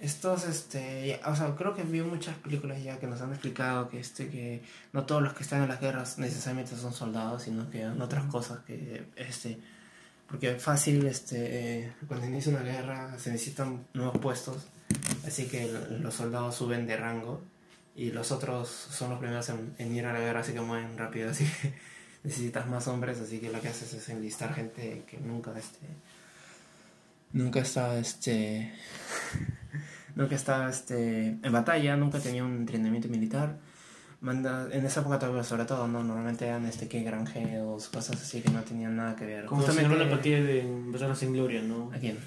estos, 0.02 0.44
este, 0.46 1.20
o 1.24 1.36
sea, 1.36 1.54
creo 1.54 1.74
que 1.74 1.84
vi 1.84 2.02
muchas 2.02 2.36
películas 2.38 2.82
ya 2.82 2.98
que 2.98 3.06
nos 3.06 3.20
han 3.20 3.30
explicado 3.30 3.88
que, 3.88 4.00
este, 4.00 4.28
que 4.28 4.60
no 4.92 5.04
todos 5.06 5.22
los 5.22 5.32
que 5.34 5.44
están 5.44 5.62
en 5.62 5.68
las 5.68 5.80
guerras 5.80 6.18
necesariamente 6.18 6.74
son 6.76 6.92
soldados, 6.92 7.42
sino 7.42 7.70
que 7.70 7.84
hay 7.84 8.00
otras 8.00 8.24
cosas 8.24 8.58
que, 8.66 9.06
este, 9.14 9.60
porque 10.26 10.56
fácil, 10.56 11.06
este, 11.06 11.84
eh, 11.84 11.92
cuando 12.08 12.26
inicia 12.26 12.50
una 12.50 12.62
guerra 12.62 13.16
se 13.18 13.30
necesitan 13.30 13.86
nuevos 13.94 14.18
puestos, 14.18 14.66
así 15.24 15.46
que 15.46 15.72
los 16.00 16.14
soldados 16.14 16.56
suben 16.56 16.86
de 16.86 16.96
rango 16.96 17.40
y 17.94 18.10
los 18.10 18.32
otros 18.32 18.68
son 18.68 19.10
los 19.10 19.20
primeros 19.20 19.48
en, 19.50 19.74
en 19.78 19.94
ir 19.94 20.04
a 20.06 20.12
la 20.12 20.18
guerra, 20.18 20.40
así 20.40 20.52
que 20.52 20.60
mueren 20.60 20.98
rápido, 20.98 21.30
así 21.30 21.44
que 21.44 21.74
necesitas 22.24 22.68
más 22.68 22.86
hombres, 22.88 23.18
así 23.20 23.38
que 23.38 23.50
lo 23.50 23.60
que 23.60 23.68
haces 23.68 23.92
es 23.94 24.08
enlistar 24.08 24.54
gente 24.54 25.02
que 25.08 25.18
nunca, 25.18 25.52
este, 25.58 25.86
nunca 27.32 27.60
está, 27.60 27.98
este, 27.98 28.72
nunca 30.14 30.34
está, 30.34 30.68
este, 30.68 31.36
en 31.42 31.52
batalla, 31.52 31.96
nunca 31.96 32.18
tenía 32.20 32.44
un 32.44 32.56
entrenamiento 32.58 33.08
militar. 33.08 33.58
Manda, 34.20 34.68
en 34.70 34.86
esa 34.86 35.00
época 35.00 35.18
todavía 35.18 35.42
sobre 35.42 35.64
todo, 35.64 35.88
¿no? 35.88 36.04
Normalmente 36.04 36.46
eran, 36.46 36.64
este, 36.66 36.86
que 36.86 37.02
granjeros, 37.02 37.88
cosas 37.88 38.22
así 38.22 38.40
que 38.40 38.50
no 38.50 38.62
tenían 38.62 38.94
nada 38.94 39.16
que 39.16 39.26
ver. 39.26 39.46
Como 39.46 39.62
el 39.62 39.72
señor 39.72 39.98
Lapatie 40.10 40.42
de 40.42 40.60
Empezar 40.60 41.16
sin 41.16 41.32
Gloria, 41.32 41.60
¿no? 41.62 41.90
¿A 41.92 41.98
quién? 41.98 42.18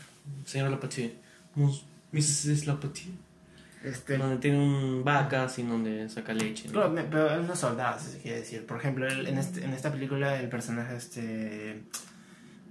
Señor 0.45 0.71
Lapatie. 0.71 1.15
Mus- 1.55 1.86
Mrs. 2.12 2.67
Lapatie. 2.67 3.12
Este, 3.86 4.17
Donde 4.17 4.38
tiene 4.38 4.58
un 4.58 5.04
vacas 5.04 5.60
y 5.60 5.63
donde 5.63 6.10
saca 6.10 6.34
leche. 6.34 6.67
¿no? 6.67 6.74
Claro, 6.74 6.89
me- 6.89 7.04
pero 7.04 7.54
es 7.54 7.60
soldado, 7.60 8.00
si 8.00 8.12
se 8.12 8.19
quiere 8.19 8.39
decir. 8.39 8.65
Por 8.65 8.78
ejemplo, 8.78 9.08
él- 9.08 9.28
en, 9.28 9.38
este, 9.38 9.63
en 9.63 9.74
esta 9.74 9.91
película 9.91 10.39
el 10.39 10.50
personaje 10.50 10.95
este 10.95 11.84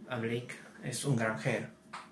a 0.09 0.17
Blake 0.19 0.49
es 0.83 1.05
un 1.05 1.17
granjero. 1.17 1.69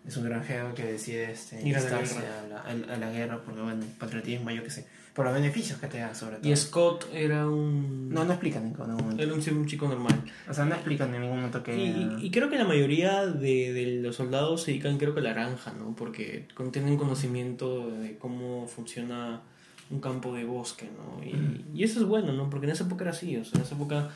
Es 0.07 0.17
un 0.17 0.25
granjero 0.25 0.75
que 0.75 0.85
decide 0.85 1.31
este, 1.31 1.67
Ir 1.67 1.77
a 1.77 1.81
la 1.81 1.87
a 1.99 2.75
la, 2.75 2.95
a- 2.95 2.97
la 2.97 3.11
guerra 3.11 3.41
porque, 3.45 3.61
bueno, 3.61 3.85
patriotismo, 3.99 4.51
yo 4.51 4.63
qué 4.65 4.71
sé. 4.71 4.87
Por 5.15 5.27
los 5.27 5.35
beneficios 5.35 5.79
que 5.79 5.87
te 5.89 5.99
da, 5.99 6.15
sobre 6.15 6.37
todo. 6.39 6.51
Y 6.51 6.57
Scott 6.57 7.07
era 7.13 7.47
un. 7.47 8.09
No, 8.09 8.25
no 8.25 8.33
explican 8.33 8.63
en 8.65 8.71
ningún 8.73 8.97
momento. 8.97 9.23
Era 9.23 9.33
un, 9.35 9.41
un 9.59 9.67
chico 9.67 9.87
normal. 9.87 10.25
O 10.49 10.55
sea, 10.55 10.65
no 10.65 10.75
explican 10.75 11.15
en 11.15 11.21
ningún 11.21 11.37
momento 11.37 11.63
que... 11.63 11.77
Y, 11.77 12.17
y- 12.27 12.31
creo 12.31 12.49
que 12.49 12.57
la 12.57 12.65
mayoría 12.65 13.27
de, 13.27 13.73
de 13.75 14.01
los 14.03 14.17
soldados 14.17 14.63
se 14.63 14.71
dedican, 14.71 14.97
creo 14.99 15.13
que 15.13 15.21
a 15.21 15.23
la 15.23 15.35
granja, 15.35 15.73
¿no? 15.79 15.95
Porque 15.95 16.49
tienen 16.73 16.97
conocimiento 16.97 17.91
de 17.91 18.17
cómo 18.17 18.67
funciona 18.67 19.43
un 19.91 20.01
campo 20.01 20.35
de 20.35 20.45
bosque, 20.45 20.89
¿no? 20.97 21.23
Y, 21.23 21.67
y 21.75 21.85
eso 21.85 22.01
es 22.01 22.07
bueno, 22.07 22.33
¿no? 22.33 22.49
Porque 22.49 22.65
en 22.67 22.73
esa 22.73 22.85
época 22.85 23.05
era 23.05 23.11
así, 23.11 23.37
o 23.37 23.45
sea, 23.45 23.59
en 23.61 23.67
esa 23.67 23.75
época 23.75 24.09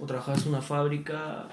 o 0.00 0.06
trabajabas 0.06 0.42
en 0.44 0.48
una 0.48 0.62
fábrica 0.62 1.46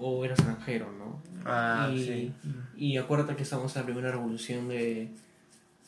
o 0.00 0.24
eras 0.24 0.42
granjero, 0.42 0.90
¿no? 0.98 1.22
Ah, 1.44 1.90
y, 1.94 2.02
sí. 2.06 2.32
Y 2.76 2.96
acuérdate 2.96 3.36
que 3.36 3.42
estamos 3.42 3.74
en 3.74 3.82
la 3.82 3.86
primera 3.86 4.10
revolución 4.10 4.68
de, 4.68 5.08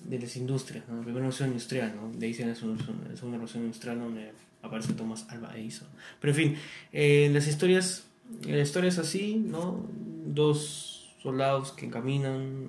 de 0.01 0.19
las 0.19 0.37
industrias, 0.37 0.85
¿no? 0.89 0.97
La 0.97 1.03
primera 1.03 1.21
revolución 1.21 1.51
industrial, 1.51 1.95
¿no? 1.97 2.11
De 2.19 2.27
ahí 2.27 2.35
se 2.35 2.47
la 2.47 2.55
segunda 2.55 2.83
revolución 3.21 3.65
industrial 3.65 3.99
donde 3.99 4.33
aparece 4.63 4.93
Thomas 4.93 5.27
Alva 5.29 5.57
Edison. 5.57 5.89
Pero 6.21 6.33
en 6.33 6.37
fin, 6.37 6.57
eh, 6.93 7.31
las 7.33 7.47
historias, 7.47 8.05
la 8.43 8.61
historia 8.61 8.89
es 8.89 8.99
así, 8.99 9.37
¿no? 9.37 9.87
Dos 10.27 11.15
soldados 11.23 11.73
que 11.73 11.89
caminan, 11.89 12.69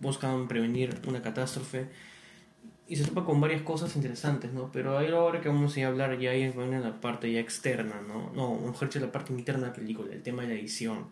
buscan 0.00 0.48
prevenir 0.48 1.00
una 1.06 1.22
catástrofe 1.22 1.88
y 2.88 2.96
se 2.96 3.04
topa 3.04 3.24
con 3.24 3.40
varias 3.40 3.62
cosas 3.62 3.96
interesantes, 3.96 4.52
¿no? 4.52 4.70
Pero 4.72 4.98
ahí 4.98 5.08
ahora 5.10 5.40
que 5.40 5.48
vamos 5.48 5.76
a 5.76 5.80
ir 5.80 5.86
a 5.86 5.88
hablar 5.88 6.18
ya 6.18 6.30
ahí 6.30 6.42
en 6.42 6.82
la 6.82 7.00
parte 7.00 7.32
ya 7.32 7.40
externa, 7.40 8.02
¿no? 8.06 8.32
No, 8.34 8.54
mejor 8.66 8.88
dicho, 8.88 9.00
la 9.00 9.12
parte 9.12 9.32
interna 9.32 9.62
de 9.62 9.66
la 9.68 9.72
película, 9.72 10.12
el 10.12 10.22
tema 10.22 10.42
de 10.42 10.48
la 10.48 10.54
edición, 10.54 11.06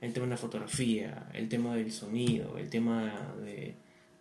el 0.00 0.12
tema 0.12 0.26
de 0.26 0.30
la 0.30 0.36
fotografía, 0.36 1.28
el 1.32 1.48
tema 1.48 1.74
del 1.74 1.90
sonido, 1.92 2.58
el 2.58 2.68
tema 2.68 3.12
de 3.42 3.74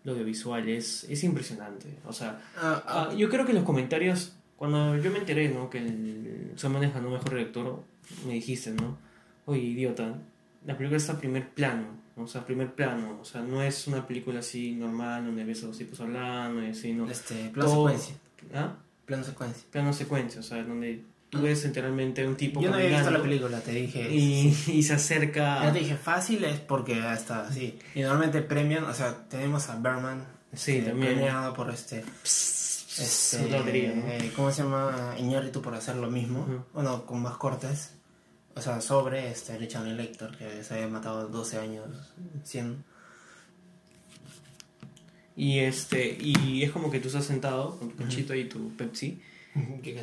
lo 0.04 0.14
audiovisual, 0.14 0.68
es, 0.70 1.04
es 1.06 1.24
impresionante. 1.24 1.88
O 2.06 2.14
sea, 2.14 2.42
ah, 2.58 2.84
ah, 2.88 3.14
yo 3.16 3.30
creo 3.30 3.46
que 3.46 3.54
los 3.54 3.64
comentarios, 3.64 4.36
cuando 4.56 4.98
yo 4.98 5.12
me 5.12 5.20
enteré, 5.20 5.50
¿no? 5.50 5.70
Que 5.70 5.80
el 5.80 6.52
Sam 6.56 6.74
Mendes 6.74 6.94
ganó 6.94 7.10
mejor 7.10 7.32
director, 7.32 7.84
me 8.28 8.34
dijiste, 8.34 8.72
¿no? 8.72 8.98
Oye, 9.46 9.62
idiota, 9.62 10.18
la 10.66 10.78
película 10.78 10.98
está 10.98 11.14
a 11.14 11.20
primer 11.20 11.50
plano, 11.50 11.88
¿no? 12.16 12.24
o 12.24 12.28
sea, 12.28 12.46
primer 12.46 12.74
plano, 12.74 13.20
o 13.22 13.26
sea, 13.26 13.42
no 13.42 13.62
es 13.62 13.88
una 13.88 14.08
película 14.08 14.40
así 14.40 14.72
normal 14.72 15.26
donde 15.26 15.44
ves 15.44 15.64
a 15.64 15.68
los 15.68 15.78
tipos 15.78 16.00
hablando 16.00 16.64
y 16.64 16.70
así, 16.70 16.94
¿no? 16.94 17.10
este, 17.10 17.50
plano 17.50 17.70
Todo- 17.70 17.90
secuencia. 17.90 18.16
¿Ah? 18.54 18.76
Plano 19.06 19.24
secuencia. 19.24 19.64
Plano 19.72 19.94
secuencia, 19.94 20.40
o 20.40 20.44
sea, 20.44 20.64
donde 20.64 21.04
tú 21.36 21.42
ves 21.44 21.64
literalmente 21.66 22.28
un 22.28 22.36
tipo 22.36 22.62
Yo 22.62 22.70
no 22.70 22.76
había 22.76 22.90
visto 22.90 23.12
la 23.12 23.22
película, 23.22 23.60
te 23.60 23.72
dije. 23.72 24.10
y, 24.14 24.56
y 24.68 24.84
se 24.84 24.94
acerca... 24.94 25.64
Ya 25.64 25.74
te 25.74 25.80
dije, 25.80 25.96
fácil 25.96 26.44
es 26.44 26.60
porque 26.60 26.96
ha 27.02 27.14
estado 27.14 27.48
así. 27.50 27.78
Y 27.94 28.02
normalmente 28.02 28.42
premian, 28.42 28.86
o 28.86 28.94
sea, 28.94 29.16
tenemos 29.30 29.70
a 29.70 29.76
Berman. 29.78 30.26
Sí, 30.54 30.78
este, 30.78 30.90
también. 30.90 31.14
Premiado 31.14 31.54
por 31.54 31.70
este. 31.70 32.04
Este 32.24 33.50
¿no? 33.50 33.68
eh, 33.68 34.32
¿Cómo 34.36 34.52
se 34.52 34.64
llama? 34.64 35.16
Iñárritu 35.20 35.62
por 35.62 35.76
hacer 35.76 35.98
lo 35.98 36.10
mismo. 36.10 36.42
Ujú. 36.42 36.64
Bueno, 36.74 37.06
con 37.06 37.22
más 37.22 37.36
cortes. 37.38 37.92
o 38.56 38.62
sea, 38.62 38.80
sobre 38.80 39.30
este 39.30 39.58
Richard 39.58 39.86
Lecter, 39.86 40.32
que 40.38 40.64
se 40.64 40.76
había 40.76 40.88
matado 40.88 41.28
12 41.28 41.60
años, 41.60 42.14
100. 42.44 42.84
Y 45.36 45.60
este, 45.60 46.18
y 46.18 46.64
es 46.64 46.72
como 46.72 46.90
que 46.90 47.02
tú 47.02 47.08
estás 47.08 47.26
sentado 47.26 47.78
con 47.78 47.90
tu 47.90 47.98
cachito 47.98 48.34
y 48.34 48.46
tu 48.46 48.74
Pepsi 48.78 49.22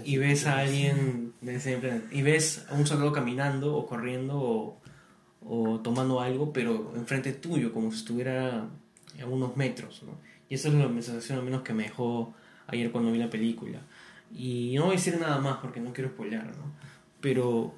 y 0.05 0.17
ves 0.17 0.47
a 0.47 0.59
alguien 0.59 1.35
de 1.41 1.57
ese 1.57 1.79
y 2.11 2.23
ves 2.23 2.65
a 2.71 2.75
un 2.75 2.87
soldado 2.87 3.13
caminando 3.13 3.77
o 3.77 3.87
corriendo 3.87 4.39
o, 4.39 4.81
o 5.47 5.81
tomando 5.81 6.21
algo, 6.21 6.53
pero 6.53 6.93
enfrente 6.97 7.33
tuyo, 7.33 7.73
como 7.73 7.91
si 7.91 7.99
estuviera 7.99 8.69
a 9.21 9.27
unos 9.27 9.57
metros, 9.57 10.03
¿no? 10.05 10.13
Y 10.49 10.55
esa 10.55 10.69
es 10.69 10.75
la 10.75 10.89
sensación 11.03 11.39
al 11.39 11.45
menos 11.45 11.63
que 11.63 11.75
me 11.75 11.85
dejó 11.85 12.35
ayer 12.67 12.91
cuando 12.91 13.13
vi 13.13 13.19
la 13.19 13.31
película. 13.31 13.81
Y 14.35 14.75
no 14.77 14.85
voy 14.85 14.95
a 14.95 14.97
decir 14.97 15.19
nada 15.19 15.39
más 15.39 15.59
porque 15.59 15.81
no 15.81 15.93
quiero 15.93 16.11
spoiler, 16.11 16.45
¿no? 16.45 16.73
Pero 17.21 17.75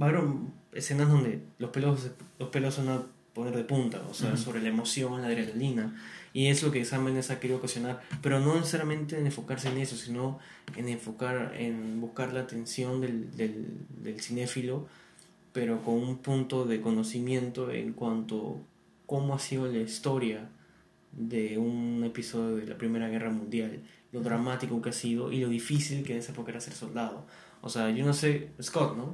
va 0.00 0.06
a 0.06 0.08
haber 0.10 0.24
escenas 0.72 1.08
donde 1.08 1.42
los 1.58 1.70
pelos, 1.70 2.10
los 2.38 2.48
pelos 2.48 2.78
van 2.78 2.88
a 2.88 3.02
poner 3.34 3.54
de 3.54 3.64
punta, 3.64 4.02
o 4.10 4.14
sea, 4.14 4.36
sobre 4.36 4.60
la 4.60 4.68
emoción, 4.68 5.20
la 5.20 5.28
adrenalina. 5.28 5.94
Y 6.38 6.46
es 6.46 6.62
lo 6.62 6.70
que 6.70 6.84
Sam 6.84 7.02
Mendes 7.02 7.32
ha 7.32 7.40
querido 7.40 7.58
ocasionar, 7.58 8.00
pero 8.22 8.38
no 8.38 8.54
necesariamente 8.54 9.18
en 9.18 9.26
enfocarse 9.26 9.70
en 9.70 9.78
eso, 9.78 9.96
sino 9.96 10.38
en 10.76 10.88
enfocar, 10.88 11.52
en 11.58 12.00
buscar 12.00 12.32
la 12.32 12.42
atención 12.42 13.00
del, 13.00 13.36
del, 13.36 13.66
del 14.04 14.20
cinéfilo, 14.20 14.86
pero 15.52 15.82
con 15.82 15.94
un 15.94 16.18
punto 16.18 16.64
de 16.64 16.80
conocimiento 16.80 17.72
en 17.72 17.92
cuanto 17.92 18.52
a 18.52 19.06
cómo 19.06 19.34
ha 19.34 19.40
sido 19.40 19.66
la 19.66 19.78
historia 19.78 20.48
de 21.10 21.58
un 21.58 22.04
episodio 22.04 22.54
de 22.54 22.68
la 22.68 22.78
Primera 22.78 23.08
Guerra 23.08 23.30
Mundial, 23.30 23.82
lo 24.12 24.20
dramático 24.20 24.80
que 24.80 24.90
ha 24.90 24.92
sido 24.92 25.32
y 25.32 25.40
lo 25.40 25.48
difícil 25.48 26.04
que 26.04 26.12
en 26.12 26.20
esa 26.20 26.30
época 26.30 26.52
era 26.52 26.60
ser 26.60 26.74
soldado. 26.74 27.26
O 27.62 27.68
sea, 27.68 27.90
yo 27.90 28.06
no 28.06 28.12
sé, 28.12 28.50
Scott, 28.62 28.96
¿no? 28.96 29.12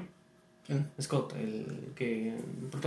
¿Quién? 0.67 0.91
Scott, 1.01 1.35
el 1.37 1.93
que 1.95 2.37
pues, 2.71 2.83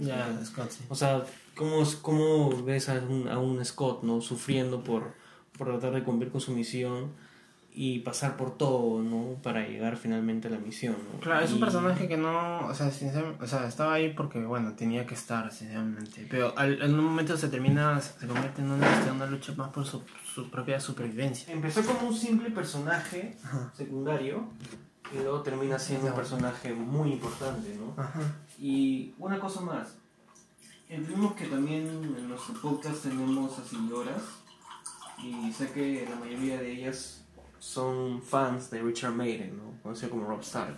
Ya, 0.00 0.28
o 0.30 0.34
sea, 0.36 0.44
Scott, 0.44 0.70
sí. 0.70 0.84
o 0.88 0.94
sea, 0.94 1.24
¿cómo, 1.56 1.82
cómo 2.02 2.62
ves 2.62 2.88
a 2.88 2.94
un, 2.94 3.28
a 3.28 3.38
un 3.38 3.64
Scott 3.64 4.02
¿no? 4.02 4.20
sufriendo 4.20 4.82
por, 4.84 5.14
por 5.56 5.68
tratar 5.68 5.92
de 5.94 6.02
cumplir 6.04 6.30
con 6.30 6.40
su 6.40 6.52
misión 6.52 7.10
y 7.74 8.00
pasar 8.00 8.36
por 8.36 8.58
todo 8.58 9.02
¿no? 9.02 9.36
para 9.42 9.66
llegar 9.66 9.96
finalmente 9.96 10.48
a 10.48 10.50
la 10.50 10.58
misión? 10.58 10.94
¿no? 11.10 11.20
Claro, 11.20 11.42
es 11.42 11.52
un 11.52 11.56
Y- 11.56 11.60
personaje 11.60 12.06
que 12.06 12.18
no, 12.18 12.66
o 12.66 12.74
sea, 12.74 12.90
sinceramente, 12.90 13.42
o 13.42 13.46
sea, 13.46 13.66
estaba 13.66 13.94
ahí 13.94 14.12
porque, 14.12 14.44
bueno, 14.44 14.74
tenía 14.74 15.06
que 15.06 15.14
estar, 15.14 15.50
sinceramente. 15.50 16.26
Pero 16.28 16.52
al, 16.58 16.82
en 16.82 16.92
un 16.98 17.04
momento 17.04 17.34
se 17.38 17.48
termina, 17.48 17.98
se 17.98 18.26
convierte 18.26 18.60
en 18.60 18.72
una, 18.72 18.98
este, 18.98 19.10
una 19.10 19.24
lucha 19.24 19.54
más 19.56 19.70
por 19.70 19.86
su, 19.86 20.02
su 20.34 20.50
propia 20.50 20.78
supervivencia. 20.80 21.50
Empezó 21.50 21.82
como 21.82 22.08
un 22.08 22.14
simple 22.14 22.50
personaje 22.50 23.38
Ajá. 23.42 23.72
secundario 23.74 24.44
y 24.60 24.91
luego 25.20 25.42
termina 25.42 25.78
siendo 25.78 26.08
un 26.08 26.14
personaje 26.14 26.72
muy 26.72 27.12
importante, 27.12 27.74
¿no? 27.76 28.00
Ajá. 28.02 28.20
Y 28.58 29.14
una 29.18 29.38
cosa 29.40 29.60
más. 29.60 29.96
Entendemos 30.88 31.34
que 31.34 31.46
también 31.46 31.86
en 31.88 32.28
nuestro 32.28 32.54
podcast 32.60 33.02
tenemos 33.02 33.58
a 33.58 33.64
seguidoras 33.64 34.22
y 35.22 35.50
sé 35.52 35.70
que 35.72 36.06
la 36.08 36.16
mayoría 36.16 36.58
de 36.60 36.70
ellas 36.72 37.24
son 37.58 38.20
fans 38.22 38.70
de 38.70 38.82
Richard 38.82 39.12
Maiden, 39.12 39.56
¿no? 39.56 39.80
conocido 39.82 40.10
como 40.10 40.26
Rob 40.26 40.40
Stark. 40.40 40.76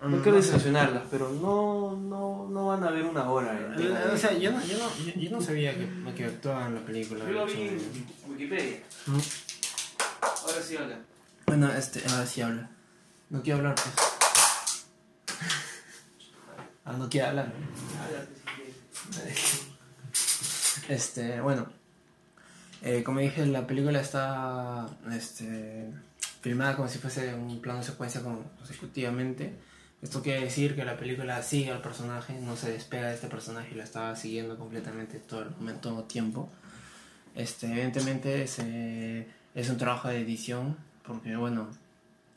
No 0.00 0.08
Mm, 0.16 0.22
quiero 0.22 0.36
decepcionarlas, 0.38 1.02
pero 1.10 1.28
no, 1.30 1.96
no, 1.96 2.48
no 2.48 2.66
van 2.68 2.84
a 2.84 2.90
ver 2.90 3.04
una 3.04 3.28
hora. 3.30 3.74
entera. 3.74 4.10
O 4.14 4.16
sea, 4.16 4.32
yo 4.32 4.52
no, 4.52 4.64
yo 4.64 4.78
no, 4.78 4.88
yo, 5.04 5.12
yo 5.20 5.30
no 5.30 5.40
sabía 5.40 5.74
que, 5.76 5.88
que 6.14 6.24
actuaba 6.24 6.66
en 6.66 6.74
la 6.76 6.80
película. 6.84 7.24
yo 7.24 7.32
lo 7.32 7.46
vi 7.46 7.52
en 7.62 7.78
Wikipedia. 8.28 8.78
Mm. 9.06 9.18
Ahora 10.22 10.62
sí 10.62 10.76
habla. 10.76 10.98
Bueno, 11.46 11.72
este, 11.72 12.02
ahora 12.10 12.26
sí 12.26 12.40
habla. 12.42 12.70
No 13.30 13.42
quiero 13.42 13.58
hablar, 13.58 13.74
pues. 13.74 14.08
Ah, 16.84 16.94
no 16.94 17.10
quiere 17.10 17.26
hablar. 17.26 17.52
Este, 20.88 21.40
bueno. 21.40 21.66
Eh, 22.80 23.02
como 23.02 23.20
dije, 23.20 23.44
la 23.46 23.66
película 23.66 24.00
está 24.00 24.86
este, 25.12 25.92
filmada 26.40 26.76
como 26.76 26.88
si 26.88 26.98
fuese 26.98 27.34
un 27.34 27.60
plano 27.60 27.82
secuencia 27.82 28.22
consecutivamente. 28.22 29.52
Esto 30.00 30.22
quiere 30.22 30.44
decir 30.44 30.76
que 30.76 30.84
la 30.84 30.96
película 30.96 31.42
sigue 31.42 31.72
al 31.72 31.82
personaje, 31.82 32.40
no 32.40 32.56
se 32.56 32.72
despega 32.72 33.08
de 33.08 33.14
este 33.14 33.26
personaje 33.26 33.70
y 33.72 33.74
lo 33.74 33.82
estaba 33.82 34.14
siguiendo 34.14 34.56
completamente 34.56 35.18
todo 35.18 35.42
el 35.42 35.50
momento, 35.50 35.90
todo 35.90 36.04
tiempo. 36.04 36.48
Este, 37.34 37.66
evidentemente 37.66 38.44
es, 38.44 38.58
eh, 38.60 39.28
es 39.54 39.68
un 39.68 39.76
trabajo 39.76 40.08
de 40.08 40.20
edición, 40.20 40.76
porque 41.02 41.36
bueno, 41.36 41.68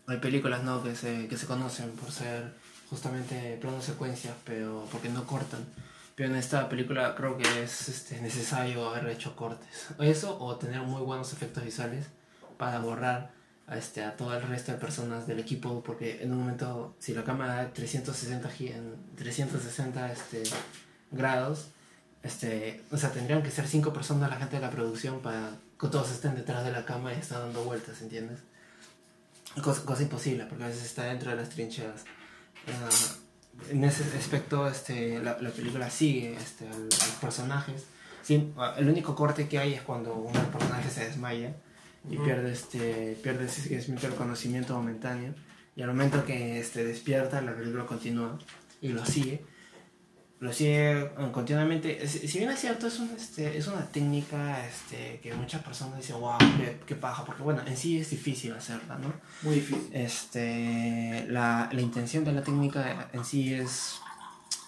hay 0.08 0.18
películas 0.18 0.64
¿no? 0.64 0.84
que, 0.84 0.96
se, 0.96 1.28
que 1.28 1.38
se 1.38 1.46
conocen 1.46 1.92
por 1.92 2.12
ser 2.12 2.54
justamente 2.90 3.58
planos 3.62 3.86
secuencias, 3.86 4.34
pero 4.46 4.86
porque 4.92 5.10
no 5.10 5.26
cortan. 5.26 5.66
Pero 6.16 6.30
en 6.30 6.36
esta 6.36 6.68
película 6.68 7.16
creo 7.16 7.38
que 7.38 7.64
es 7.64 7.88
este, 7.90 8.20
necesario 8.22 8.90
haber 8.90 9.08
hecho 9.10 9.36
cortes. 9.36 9.88
Eso 10.00 10.38
o 10.40 10.56
tener 10.58 10.82
muy 10.82 11.02
buenos 11.02 11.32
efectos 11.34 11.64
visuales 11.64 12.06
para 12.58 12.80
borrar 12.80 13.32
a, 13.68 13.78
este, 13.78 14.04
a 14.04 14.18
todo 14.18 14.36
el 14.36 14.42
resto 14.44 14.74
de 14.74 14.78
personas 14.78 15.26
del 15.26 15.40
equipo, 15.40 15.82
porque 15.84 16.22
en 16.22 16.34
un 16.34 16.40
momento, 16.40 16.94
si 17.00 17.14
la 17.14 17.24
cámara 17.24 17.56
da 17.56 17.74
360, 17.74 18.50
gi- 18.50 18.68
en 18.74 18.96
360 19.16 20.12
este, 20.12 20.44
grados, 21.12 21.70
este, 22.24 22.84
o 22.92 22.98
sea, 22.98 23.12
tendrían 23.12 23.42
que 23.42 23.50
ser 23.50 23.68
cinco 23.68 23.94
personas 23.94 24.30
la 24.30 24.36
gente 24.36 24.58
de 24.58 24.62
la 24.62 24.70
producción 24.70 25.22
para 25.22 25.52
que 25.80 25.88
todos 25.88 26.12
estén 26.12 26.36
detrás 26.36 26.64
de 26.64 26.72
la 26.72 26.86
cama 26.86 27.14
y 27.14 27.18
estén 27.20 27.38
dando 27.40 27.64
vueltas, 27.64 28.02
¿entiendes? 28.02 28.40
Cosa, 29.62 29.84
cosa 29.84 30.04
imposible, 30.04 30.46
porque 30.46 30.64
a 30.64 30.68
veces 30.68 30.86
está 30.86 31.04
dentro 31.06 31.30
de 31.32 31.36
las 31.38 31.50
trincheras. 31.50 32.06
Ah, 32.68 32.90
en 33.70 33.84
ese 33.84 34.04
aspecto, 34.18 34.68
este, 34.68 35.20
la, 35.20 35.38
la 35.42 35.50
película 35.50 35.90
sigue 35.90 36.36
este, 36.36 36.68
a 36.68 36.78
los 36.78 36.96
personajes. 37.20 37.86
Sí, 38.22 38.54
ah, 38.58 38.76
el 38.78 38.88
único 38.88 39.16
corte 39.16 39.48
que 39.48 39.60
hay 39.60 39.74
es 39.74 39.82
cuando 39.82 40.16
un 40.16 40.32
personaje 40.32 40.90
se 40.90 41.06
desmaya 41.06 41.56
y 42.10 42.16
Ujú. 42.16 42.26
pierde, 42.26 42.52
este, 42.52 43.18
pierde 43.22 43.48
el 43.48 44.16
conocimiento 44.16 44.76
momentáneo. 44.76 45.34
Y 45.76 45.82
al 45.82 45.90
momento 45.90 46.26
que 46.26 46.60
este, 46.60 46.84
despierta, 46.84 47.42
la 47.42 47.56
película 47.56 47.86
continúa 47.86 48.38
y 48.82 48.90
lo 48.90 49.06
sigue. 49.06 49.44
Lo 50.42 50.52
sigue 50.52 51.02
eh, 51.02 51.10
continuamente. 51.32 52.06
Si 52.08 52.38
bien 52.40 52.50
es 52.50 52.60
cierto, 52.60 52.88
es, 52.88 52.98
un, 53.00 53.12
este, 53.16 53.56
es 53.58 53.68
una 53.68 53.86
técnica 53.86 54.66
este, 54.66 55.20
que 55.22 55.34
muchas 55.36 55.62
personas 55.64 55.98
dicen, 55.98 56.20
wow, 56.20 56.38
qué, 56.58 56.80
qué 56.86 56.96
paja, 56.96 57.24
porque 57.24 57.44
bueno, 57.44 57.62
en 57.66 57.78
sí 57.78 58.00
es 58.00 58.10
difícil 58.10 58.52
hacerla, 58.54 58.98
¿no? 58.98 59.14
Muy 59.44 59.56
difícil. 59.56 59.88
Este, 59.94 61.26
la, 61.30 61.70
la 61.72 61.82
intención 61.82 62.26
de 62.26 62.32
la 62.34 62.42
técnica 62.42 63.10
en 63.14 63.24
sí 63.24 63.54
es 63.54 64.00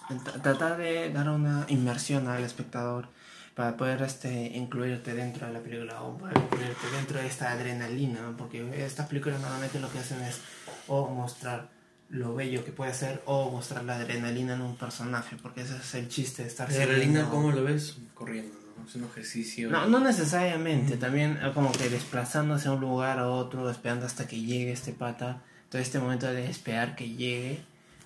tra- 0.08 0.40
tratar 0.40 0.76
de 0.76 1.12
dar 1.12 1.28
una 1.28 1.66
inmersión 1.68 2.28
al 2.28 2.44
espectador 2.44 3.08
para 3.56 3.76
poder 3.76 4.02
este, 4.02 4.56
incluirte 4.56 5.12
dentro 5.14 5.46
de 5.48 5.54
la 5.54 5.60
película 5.60 6.02
o 6.02 6.16
incluirte 6.16 6.86
dentro 6.96 7.18
de 7.18 7.26
esta 7.26 7.50
adrenalina, 7.50 8.20
¿no? 8.22 8.36
porque 8.36 8.84
estas 8.84 9.08
películas 9.08 9.40
normalmente 9.40 9.80
lo 9.80 9.90
que 9.90 9.98
hacen 9.98 10.20
es 10.22 10.38
o 10.86 11.08
mostrar 11.08 11.73
lo 12.10 12.34
bello 12.34 12.64
que 12.64 12.70
puede 12.72 12.94
ser 12.94 13.22
o 13.26 13.50
mostrar 13.50 13.84
la 13.84 13.96
adrenalina 13.96 14.54
en 14.54 14.60
un 14.60 14.76
personaje, 14.76 15.36
porque 15.42 15.62
ese 15.62 15.76
es 15.76 15.94
el 15.94 16.08
chiste 16.08 16.42
de 16.42 16.48
estar 16.48 16.68
adrenalina, 16.70 17.28
¿cómo 17.30 17.50
lo 17.50 17.64
ves? 17.64 17.96
Corriendo, 18.14 18.54
¿no? 18.78 18.88
Es 18.88 18.94
un 18.94 19.04
ejercicio. 19.04 19.70
no, 19.70 19.86
no 19.86 20.00
necesariamente, 20.00 20.96
también 20.96 21.38
eh, 21.42 21.50
como 21.54 21.72
que 21.72 21.88
desplazándose 21.88 22.68
de 22.68 22.74
un 22.74 22.80
lugar 22.80 23.18
a 23.18 23.28
otro, 23.28 23.68
esperando 23.70 24.06
hasta 24.06 24.26
que 24.26 24.40
llegue 24.40 24.72
este 24.72 24.92
pata, 24.92 25.42
todo 25.70 25.80
este 25.82 25.98
momento 25.98 26.26
de 26.26 26.48
esperar 26.48 26.94
que 26.94 27.08
llegue 27.08 27.60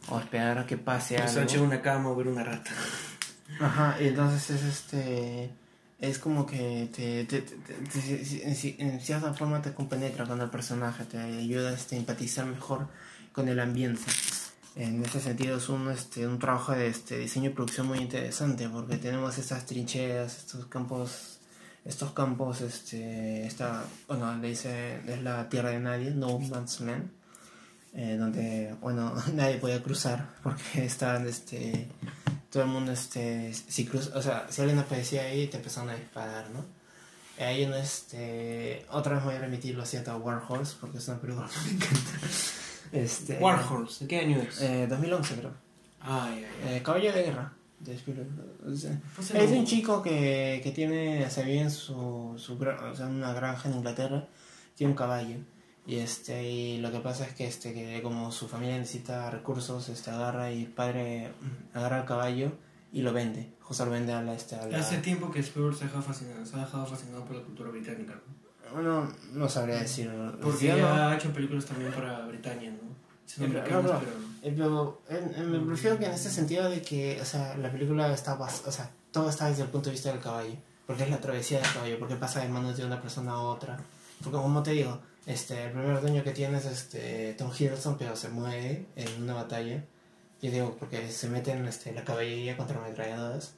o 0.09 0.19
esperar 0.21 0.59
a 0.59 0.67
que 0.67 0.79
pase 0.79 1.17
Estar 1.17 1.43
algo. 1.43 1.55
en 1.55 1.61
una 1.61 1.83
cama 1.83 2.11
o 2.11 2.17
ver 2.17 2.29
una 2.29 2.45
rata. 2.45 2.71
Ajá, 3.61 3.97
y 4.01 4.09
entonces 4.09 4.51
es 4.51 4.63
este 4.65 5.51
es 6.01 6.19
como 6.21 6.47
que 6.47 6.89
te, 6.95 7.25
te- 7.25 7.43
te- 7.43 7.57
te- 7.57 8.77
en 8.79 9.01
cierta 9.01 9.35
forma 9.35 9.61
te 9.61 9.75
compenetra 9.75 10.25
con 10.27 10.41
el 10.41 10.49
personaje, 10.49 11.05
te 11.05 11.19
ayuda 11.19 11.73
este, 11.75 11.97
a 11.97 11.99
empatizar 11.99 12.47
mejor 12.47 12.87
con 13.39 13.49
el 13.49 13.61
ambiente. 13.61 14.11
En 14.75 15.05
ese 15.05 15.21
sentido 15.21 15.59
es 15.59 15.69
un, 15.69 15.89
este, 15.93 16.27
un 16.27 16.41
trabajo 16.41 16.73
de 16.73 16.89
este, 16.89 17.19
diseño 17.19 17.51
y 17.51 17.53
producción 17.53 17.87
muy 17.87 17.99
interesante 17.99 18.69
porque 18.69 18.97
tenemos 18.97 19.39
estas 19.39 19.65
trincheras, 19.65 20.39
estos 20.39 20.67
campos, 20.67 21.39
estos 21.85 22.11
campos, 22.11 22.63
este, 22.63 23.47
esta, 23.47 23.85
bueno, 24.09 24.37
le 24.39 24.49
dice, 24.49 25.01
es 25.07 25.23
la 25.23 25.49
tierra 25.49 25.71
de 25.71 25.79
nadie, 25.79 26.11
no 26.11 26.41
man's 26.41 26.81
land, 26.81 27.13
eh, 27.95 28.17
donde, 28.19 28.75
bueno, 28.81 29.15
nadie 29.35 29.59
podía 29.59 29.81
cruzar 29.81 30.31
porque 30.43 30.85
estaban, 30.85 31.29
este, 31.29 31.87
todo 32.51 32.65
el 32.65 32.71
mundo, 32.71 32.91
este, 32.91 33.55
si 33.55 33.87
cruza, 33.87 34.19
o 34.19 34.23
sea, 34.23 34.49
si 34.51 34.63
alguien 34.63 34.81
aparecía 34.81 35.23
ahí 35.23 35.47
te 35.47 35.59
empezaron 35.59 35.91
a 35.91 35.95
disparar, 35.95 36.51
¿no? 36.51 36.65
Ahí 37.39 37.63
en 37.63 37.73
este, 37.75 38.85
otra 38.91 39.15
vez 39.15 39.23
voy 39.23 39.37
a 39.37 39.39
remitir, 39.39 39.77
lo 39.77 39.87
siento, 39.87 40.11
a 40.11 40.17
Horse 40.17 40.75
porque 40.81 40.99
es 40.99 41.07
una 41.07 41.21
película 41.21 41.49
que 41.49 41.69
me 41.69 41.77
encanta. 41.77 42.11
Este, 42.93 43.39
Warhorse, 43.39 44.05
¿de 44.05 44.09
qué 44.09 44.21
año 44.21 44.39
es? 44.39 44.61
eh, 44.63 44.87
2011 44.89 45.35
creo. 45.37 45.53
Ay, 46.01 46.45
ay, 46.45 46.47
ay. 46.69 46.75
Eh, 46.77 46.83
Caballo 46.83 47.13
de 47.13 47.23
Guerra. 47.23 47.53
de. 47.81 47.95
O 47.95 48.75
sea, 48.75 49.01
Pues 49.15 49.31
es 49.35 49.51
un 49.53 49.65
chico 49.65 50.03
que, 50.03 50.61
que 50.63 50.71
tiene, 50.73 51.29
se 51.31 51.45
vive 51.45 51.61
en 51.61 51.71
su, 51.71 52.35
su 52.37 52.55
o 52.55 52.95
sea, 52.95 53.07
una 53.07 53.33
granja 53.33 53.69
en 53.69 53.77
Inglaterra, 53.77 54.27
tiene 54.75 54.93
un 54.93 54.97
caballo. 54.97 55.37
Y 55.87 55.97
este 55.97 56.43
y 56.47 56.79
lo 56.79 56.93
que 56.93 56.99
pasa 57.01 57.25
es 57.25 57.33
que 57.33 57.47
este 57.47 57.73
que 57.73 58.03
como 58.03 58.31
su 58.31 58.47
familia 58.47 58.77
necesita 58.77 59.31
recursos, 59.31 59.89
este 59.89 60.11
agarra 60.11 60.53
y 60.53 60.65
el 60.65 60.71
padre 60.71 61.33
mm, 61.41 61.77
agarra 61.79 62.01
el 62.01 62.05
caballo 62.05 62.53
y 62.93 63.01
lo 63.03 63.13
vende. 63.15 63.53
Justo 63.63 63.85
lo 63.87 63.93
vende 63.93 64.13
a 64.13 64.23
la, 64.23 64.35
este, 64.35 64.57
a 64.57 64.67
la- 64.67 64.79
Hace 64.79 64.99
tiempo 64.99 65.31
que 65.31 65.41
Spielberg 65.41 65.75
se 65.77 65.85
ha 65.85 65.87
dejado 65.87 66.03
fascinado, 66.03 66.45
se 66.45 66.57
ha 66.57 66.61
dejado 66.61 66.85
fascinado 66.87 67.25
por 67.25 67.37
la 67.37 67.43
cultura 67.43 67.71
británica. 67.71 68.15
¿no? 68.15 68.39
No, 68.75 69.13
no 69.33 69.49
sabría 69.49 69.77
decir. 69.77 70.11
Porque 70.43 70.67
Ya 70.67 70.77
no. 70.77 70.87
ha 70.89 71.15
hecho 71.17 71.33
películas 71.33 71.65
también 71.65 71.93
para 71.93 72.27
Britannia, 72.27 72.71
¿no? 72.71 72.89
Americanas, 73.45 73.85
no, 73.85 73.93
no. 73.93 74.01
pero... 74.01 75.01
Eh, 75.11 75.43
me 75.45 75.59
refiero 75.71 75.99
que 75.99 76.07
en 76.07 76.13
este 76.13 76.31
sentido 76.31 76.69
de 76.71 76.81
que, 76.83 77.21
o 77.21 77.25
sea, 77.25 77.57
la 77.59 77.71
película 77.71 78.13
está, 78.13 78.39
bas- 78.39 78.63
o 78.67 78.73
sea, 78.73 78.91
todo 79.13 79.29
está 79.29 79.49
desde 79.49 79.63
el 79.63 79.69
punto 79.69 79.87
de 79.91 79.93
vista 79.93 80.11
del 80.11 80.21
caballo, 80.21 80.55
porque 80.87 81.03
es 81.03 81.11
la 81.11 81.19
travesía 81.21 81.61
del 81.61 81.71
caballo, 81.73 81.99
porque 81.99 82.17
pasa 82.17 82.41
de 82.41 82.49
manos 82.49 82.77
de 82.77 82.85
una 82.87 83.01
persona 83.03 83.33
a 83.33 83.39
otra, 83.41 83.79
porque 84.23 84.39
como 84.39 84.63
te 84.63 84.71
digo, 84.73 84.99
este, 85.27 85.65
el 85.65 85.73
primer 85.73 86.01
dueño 86.01 86.23
que 86.25 86.31
tiene 86.31 86.57
es 86.59 86.65
este 86.67 87.35
Tom 87.35 87.51
Hiddleston, 87.53 87.99
pero 87.99 88.17
se 88.17 88.29
muere 88.31 88.87
en 88.97 89.23
una 89.23 89.35
batalla, 89.35 89.85
yo 90.41 90.51
digo, 90.51 90.77
porque 90.79 91.11
se 91.11 91.29
mete 91.29 91.51
en 91.53 91.67
este, 91.67 91.93
la 91.93 92.05
caballería 92.05 92.57
contra 92.57 92.79
ametralladoras, 92.79 93.55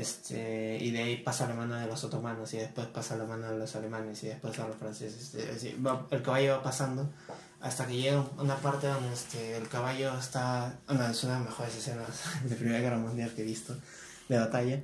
este, 0.00 0.78
y 0.80 0.90
de 0.90 1.02
ahí 1.02 1.16
pasa 1.18 1.48
la 1.48 1.54
mano 1.54 1.74
de 1.74 1.86
los 1.86 2.04
otomanos, 2.04 2.52
y 2.54 2.58
después 2.58 2.86
pasa 2.88 3.16
la 3.16 3.24
mano 3.24 3.50
de 3.50 3.58
los 3.58 3.74
alemanes, 3.76 4.22
y 4.24 4.28
después 4.28 4.58
a 4.58 4.68
los 4.68 4.76
franceses, 4.76 5.20
este, 5.34 5.50
así, 5.50 5.74
va- 5.84 6.06
el 6.10 6.22
caballo 6.22 6.52
va 6.58 6.62
pasando 6.62 7.08
hasta 7.60 7.86
que 7.86 7.96
llega 7.96 8.24
una 8.38 8.56
parte 8.56 8.86
donde 8.86 9.12
este, 9.12 9.56
el 9.56 9.68
caballo 9.68 10.16
está. 10.18 10.78
Una 10.88 11.10
es 11.10 11.24
una 11.24 11.34
de 11.34 11.38
las 11.40 11.48
mejores 11.48 11.74
escenas 11.76 12.08
de 12.44 12.54
Primera 12.54 12.80
Guerra 12.80 12.98
Mundial 12.98 13.32
que 13.34 13.42
he 13.42 13.44
visto 13.44 13.74
de 14.28 14.38
batalla. 14.38 14.82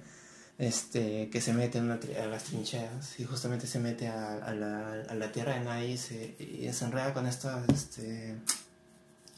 Este, 0.59 1.29
que 1.31 1.41
se 1.41 1.53
mete 1.55 1.79
en, 1.79 1.91
a 1.91 2.27
las 2.27 2.45
trincheras 2.45 3.19
y 3.19 3.25
justamente 3.25 3.67
se 3.67 3.81
mete 3.81 4.07
a, 4.09 4.35
a 4.37 4.55
la, 4.55 4.93
a 5.09 5.15
la 5.15 5.33
tierra 5.33 5.55
de 5.55 5.61
nadie 5.61 5.89
y 5.93 5.99
se, 5.99 6.37
y 6.39 6.71
se 6.73 6.85
enreda 6.85 7.13
con 7.15 7.27
estas. 7.27 7.69
Este, 7.69 8.37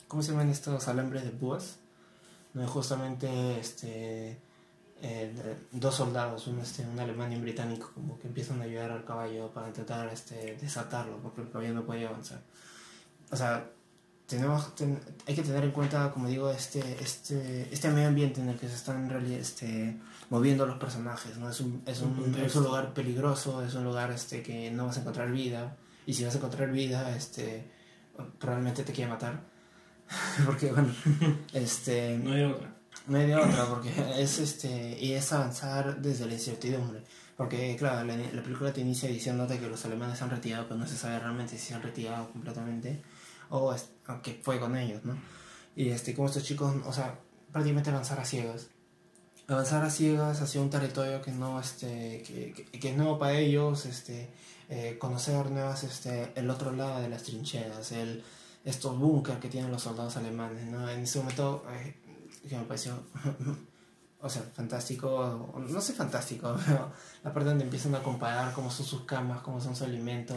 ¿Cómo 0.09 0.22
se 0.22 0.33
llaman 0.33 0.51
estos 0.51 0.87
alambres 0.89 1.25
de 1.25 1.31
púas? 1.31 1.77
No, 2.53 2.66
justamente 2.68 3.59
este, 3.59 4.39
el- 5.03 5.57
dos 5.72 5.95
soldados, 5.97 6.47
un, 6.47 6.59
este, 6.61 6.86
un 6.86 6.99
alemán 6.99 7.32
y 7.32 7.36
un 7.36 7.42
británico, 7.42 7.90
como 7.95 8.18
que 8.18 8.28
empiezan 8.28 8.61
a 8.61 8.64
ayudar 8.64 8.90
al 8.90 9.05
caballo 9.05 9.51
para 9.53 9.68
intentar 9.68 10.09
este, 10.09 10.57
desatarlo, 10.61 11.18
porque 11.18 11.42
el 11.42 11.51
caballo 11.51 11.74
no 11.74 11.84
puede 11.84 12.07
avanzar 12.07 12.40
o 13.30 13.36
sea, 13.36 13.68
tenemos, 14.26 14.74
ten- 14.74 15.01
hay 15.26 15.34
que 15.34 15.42
tener 15.42 15.64
en 15.64 15.72
cuenta, 15.72 16.11
como 16.12 16.28
digo, 16.28 16.51
este, 16.51 16.80
este, 17.03 17.68
este 17.72 17.90
medio 17.90 18.09
ambiente 18.09 18.40
en 18.40 18.49
el 18.49 18.57
que 18.59 18.68
se 18.68 18.74
están 18.76 19.11
reali- 19.11 19.34
este, 19.38 19.97
moviendo 20.30 20.64
los 20.66 20.78
personajes, 20.78 21.36
¿no? 21.36 21.51
Es 21.51 21.61
un, 21.61 21.82
es, 21.86 22.01
Un 22.01 22.18
un, 22.18 22.34
es 22.36 22.55
un 22.55 22.64
lugar 22.64 22.95
peligroso, 22.95 23.62
es 23.64 23.74
un 23.74 23.84
lugar 23.84 24.11
este, 24.12 24.42
que 24.42 24.70
no 24.70 24.86
vas 24.86 24.97
a 24.99 25.01
encontrar 25.01 25.30
vida, 25.32 25.76
y 26.07 26.14
si 26.14 26.24
vas 26.24 26.34
a 26.34 26.38
encontrar 26.38 26.70
vida, 26.70 27.14
este, 27.16 27.70
probablemente 28.38 28.84
te 28.84 28.92
quiere 28.92 29.11
matar, 29.11 29.40
porque, 30.47 30.70
bueno, 30.72 30.92
este, 31.53 32.16
No 32.18 32.32
hay 32.32 32.45
otra. 32.45 32.74
No 33.07 33.19
hay 33.19 33.27
de 33.27 33.37
otra, 33.37 33.67
porque 33.67 33.93
es 34.19 34.39
este 34.39 34.99
y 35.01 35.13
es 35.13 35.33
avanzar 35.33 36.01
desde 36.01 36.27
la 36.27 36.35
incertidumbre. 36.35 37.03
Porque, 37.37 37.75
claro, 37.77 38.05
la, 38.05 38.17
la 38.17 38.43
película 38.43 38.73
te 38.73 38.81
inicia 38.81 39.09
diciéndote 39.09 39.59
que 39.59 39.69
los 39.69 39.85
alemanes 39.85 40.19
se 40.19 40.25
han 40.25 40.31
retirado, 40.31 40.69
pero 40.69 40.79
no 40.79 40.87
se 40.87 40.97
sabe 40.97 41.19
realmente 41.19 41.59
si 41.59 41.67
se 41.67 41.75
han 41.75 41.83
retirado 41.83 42.31
completamente 42.31 43.03
o, 43.51 43.75
o 43.75 44.23
qué 44.23 44.41
fue 44.43 44.61
con 44.61 44.77
ellos, 44.77 45.05
¿no? 45.05 45.17
Y 45.77 45.89
este, 45.89 46.15
como 46.15 46.29
estos 46.29 46.45
chicos, 46.45 46.75
o 46.87 46.93
sea, 46.93 47.19
prácticamente 47.53 47.91
avanzar 47.91 48.21
a 48.21 48.25
ciegas. 48.25 48.69
Avanzar 49.49 49.83
a 49.83 49.91
ciegas 49.91 50.41
hacia 50.41 50.61
un 50.61 50.71
territorio 50.71 51.21
que 51.21 51.33
no, 51.33 51.61
este, 51.61 52.23
que, 52.23 52.53
que, 52.53 52.79
que 52.79 52.91
es 52.91 52.97
nuevo 52.97 53.19
para 53.19 53.35
ellos, 53.35 53.85
este, 53.87 54.29
eh, 54.71 54.97
conocer 54.99 55.51
nuevas, 55.51 55.85
este, 55.85 56.33
el 56.37 56.49
otro 56.49 56.73
lado 56.73 57.01
de 57.01 57.09
las 57.09 57.25
trincheras, 57.25 57.93
el, 57.93 58.23
estos 58.65 58.99
búnker 58.99 59.39
que 59.39 59.49
tienen 59.49 59.71
los 59.71 59.83
soldados 59.83 60.17
alemanes, 60.17 60.65
¿no? 60.67 60.89
En 60.89 61.01
ese 61.01 61.19
momento, 61.19 61.67
eh, 61.71 61.95
que 62.49 62.57
me 62.57 62.64
pareció, 62.64 62.95
o 64.20 64.28
sea, 64.28 64.42
fantástico, 64.55 65.55
no 65.68 65.80
sé 65.80 65.92
fantástico, 65.92 66.57
pero 66.66 66.90
la 67.22 67.32
parte 67.32 67.49
donde 67.49 67.64
empiezan 67.64 67.95
a 67.95 68.03
comparar 68.03 68.53
cómo 68.53 68.70
son 68.70 68.86
sus 68.86 69.03
camas, 69.03 69.42
cómo 69.42 69.61
son 69.61 69.74
su 69.76 69.84
alimento, 69.84 70.34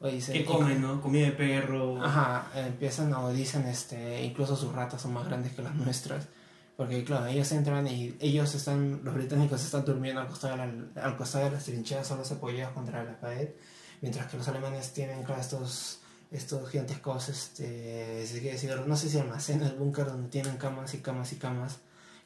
o 0.00 0.08
dicen... 0.08 0.34
¿Qué 0.34 0.44
comen, 0.44 0.80
no? 0.80 1.00
Comida 1.00 1.26
de 1.26 1.32
perro. 1.32 2.02
Ajá, 2.02 2.50
eh, 2.54 2.66
empiezan 2.68 3.12
o 3.14 3.30
dicen, 3.30 3.66
este, 3.66 4.22
incluso 4.24 4.56
sus 4.56 4.72
ratas 4.72 5.02
son 5.02 5.12
más 5.14 5.26
grandes 5.26 5.52
que 5.54 5.62
las 5.62 5.74
nuestras. 5.76 6.28
Porque 6.76 7.02
claro, 7.04 7.24
ellos 7.26 7.50
entran 7.52 7.86
y 7.86 8.14
ellos 8.20 8.54
están, 8.54 9.00
los 9.02 9.14
británicos 9.14 9.64
están 9.64 9.86
durmiendo 9.86 10.20
al 10.20 10.26
costado 10.28 10.58
de, 10.58 10.66
la- 10.94 11.02
al 11.02 11.16
costado 11.16 11.46
de 11.46 11.52
las 11.52 11.64
trincheras, 11.64 12.06
solo 12.06 12.22
apoyados 12.30 12.74
contra 12.74 13.02
la 13.02 13.18
pared, 13.18 13.48
mientras 14.02 14.26
que 14.26 14.36
los 14.36 14.46
alemanes 14.48 14.92
tienen 14.92 15.22
claro, 15.22 15.40
estos, 15.40 16.00
estos 16.30 16.68
gigantescos, 16.70 17.28
este, 17.28 18.26
decir, 18.40 18.80
no 18.86 18.96
sé 18.96 19.08
si 19.08 19.18
almacenes, 19.18 19.78
búnker 19.78 20.06
donde 20.06 20.28
tienen 20.28 20.56
camas 20.56 20.94
y 20.94 20.98
camas 20.98 21.32
y 21.32 21.36
camas, 21.36 21.78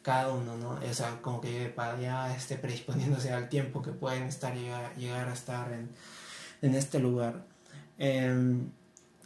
cada 0.02 0.32
uno, 0.32 0.56
¿no? 0.56 0.70
O 0.70 0.94
sea, 0.94 1.20
como 1.20 1.40
que 1.40 1.68
para 1.68 2.00
ya 2.00 2.34
este, 2.34 2.56
predisponiéndose 2.56 3.32
al 3.32 3.48
tiempo 3.48 3.82
que 3.82 3.92
pueden 3.92 4.24
estar, 4.24 4.54
llegar, 4.54 5.28
a 5.28 5.32
estar 5.32 5.72
en, 5.72 5.90
en 6.62 6.74
este 6.74 6.98
lugar. 6.98 7.44
Em, 7.98 8.70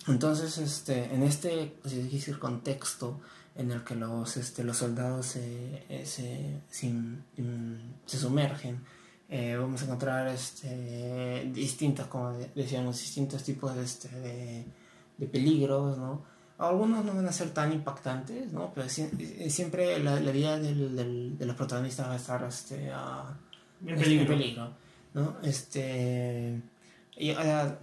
entonces, 0.08 0.58
este, 0.58 1.14
en 1.14 1.22
este 1.22 1.74
quiere 1.82 2.04
decir, 2.04 2.38
contexto 2.38 3.20
en 3.54 3.70
el 3.70 3.84
que 3.84 3.94
los, 3.94 4.36
este, 4.36 4.64
los 4.64 4.78
soldados 4.78 5.26
se, 5.26 5.84
eh, 5.88 6.04
se, 6.04 6.60
se 6.70 8.18
sumergen, 8.18 8.80
eh, 9.36 9.56
vamos 9.56 9.80
a 9.82 9.84
encontrar 9.86 10.28
este, 10.28 11.50
distintos, 11.52 12.06
como 12.06 12.32
de- 12.32 12.50
decíamos, 12.54 12.98
distintos 13.00 13.42
tipos 13.42 13.74
de, 13.74 13.82
este, 13.82 14.08
de, 14.08 14.64
de 15.18 15.26
peligros, 15.26 15.98
¿no? 15.98 16.22
Algunos 16.58 17.04
no 17.04 17.12
van 17.14 17.26
a 17.26 17.32
ser 17.32 17.50
tan 17.50 17.72
impactantes, 17.72 18.52
¿no? 18.52 18.72
Pero 18.72 18.86
eh, 18.86 19.50
siempre 19.50 19.98
la, 19.98 20.20
la 20.20 20.30
vida 20.30 20.58
del, 20.58 20.94
del- 20.94 21.36
de 21.36 21.46
los 21.46 21.56
protagonistas 21.56 22.06
va 22.08 22.12
a 22.12 22.16
estar 22.16 22.44
este, 22.44 22.92
a, 22.92 23.24
En 23.82 23.88
este, 23.88 24.04
peligro. 24.04 24.26
peligro, 24.36 24.70
¿no? 25.14 25.36
Este, 25.42 26.60
y 27.16 27.32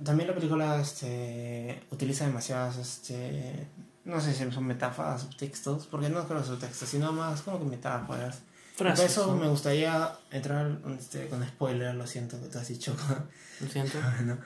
también 0.04 0.28
la 0.30 0.36
película 0.36 0.80
este, 0.82 1.84
utiliza 1.92 2.26
demasiadas, 2.26 2.78
este, 2.78 3.68
no 4.06 4.20
sé 4.22 4.34
si 4.34 4.50
son 4.52 4.66
metáforas, 4.66 5.22
subtextos, 5.24 5.86
porque 5.88 6.10
no 6.10 6.26
creo 6.28 6.44
subtextos, 6.44 6.88
sino 6.90 7.12
más 7.12 7.42
como 7.42 7.60
que 7.60 7.66
metáforas. 7.66 8.40
Por 8.82 8.96
Frases, 8.96 9.12
eso 9.12 9.28
¿no? 9.28 9.36
me 9.36 9.48
gustaría 9.48 10.12
entrar 10.32 10.80
este, 10.98 11.28
con 11.28 11.48
spoiler, 11.48 11.94
lo 11.94 12.08
siento 12.08 12.42
que 12.42 12.48
te 12.48 12.58
has 12.58 12.68
dicho. 12.68 12.96
Lo 13.62 13.68
siento. 13.68 14.00
¿no? 14.24 14.40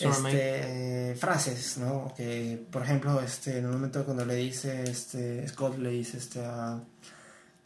Este, 0.00 1.14
frases, 1.14 1.76
¿no? 1.76 2.10
Que, 2.16 2.66
por 2.70 2.84
ejemplo, 2.84 3.20
este, 3.20 3.58
en 3.58 3.66
el 3.66 3.72
momento 3.72 4.02
cuando 4.06 4.24
le 4.24 4.34
dice, 4.36 4.84
este, 4.84 5.46
Scott 5.46 5.76
le 5.76 5.90
dice 5.90 6.16
este, 6.16 6.42
a, 6.42 6.80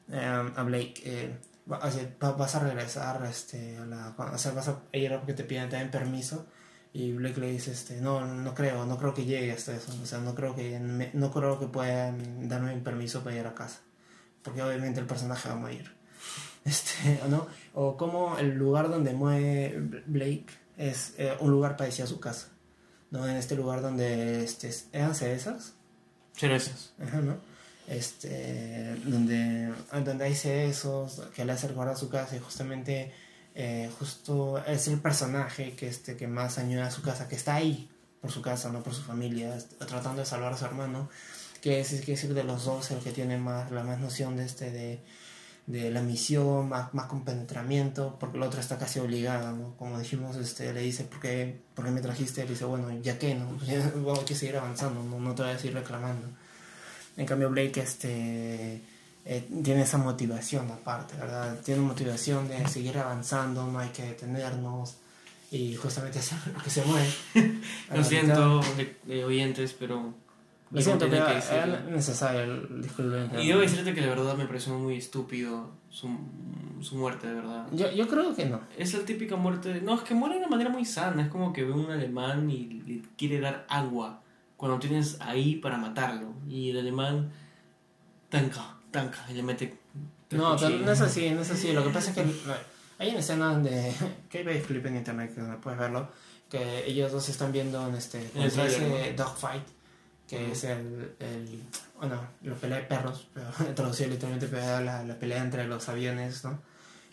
em, 0.08 0.52
a 0.56 0.62
Blake, 0.64 0.94
eh, 1.04 1.38
vas 1.66 2.54
a 2.56 2.58
regresar, 2.58 3.24
este, 3.30 3.78
a 3.78 3.86
la, 3.86 4.12
o 4.18 4.38
sea, 4.38 4.50
vas 4.50 4.66
a 4.66 4.80
ir 4.94 5.12
a 5.12 5.18
porque 5.18 5.34
te 5.34 5.44
piden 5.44 5.70
también 5.70 5.92
permiso. 5.92 6.44
Y 6.92 7.12
Blake 7.12 7.38
le 7.38 7.52
dice, 7.52 7.70
este, 7.70 8.00
no, 8.00 8.26
no 8.26 8.52
creo, 8.52 8.84
no 8.84 8.98
creo 8.98 9.14
que 9.14 9.24
llegue 9.24 9.52
hasta 9.52 9.76
eso. 9.76 9.92
O 10.02 10.06
sea, 10.06 10.18
no 10.18 10.34
creo 10.34 10.56
que, 10.56 10.80
no 10.80 11.30
creo 11.30 11.60
que 11.60 11.68
puedan 11.68 12.48
darme 12.48 12.74
un 12.74 12.82
permiso 12.82 13.22
para 13.22 13.36
ir 13.36 13.46
a 13.46 13.54
casa. 13.54 13.78
Porque 14.42 14.60
obviamente 14.60 14.98
el 14.98 15.06
personaje 15.06 15.48
va 15.48 15.54
a 15.54 15.58
morir. 15.58 15.95
Este, 16.66 17.18
¿no? 17.30 17.46
O 17.74 17.96
como 17.96 18.36
el 18.38 18.50
lugar 18.58 18.90
donde 18.90 19.12
muere 19.14 19.78
Blake 20.06 20.46
es 20.76 21.14
eh, 21.16 21.34
un 21.40 21.50
lugar 21.50 21.76
parecido 21.78 22.04
a 22.04 22.08
su 22.08 22.20
casa. 22.20 22.48
¿No? 23.10 23.26
En 23.26 23.36
este 23.36 23.54
lugar 23.54 23.80
donde 23.82 24.42
este, 24.44 24.70
eran 24.92 25.14
cerezas. 25.14 25.72
Cerezas. 26.36 26.92
Ajá, 27.02 27.18
¿no? 27.22 27.36
Este, 27.86 28.96
donde, 29.04 29.72
donde 30.04 30.24
hay 30.24 30.34
cerezos 30.34 31.22
que 31.34 31.44
le 31.44 31.52
hace 31.52 31.68
recordar 31.68 31.96
su 31.96 32.08
casa 32.08 32.34
y 32.36 32.40
justamente 32.40 33.12
eh, 33.54 33.88
justo 33.98 34.58
es 34.66 34.88
el 34.88 35.00
personaje 35.00 35.74
que, 35.76 35.86
este, 35.86 36.16
que 36.16 36.26
más 36.26 36.58
añora 36.58 36.88
a 36.88 36.90
su 36.90 37.00
casa, 37.00 37.28
que 37.28 37.36
está 37.36 37.54
ahí 37.54 37.88
por 38.20 38.32
su 38.32 38.42
casa, 38.42 38.70
no 38.72 38.82
por 38.82 38.92
su 38.92 39.02
familia, 39.02 39.56
est- 39.56 39.78
tratando 39.78 40.20
de 40.20 40.26
salvar 40.26 40.52
a 40.52 40.56
su 40.58 40.64
hermano, 40.64 41.08
que 41.62 41.80
es, 41.80 41.92
es 41.92 42.04
decir, 42.04 42.34
de 42.34 42.42
los 42.44 42.64
dos 42.64 42.90
el 42.90 42.98
que 42.98 43.12
tiene 43.12 43.38
más, 43.38 43.70
la 43.70 43.84
más 43.84 44.00
noción 44.00 44.36
de, 44.36 44.44
este, 44.44 44.70
de, 44.72 45.00
de 45.66 45.90
la 45.90 46.00
misión, 46.00 46.68
más, 46.68 46.94
más 46.94 47.06
compenetramiento, 47.06 48.16
porque 48.20 48.36
el 48.36 48.44
otro 48.44 48.60
está 48.60 48.78
casi 48.78 49.00
obligado, 49.00 49.52
¿no? 49.52 49.76
Como 49.76 49.98
dijimos, 49.98 50.36
este, 50.36 50.72
le 50.72 50.80
dice, 50.80 51.04
¿por 51.04 51.20
qué, 51.20 51.60
por 51.74 51.84
qué 51.84 51.90
me 51.90 52.00
trajiste? 52.00 52.44
Le 52.44 52.50
dice, 52.50 52.64
bueno, 52.64 52.88
ya 53.02 53.18
que, 53.18 53.34
¿no? 53.34 53.46
Bueno, 53.96 54.20
hay 54.20 54.24
que 54.24 54.36
seguir 54.36 54.56
avanzando, 54.56 55.02
no, 55.02 55.18
no 55.18 55.34
te 55.34 55.42
voy 55.42 55.52
a 55.52 55.58
seguir 55.58 55.74
reclamando. 55.74 56.28
En 57.16 57.26
cambio, 57.26 57.50
Blake 57.50 57.80
este, 57.80 58.80
eh, 59.24 59.48
tiene 59.64 59.82
esa 59.82 59.98
motivación 59.98 60.70
aparte, 60.70 61.16
¿verdad? 61.16 61.58
Tiene 61.64 61.80
motivación 61.80 62.46
de 62.48 62.68
seguir 62.68 62.96
avanzando, 62.98 63.66
no 63.66 63.80
hay 63.80 63.88
que 63.88 64.02
detenernos 64.02 64.98
y 65.50 65.74
justamente 65.74 66.18
hacer 66.20 66.38
lo 66.54 66.62
que 66.62 66.70
se 66.70 66.84
mueve. 66.84 67.12
Lo 67.92 68.04
siento, 68.04 68.60
de, 68.76 68.96
de 69.04 69.24
oyentes, 69.24 69.74
pero. 69.76 70.14
Lo 70.70 70.80
siento, 70.80 71.08
pero 71.08 71.26
que 71.26 71.54
era 71.54 71.84
necesario 71.88 72.40
el. 72.42 72.86
Y 73.40 73.48
debo 73.48 73.60
decirte 73.60 73.94
que 73.94 74.00
la 74.00 74.08
verdad 74.08 74.36
me 74.36 74.46
pareció 74.46 74.76
muy 74.76 74.96
estúpido 74.96 75.70
su, 75.88 76.08
su 76.80 76.96
muerte, 76.96 77.28
de 77.28 77.34
verdad. 77.34 77.66
Yo, 77.72 77.90
yo 77.92 78.08
creo 78.08 78.34
que 78.34 78.46
no. 78.46 78.60
Es 78.76 78.92
la 78.94 79.04
típica 79.04 79.36
muerte. 79.36 79.80
No, 79.80 79.94
es 79.94 80.00
que 80.00 80.14
muere 80.14 80.34
de 80.34 80.40
una 80.40 80.48
manera 80.48 80.70
muy 80.70 80.84
sana. 80.84 81.22
Es 81.22 81.28
como 81.28 81.52
que 81.52 81.62
ve 81.62 81.72
un 81.72 81.90
alemán 81.90 82.50
y 82.50 82.82
le 82.86 83.02
quiere 83.16 83.40
dar 83.40 83.64
agua. 83.68 84.22
cuando 84.56 84.78
tienes 84.80 85.20
ahí 85.20 85.56
para 85.56 85.78
matarlo. 85.78 86.34
Y 86.48 86.70
el 86.70 86.80
alemán 86.80 87.30
tanca, 88.28 88.76
tanca, 88.90 89.24
y 89.30 89.34
le 89.34 89.42
mete. 89.44 89.78
No, 90.30 90.56
pero 90.56 90.78
no 90.78 90.90
es 90.90 91.00
así, 91.00 91.30
no 91.30 91.42
es 91.42 91.50
así. 91.50 91.72
Lo 91.72 91.84
que 91.84 91.90
pasa 91.90 92.10
es 92.10 92.16
que 92.16 92.22
hay 92.98 93.10
una 93.10 93.20
escena 93.20 93.52
donde. 93.52 93.94
que 94.28 94.38
hay 94.38 94.60
clip 94.62 94.84
en 94.86 94.96
internet 94.96 95.32
que 95.32 95.40
puedes 95.58 95.78
verlo. 95.78 96.08
Que 96.50 96.86
ellos 96.86 97.12
dos 97.12 97.28
están 97.28 97.52
viendo 97.52 97.86
en 97.88 97.94
este. 97.94 98.18
trailer, 98.20 98.66
ese 98.66 99.14
dogfight. 99.16 99.75
Que 100.28 100.52
es 100.52 100.64
el, 100.64 101.14
el. 101.20 101.62
Bueno, 101.98 102.20
la 102.42 102.54
pelea 102.54 102.78
de 102.78 102.84
perros. 102.84 103.28
Pero 103.34 103.74
traducido 103.74 104.10
literalmente, 104.10 104.48
pero 104.48 104.80
la, 104.80 105.04
la 105.04 105.18
pelea 105.18 105.42
entre 105.42 105.66
los 105.66 105.88
aviones, 105.88 106.44
¿no? 106.44 106.60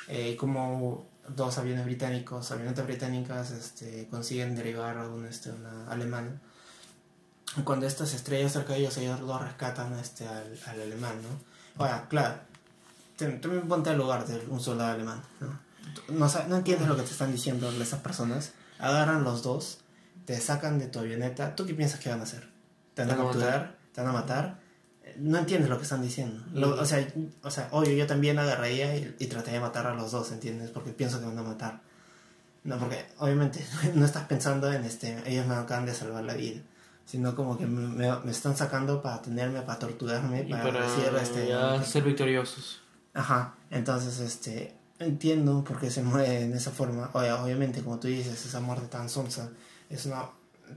Eh, 0.08 0.36
como 0.36 1.06
dos 1.28 1.58
aviones 1.58 1.86
británicos, 1.86 2.52
avionetas 2.52 2.86
británicas, 2.86 3.52
este, 3.52 4.08
consiguen 4.10 4.56
derribar 4.56 4.98
a 4.98 5.08
un, 5.08 5.26
este, 5.26 5.52
una 5.52 5.88
alemana. 5.90 6.42
Cuando 7.64 7.86
estas 7.86 8.14
estrellas 8.14 8.52
cerca 8.52 8.74
de 8.74 8.80
ellos, 8.80 8.98
ellos 8.98 9.20
dos 9.20 9.42
rescatan 9.42 9.94
este, 10.00 10.28
al, 10.28 10.60
al 10.66 10.82
alemán, 10.82 11.16
¿no? 11.22 11.84
Ahora, 11.84 12.08
claro, 12.10 12.36
me 13.20 13.60
ponte 13.62 13.92
al 13.92 13.98
lugar 13.98 14.26
de 14.26 14.44
un 14.48 14.60
soldado 14.60 14.94
alemán, 14.94 15.22
¿no? 15.40 15.60
No, 16.10 16.28
no 16.48 16.58
entiendes 16.58 16.88
lo 16.88 16.96
que 16.96 17.04
te 17.04 17.12
están 17.12 17.32
diciendo 17.32 17.70
esas 17.70 18.02
personas. 18.02 18.54
Agarran 18.80 19.24
los 19.24 19.44
dos, 19.44 19.80
te 20.26 20.40
sacan 20.40 20.80
de 20.80 20.88
tu 20.88 21.00
avioneta. 21.00 21.56
¿Tú 21.56 21.66
qué 21.66 21.74
piensas 21.74 22.00
que 22.00 22.10
van 22.10 22.20
a 22.20 22.24
hacer? 22.24 22.53
¿Te 22.94 23.02
van 23.04 23.12
a 23.12 23.16
capturar? 23.24 23.76
¿Te 23.94 24.02
van 24.02 24.10
a 24.10 24.14
matar? 24.14 24.60
No 25.18 25.38
entiendes 25.38 25.70
lo 25.70 25.78
que 25.78 25.84
están 25.84 26.02
diciendo. 26.02 26.44
Lo- 26.54 26.80
o, 26.82 26.86
sea, 26.86 27.06
o 27.44 27.52
sea, 27.52 27.68
obvio, 27.72 27.92
yo 27.94 28.08
también 28.08 28.40
agarraría 28.40 28.96
y, 28.98 29.16
y 29.20 29.28
trataría 29.28 29.60
de 29.60 29.66
matar 29.66 29.86
a 29.88 29.94
los 29.94 30.12
dos, 30.12 30.32
¿entiendes? 30.32 30.72
Porque 30.72 30.92
pienso 30.92 31.20
que 31.20 31.26
van 31.26 31.38
a 31.38 31.44
matar. 31.44 31.82
No, 32.64 32.78
porque 32.80 33.06
obviamente 33.20 33.64
no 33.96 34.06
estás 34.06 34.26
pensando 34.26 34.72
en 34.72 34.84
este, 34.86 35.22
ellos 35.30 35.46
me 35.46 35.56
acaban 35.56 35.86
de 35.86 35.94
salvar 35.94 36.24
la 36.24 36.34
vida. 36.34 36.62
Sino 37.06 37.36
como 37.36 37.58
que 37.58 37.66
me, 37.68 37.88
me- 38.24 38.32
están 38.32 38.56
sacando 38.56 39.02
para 39.02 39.22
tenerme, 39.22 39.62
para 39.62 39.78
torturarme, 39.78 40.44
para, 40.44 40.64
para 40.64 40.82
decir 40.90 41.12
este. 41.22 41.48
ya 41.50 41.80
que- 41.80 41.86
ser 41.86 42.04
victoriosos. 42.04 42.82
Ajá, 43.14 43.56
entonces 43.70 44.20
este 44.20 44.74
entiendo 45.00 45.64
por 45.66 45.80
qué 45.82 45.92
se 45.92 46.02
muere 46.02 46.44
en 46.44 46.54
esa 46.54 46.72
forma. 46.72 47.10
Oye, 47.14 47.32
obviamente, 47.34 47.84
como 47.84 48.00
tú 48.00 48.08
dices, 48.08 48.46
esa 48.46 48.62
muerte 48.62 48.88
tan 48.88 49.10
sonsa 49.10 49.50
es 49.90 50.06
una 50.06 50.30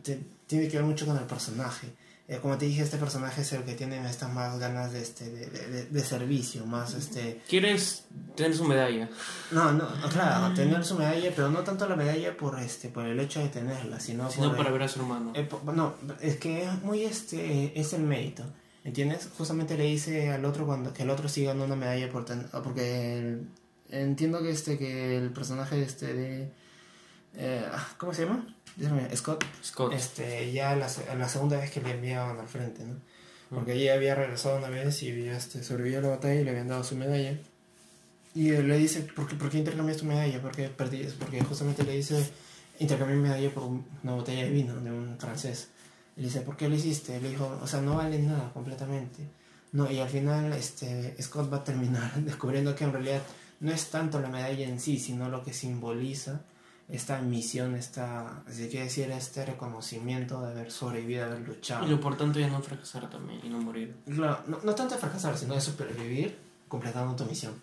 te- 0.02 0.20
tiene 0.48 0.66
que 0.68 0.76
ver 0.78 0.84
mucho 0.84 1.06
con 1.06 1.16
el 1.16 1.24
personaje. 1.24 1.94
Eh, 2.28 2.38
como 2.42 2.58
te 2.58 2.64
dije, 2.66 2.82
este 2.82 2.96
personaje 2.96 3.42
es 3.42 3.52
el 3.52 3.62
que 3.62 3.74
tiene 3.74 4.04
estas 4.10 4.32
más 4.32 4.58
ganas 4.58 4.92
de 4.92 5.00
este 5.00 5.30
de, 5.30 5.46
de- 5.46 5.66
de- 5.68 5.84
de 5.86 6.00
servicio, 6.00 6.66
más 6.66 6.94
este 6.94 7.40
¿Quieres 7.48 8.04
tener 8.34 8.56
su 8.56 8.64
medalla? 8.64 9.08
no, 9.52 9.70
no, 9.72 9.86
claro, 10.10 10.52
tener 10.52 10.84
su 10.84 10.96
medalla, 10.96 11.30
pero 11.36 11.50
no 11.50 11.60
tanto 11.60 11.88
la 11.88 11.94
medalla 11.94 12.36
por 12.36 12.58
este 12.58 12.88
por 12.88 13.06
el 13.06 13.20
hecho 13.20 13.38
de 13.38 13.48
tenerla, 13.48 14.00
sino, 14.00 14.28
Sino 14.28 14.48
por 14.48 14.56
para 14.56 14.70
ver 14.72 14.82
a 14.82 14.88
su 14.88 14.98
hermano. 15.00 15.32
eh, 15.36 15.48
no, 15.72 15.94
es 16.20 16.36
que 16.38 16.64
es 16.64 16.82
muy 16.82 17.04
este, 17.04 17.78
es 17.78 17.92
el 17.92 18.02
mérito, 18.02 18.42
¿entiendes? 18.82 19.28
Justamente 19.38 19.76
le 19.78 19.84
dice 19.84 20.30
al 20.32 20.44
otro 20.44 20.66
cuando 20.66 20.92
que 20.92 21.04
el 21.04 21.10
otro 21.10 21.28
sí 21.28 21.44
ganó 21.44 21.62
una 21.64 21.76
medalla 21.76 22.10
por 22.10 22.24
ten- 22.24 22.48
ah, 22.52 22.60
porque 22.60 23.18
el- 23.20 23.48
entiendo 23.88 24.42
que 24.42 24.50
este 24.50 24.78
que 24.78 25.16
el 25.16 25.30
personaje 25.32 25.80
este 25.80 26.12
de 26.12 26.52
eh, 27.37 27.64
¿cómo 27.99 28.12
se 28.14 28.24
llama? 28.24 28.47
Dígame, 28.76 29.14
Scott, 29.16 29.45
Scott. 29.62 29.93
este 29.95 30.53
ya 30.53 30.76
la, 30.76 30.89
la 31.16 31.28
segunda 31.28 31.57
vez 31.59 31.70
que 31.70 31.80
le 31.80 31.93
enviaban 31.93 32.39
al 32.39 32.49
frente, 32.49 32.84
¿no? 32.84 32.97
Porque 33.49 33.74
ella 33.74 33.95
había 33.95 34.14
regresado 34.14 34.59
una 34.59 34.68
vez 34.68 35.03
y 35.03 35.28
este, 35.28 35.62
sobrevivió 35.62 36.01
a 36.01 36.03
la 36.03 36.09
batalla 36.09 36.41
y 36.41 36.45
le 36.45 36.51
habían 36.51 36.68
dado 36.68 36.82
su 36.84 36.97
medalla. 36.97 37.39
Y 38.34 38.51
él 38.51 38.68
le 38.68 38.76
dice, 38.76 39.01
¿por 39.03 39.26
qué, 39.28 39.34
por 39.37 39.49
qué 39.51 39.59
intercambias 39.59 39.99
tu 39.99 40.05
medalla? 40.05 40.43
¿Por 40.43 40.51
qué 40.53 40.68
perdí? 40.68 41.05
Porque 41.18 41.41
justamente 41.43 41.84
le 41.84 41.93
dice, 41.97 42.28
intercambié 42.80 43.16
mi 43.16 43.22
medalla 43.22 43.49
por 43.55 43.62
un- 43.62 43.87
una 44.03 44.14
botella 44.14 44.43
de 44.43 44.51
vino 44.51 44.74
de 44.74 44.91
un 44.91 45.16
francés. 45.18 45.68
Y 46.16 46.20
le 46.20 46.26
dice, 46.26 46.41
¿por 46.43 46.57
qué 46.57 46.68
lo 46.68 46.74
hiciste? 46.74 47.18
Le 47.20 47.30
dijo, 47.30 47.59
o 47.62 47.66
sea, 47.66 47.80
no 47.80 47.97
vale 47.97 48.18
nada 48.18 48.51
completamente. 48.53 49.22
No, 49.72 49.91
y 49.91 50.01
al 50.01 50.09
final 50.09 50.53
este, 50.53 51.16
Scott 51.22 51.51
va 51.51 51.59
a 51.59 51.64
terminar 51.64 52.12
descubriendo 52.16 52.74
que 52.74 52.84
en 52.84 52.93
realidad 52.93 53.22
no 53.61 53.72
es 53.72 53.87
tanto 53.91 54.20
la 54.20 54.28
medalla 54.28 54.66
en 54.68 54.80
sí, 54.80 54.99
sino 54.99 55.28
lo 55.30 55.43
que 55.45 55.53
simboliza 55.55 56.41
esta 56.89 57.20
misión, 57.20 57.74
esta, 57.74 58.43
si 58.49 58.68
quiere 58.68 58.84
decir, 58.84 59.11
este 59.11 59.45
reconocimiento 59.45 60.41
de 60.43 60.53
haber 60.53 60.70
sobrevivido, 60.70 61.26
de 61.26 61.32
haber 61.37 61.49
luchado. 61.49 61.84
Y 61.84 61.89
lo 61.89 61.95
importante 61.97 62.43
es 62.43 62.51
no 62.51 62.62
fracasar 62.62 63.11
también 63.11 63.41
y 63.45 63.49
no 63.49 63.59
morir. 63.61 63.97
Claro, 64.07 64.41
no, 64.47 64.59
no 64.62 64.74
tanto 64.74 64.95
de 64.95 65.01
fracasar, 65.01 65.37
sino 65.37 65.55
de 65.55 65.61
supervivir 65.61 66.39
completando 66.68 67.16
tu 67.16 67.24
misión. 67.24 67.55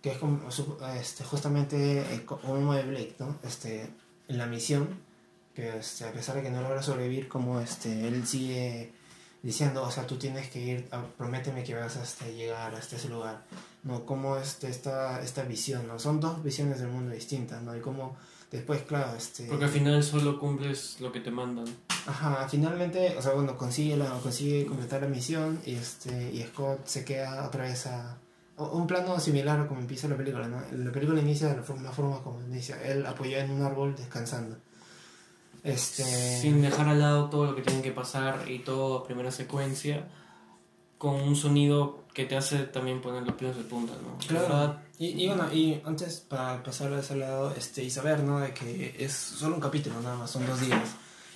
Que 0.00 0.12
es 0.12 0.18
como, 0.18 0.40
este, 0.98 1.24
justamente 1.24 2.00
eh, 2.14 2.24
co- 2.24 2.38
como 2.38 2.74
de 2.74 2.82
Blake, 2.84 3.16
¿no? 3.18 3.38
Este, 3.42 3.88
en 4.28 4.38
la 4.38 4.46
misión, 4.46 4.88
que 5.54 5.78
este, 5.78 6.04
a 6.06 6.12
pesar 6.12 6.36
de 6.36 6.42
que 6.42 6.50
no 6.50 6.60
logra 6.62 6.82
sobrevivir, 6.82 7.28
como 7.28 7.60
este, 7.60 8.06
él 8.08 8.26
sigue 8.26 8.92
diciendo, 9.42 9.82
o 9.82 9.90
sea, 9.90 10.06
tú 10.06 10.16
tienes 10.16 10.48
que 10.50 10.60
ir, 10.60 10.88
a- 10.90 11.02
prométeme 11.18 11.64
que 11.64 11.74
vas 11.74 11.96
a 11.98 12.02
este, 12.02 12.34
llegar 12.34 12.74
hasta 12.74 12.96
ese 12.96 13.08
lugar. 13.10 13.44
No, 13.82 14.04
como 14.06 14.36
este, 14.38 14.68
esta, 14.68 15.22
esta 15.22 15.42
visión, 15.42 15.86
¿no? 15.86 15.98
Son 15.98 16.18
dos 16.20 16.42
visiones 16.42 16.80
del 16.80 16.88
mundo 16.88 17.14
distintas, 17.14 17.62
¿no? 17.62 17.76
Y 17.76 17.80
como 17.80 18.16
después, 18.56 18.82
claro, 18.82 19.16
este... 19.16 19.46
Porque 19.46 19.64
al 19.64 19.70
final 19.70 20.02
solo 20.02 20.38
cumples 20.38 21.00
lo 21.00 21.12
que 21.12 21.20
te 21.20 21.30
mandan. 21.30 21.66
Ajá, 22.06 22.48
finalmente, 22.48 23.16
o 23.18 23.22
sea, 23.22 23.32
bueno, 23.32 23.56
consigue, 23.56 23.96
la, 23.96 24.10
consigue 24.20 24.66
completar 24.66 25.02
la 25.02 25.08
misión 25.08 25.60
y, 25.66 25.74
este, 25.74 26.32
y 26.32 26.42
Scott 26.42 26.86
se 26.86 27.04
queda 27.04 27.46
otra 27.46 27.64
vez 27.64 27.86
a... 27.86 28.18
Un 28.56 28.86
plano 28.86 29.18
similar 29.18 29.58
a 29.58 29.66
como 29.66 29.80
empieza 29.80 30.06
la 30.06 30.16
película, 30.16 30.46
¿no? 30.46 30.62
La 30.70 30.92
película 30.92 31.20
inicia 31.20 31.48
de 31.48 31.56
la 31.56 31.62
forma, 31.64 31.90
forma 31.90 32.22
como 32.22 32.40
inicia, 32.42 32.80
él 32.84 33.04
apoyado 33.04 33.44
en 33.44 33.50
un 33.50 33.62
árbol 33.62 33.96
descansando. 33.96 34.56
Este... 35.64 36.04
Sin 36.04 36.62
dejar 36.62 36.88
al 36.88 37.00
lado 37.00 37.30
todo 37.30 37.46
lo 37.46 37.56
que 37.56 37.62
tiene 37.62 37.82
que 37.82 37.90
pasar 37.90 38.48
y 38.48 38.60
todo 38.60 38.98
a 38.98 39.04
primera 39.04 39.32
secuencia. 39.32 40.06
Con 40.98 41.16
un 41.16 41.34
sonido 41.34 42.03
que 42.14 42.24
te 42.24 42.36
hace 42.36 42.58
también 42.60 43.02
poner 43.02 43.24
los 43.24 43.34
pelos 43.34 43.56
de 43.56 43.64
punta, 43.64 43.92
¿no? 44.02 44.16
Claro. 44.26 44.42
¿Verdad? 44.48 44.78
Y, 44.98 45.24
y 45.24 45.26
bueno, 45.26 45.52
y 45.52 45.82
antes 45.84 46.20
para 46.20 46.62
pasar 46.62 46.92
a 46.92 47.00
ese 47.00 47.16
lado, 47.16 47.52
este, 47.56 47.82
y 47.84 47.90
saber, 47.90 48.20
¿no? 48.20 48.38
De 48.40 48.54
que 48.54 48.94
es 48.98 49.12
solo 49.12 49.56
un 49.56 49.60
capítulo, 49.60 50.00
nada 50.00 50.16
más, 50.16 50.30
son 50.30 50.46
dos 50.46 50.60
días. 50.60 50.90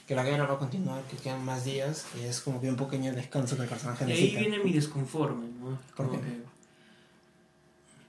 Que 0.07 0.15
la 0.15 0.23
guerra 0.25 0.47
va 0.47 0.55
a 0.55 0.59
continuar, 0.59 1.03
que 1.03 1.17
quedan 1.19 1.45
más 1.45 1.65
días, 1.67 2.07
y 2.19 2.25
es 2.25 2.41
como 2.41 2.61
que 2.63 2.71
un 2.71 2.77
pequeño 2.77 3.13
descanso 3.13 3.57
que 3.57 3.65
el 3.65 3.69
personaje 3.69 4.05
Y 4.05 4.07
ahí 4.07 4.15
necesita. 4.15 4.41
viene 4.41 4.59
mi 4.65 4.73
desconforme, 4.73 5.47
¿no? 5.61 5.79
¿Por 5.97 6.07
Como 6.07 6.13
qué? 6.23 6.27
que- 6.29 6.43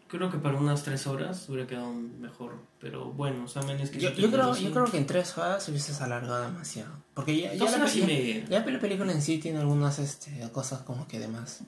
creo 0.07 0.31
que 0.31 0.37
para 0.37 0.57
unas 0.57 0.83
tres 0.83 1.05
horas 1.07 1.47
hubiera 1.49 1.67
quedado 1.67 1.91
mejor. 1.91 2.55
Pero 2.79 3.05
bueno, 3.11 3.43
o 3.45 3.47
sea, 3.47 3.61
menos 3.63 3.89
que 3.89 3.99
Yo, 3.99 4.11
yo, 4.11 4.31
creo, 4.31 4.55
yo 4.55 4.71
creo 4.71 4.85
que 4.85 4.97
en 4.97 5.05
tres 5.05 5.37
horas 5.37 5.67
hubieses 5.69 5.99
alargado 6.01 6.43
demasiado. 6.43 6.91
Porque 7.13 7.37
ya, 7.41 7.53
ya 7.53 7.77
la, 7.77 7.87
y 7.93 8.43
ya- 8.47 8.47
ya 8.63 8.65
la 8.65 8.79
película 8.79 9.11
en 9.11 9.21
sí 9.21 9.37
tiene 9.39 9.59
algunas 9.59 9.99
este, 9.99 10.49
cosas 10.51 10.81
como 10.81 11.07
que 11.07 11.19
de 11.19 11.27
más. 11.27 11.59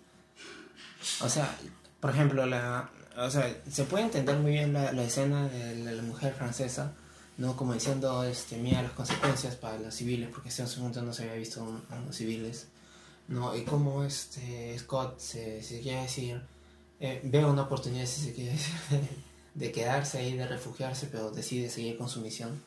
O 1.20 1.30
sea, 1.30 1.56
por 2.00 2.12
ejemplo, 2.12 2.46
la, 2.46 2.90
o 3.18 3.30
sea, 3.30 3.62
se 3.70 3.84
puede 3.84 4.06
entender 4.06 4.38
muy 4.38 4.52
bien 4.52 4.74
la, 4.74 5.04
escena 5.04 5.48
de 5.50 5.76
la, 5.96 6.02
mujer 6.02 6.34
francesa, 6.34 6.94
¿no? 7.38 7.56
Como 7.58 7.74
diciendo, 7.74 8.24
este, 8.24 8.58
mira 8.58 8.82
las 8.82 8.94
consecuencias 8.94 9.56
para 9.56 9.78
los 9.80 9.94
civiles, 9.94 10.30
porque 10.30 10.50
en 10.50 10.66
ese 10.66 10.80
momento 10.80 11.02
no 11.02 11.14
se 11.14 11.24
había 11.24 11.36
visto 11.36 11.82
a 11.90 12.00
los 12.00 12.16
civiles, 12.16 12.68
¿no? 13.28 13.56
Y 13.56 13.64
como 13.64 14.04
este, 14.04 14.78
Scott, 14.80 15.20
se, 15.20 15.62
quiere 15.84 16.04
decir, 16.04 16.42
eh, 17.00 17.22
ve 17.24 17.44
una 17.46 17.64
oportunidad, 17.64 18.06
si 18.06 18.22
se 18.22 18.34
quiere 18.34 18.52
decir, 18.52 18.74
de, 19.56 19.72
quedarse 19.72 20.20
ahí, 20.20 20.36
de 20.38 20.48
refugiarse, 20.48 21.08
pero 21.08 21.32
decide 21.32 21.70
seguir 21.70 21.98
con 21.98 22.10
su 22.10 22.22
misión. 22.22 22.64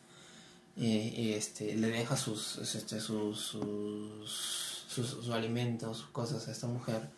Y, 0.77 0.87
y, 0.87 1.33
este, 1.35 1.75
le 1.77 1.89
deja 1.89 2.17
sus, 2.17 2.59
este, 2.59 3.01
sus, 3.01 3.39
sus, 3.39 4.85
sus, 4.89 5.09
sus 5.09 5.31
alimentos, 5.31 5.99
sus 5.99 6.09
cosas 6.09 6.47
a 6.49 6.53
esta 6.53 6.67
mujer. 6.67 7.09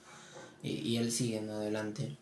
Y, 0.67 0.71
y 0.81 0.97
él 0.97 1.11
sigue 1.13 1.39
en 1.39 1.49
adelante. 1.51 2.17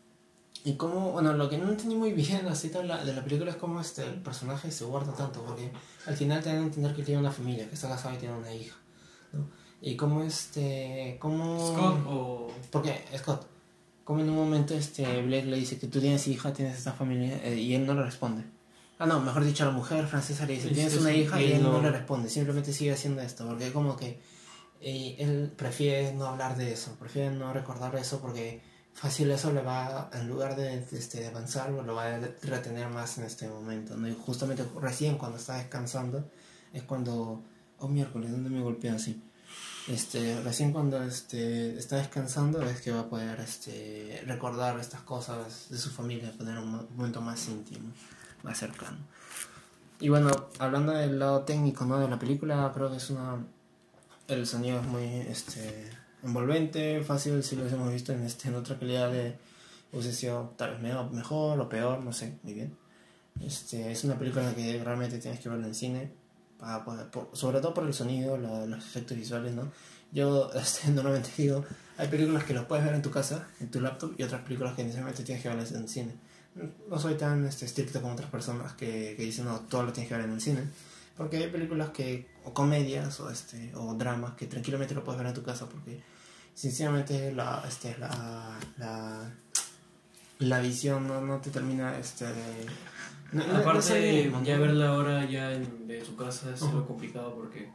Y 0.65 0.75
como, 0.75 1.13
bueno, 1.13 1.33
lo 1.35 1.49
que 1.49 1.59
no 1.59 1.69
entendí 1.71 1.95
muy 1.95 2.13
bien 2.13 2.47
así 2.49 2.69
de 2.69 2.85
la, 2.85 3.05
de 3.05 3.13
la 3.15 3.23
película 3.25 3.51
es 3.51 3.57
cómo 3.57 3.81
este, 3.81 4.03
el 4.05 4.15
personaje 4.23 4.71
se 4.71 4.85
guarda 4.85 5.13
tanto, 5.15 5.43
porque 5.45 5.71
al 6.07 6.17
final 6.17 6.43
te 6.43 6.49
dan 6.51 6.59
a 6.59 6.67
entender 6.67 6.95
que 6.95 7.03
tiene 7.03 7.21
una 7.21 7.31
familia, 7.33 7.69
que 7.69 7.75
está 7.75 7.89
casado 7.89 8.15
y 8.15 8.19
tiene 8.19 8.37
una 8.37 8.53
hija. 8.55 8.77
¿no? 9.33 9.47
Y 9.81 9.97
cómo 9.97 10.23
este, 10.23 11.17
cómo... 11.21 11.59
Scott 11.73 12.07
o. 12.07 12.51
Porque, 12.71 13.05
Scott, 13.19 13.47
como 14.05 14.21
en 14.21 14.31
un 14.31 14.37
momento 14.37 14.75
este 14.75 15.03
Blake 15.23 15.47
le 15.47 15.57
dice 15.57 15.79
que 15.79 15.87
tú 15.89 16.01
tienes 16.01 16.27
hija, 16.29 16.53
tienes 16.53 16.79
esta 16.79 16.93
familia, 16.93 17.39
eh, 17.45 17.57
y 17.57 17.75
él 17.75 17.87
no 17.87 17.95
le 17.95 18.03
responde. 18.03 18.45
Ah, 18.99 19.07
no, 19.07 19.21
mejor 19.21 19.45
dicho, 19.45 19.65
la 19.65 19.73
mujer 19.73 20.07
francesa 20.07 20.47
le 20.47 20.55
dice, 20.55 20.69
tienes 20.69 20.97
una 20.99 21.13
hija, 21.13 21.43
y 21.43 21.53
él 21.53 21.63
no 21.63 21.73
no- 21.73 21.83
le 21.83 21.91
responde, 21.91 22.29
simplemente 22.31 22.73
sigue 22.73 22.93
haciendo 22.93 23.21
esto, 23.23 23.47
porque 23.47 23.73
como 23.73 23.97
que 23.97 24.21
eh, 24.85 25.17
él 25.19 25.53
prefiere 25.57 26.13
no 26.13 26.27
hablar 26.27 26.57
de 26.57 26.73
eso, 26.73 26.95
prefiere 27.01 27.31
no 27.31 27.53
recordar 27.53 27.95
eso, 27.97 28.21
porque 28.21 28.61
fácil 28.93 29.31
eso 29.31 29.51
le 29.53 29.63
va, 29.63 30.11
en 30.13 30.29
lugar 30.29 30.55
de, 30.57 30.79
este, 30.93 31.21
de 31.21 31.29
avanzar, 31.29 31.71
lo 31.71 31.95
va 31.95 32.05
a 32.15 32.19
retener 32.43 32.89
más 32.89 33.19
en 33.19 33.25
este 33.25 33.49
momento, 33.49 33.97
¿no? 33.97 34.07
Y 34.09 34.15
justamente 34.15 34.65
recién 34.81 35.17
cuando 35.19 35.39
está 35.39 35.57
descansando, 35.57 36.31
es 36.73 36.83
cuando, 36.83 37.43
oh 37.79 37.89
miércoles, 37.89 38.31
¿dónde 38.31 38.51
me 38.51 38.61
golpea 38.61 38.95
así? 38.95 39.23
Este, 39.89 40.41
recién 40.43 40.73
cuando 40.73 41.03
este, 41.03 41.77
está 41.79 41.97
descansando 41.97 42.63
es 42.63 42.81
que 42.81 42.91
va 42.91 43.01
a 43.01 43.09
poder 43.09 43.39
este, 43.41 44.23
recordar 44.27 44.79
estas 44.81 45.03
cosas 45.03 45.67
de 45.71 45.79
su 45.79 45.91
familia, 45.91 46.33
tener 46.37 46.59
un 46.59 46.71
mo- 46.71 46.87
momento 46.97 47.21
más 47.21 47.49
íntimo, 47.49 47.91
más 48.43 48.59
cercano. 48.59 48.99
Y 50.01 50.09
bueno, 50.09 50.31
hablando 50.59 50.93
del 50.93 51.19
lado 51.19 51.43
técnico 51.43 51.85
¿no? 51.85 51.99
de 51.99 52.09
la 52.09 52.19
película, 52.19 52.71
creo 52.75 52.91
que 52.91 52.97
es 52.97 53.11
una 53.11 53.45
el 54.29 54.47
sonido 54.47 54.81
es 54.81 54.87
muy 54.87 55.05
este, 55.05 55.91
envolvente, 56.23 57.03
fácil, 57.03 57.43
si 57.43 57.57
lo 57.57 57.67
hemos 57.67 57.93
visto 57.93 58.13
en, 58.13 58.25
este, 58.25 58.49
en 58.49 58.55
otra 58.55 58.79
calidad 58.79 59.11
de 59.11 59.37
obsesión, 59.93 60.51
tal 60.57 60.79
vez 60.79 61.13
mejor 61.13 61.61
o 61.61 61.69
peor, 61.69 62.03
no 62.03 62.13
sé, 62.13 62.39
muy 62.43 62.55
bien. 62.55 62.77
Este, 63.41 63.91
es 63.91 64.05
una 64.05 64.19
película 64.19 64.55
que 64.55 64.83
realmente 64.83 65.19
tienes 65.19 65.41
que 65.41 65.49
verla 65.49 65.67
en 65.67 65.75
cine, 65.75 66.13
para 66.59 66.85
sobre 67.33 67.61
todo 67.61 67.75
por 67.75 67.85
el 67.85 67.95
sonido, 67.95 68.37
los 68.37 68.85
efectos 68.85 69.17
visuales, 69.17 69.55
¿no? 69.55 69.71
Yo 70.13 70.51
este, 70.55 70.91
normalmente 70.91 71.31
digo, 71.37 71.65
hay 71.99 72.09
películas 72.09 72.45
que 72.45 72.55
las 72.55 72.65
puedes 72.65 72.85
ver 72.85 72.95
en 72.95 73.03
tu 73.03 73.11
casa, 73.11 73.49
en 73.61 73.71
tu 73.71 73.81
laptop, 73.81 74.15
y 74.17 74.23
otras 74.23 74.43
películas 74.43 74.75
que 74.75 74.83
necesariamente 74.83 75.23
tienes 75.23 75.43
que 75.43 75.49
verlas 75.49 75.73
en 75.73 75.89
cine. 75.89 76.15
No 76.89 76.99
soy 77.01 77.15
tan 77.15 77.45
este, 77.45 77.65
estricto 77.65 78.01
como 78.01 78.15
otras 78.15 78.31
personas 78.31 78.73
que, 78.75 79.15
que 79.17 79.25
dicen, 79.25 79.45
no, 79.45 79.61
todo 79.61 79.83
lo 79.83 79.93
tienes 79.93 80.09
que 80.09 80.17
ver 80.17 80.25
en 80.25 80.33
el 80.33 80.41
cine. 80.41 80.63
Porque 81.17 81.37
hay 81.37 81.49
películas 81.49 81.91
que, 81.91 82.29
o 82.45 82.53
comedias, 82.53 83.21
o, 83.21 83.31
este, 83.31 83.73
o 83.75 83.95
dramas, 83.95 84.35
que 84.35 84.47
tranquilamente 84.47 84.95
lo 84.95 85.05
puedes 85.05 85.19
ver 85.19 85.29
en 85.29 85.35
tu 85.35 85.43
casa, 85.43 85.69
porque 85.69 86.03
sinceramente 86.55 87.33
la, 87.33 87.65
este, 87.69 87.97
la, 87.99 88.59
la, 88.79 89.33
la 90.39 90.61
visión 90.61 91.07
no, 91.07 91.21
no 91.21 91.41
te 91.41 91.51
termina 91.51 91.99
este, 91.99 92.27
de 92.27 92.67
Aparte, 93.43 94.33
ya 94.45 94.59
verla 94.59 94.89
ahora 94.91 95.29
ya 95.29 95.53
en, 95.53 95.89
de 95.89 96.05
su 96.05 96.15
casa 96.15 96.55
es 96.55 96.63
algo 96.63 96.87
complicado 96.87 97.35
porque 97.35 97.69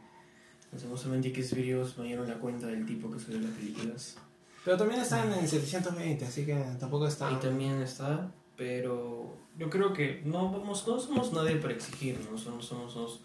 lastimosamente 0.72 1.32
que 1.32 1.42
videos 1.42 1.98
me 1.98 2.06
dieron 2.06 2.28
la 2.28 2.38
cuenta 2.38 2.66
del 2.66 2.86
tipo 2.86 3.10
que 3.10 3.18
subió 3.18 3.40
las 3.40 3.50
películas. 3.50 4.16
Pero 4.64 4.76
también 4.76 5.00
están 5.00 5.32
en 5.32 5.46
720, 5.46 6.24
así 6.24 6.46
que 6.46 6.54
tampoco 6.78 7.06
está. 7.06 7.28
Ahí 7.28 7.36
también 7.36 7.80
está, 7.82 8.30
pero 8.56 9.36
yo 9.60 9.68
creo 9.68 9.92
que 9.92 10.22
no 10.24 10.50
vamos, 10.50 10.88
no 10.88 10.98
somos 10.98 11.32
nadie 11.34 11.56
para 11.56 11.74
exigir, 11.74 12.18
¿no? 12.30 12.38
Somos, 12.38 12.64
somos, 12.64 13.20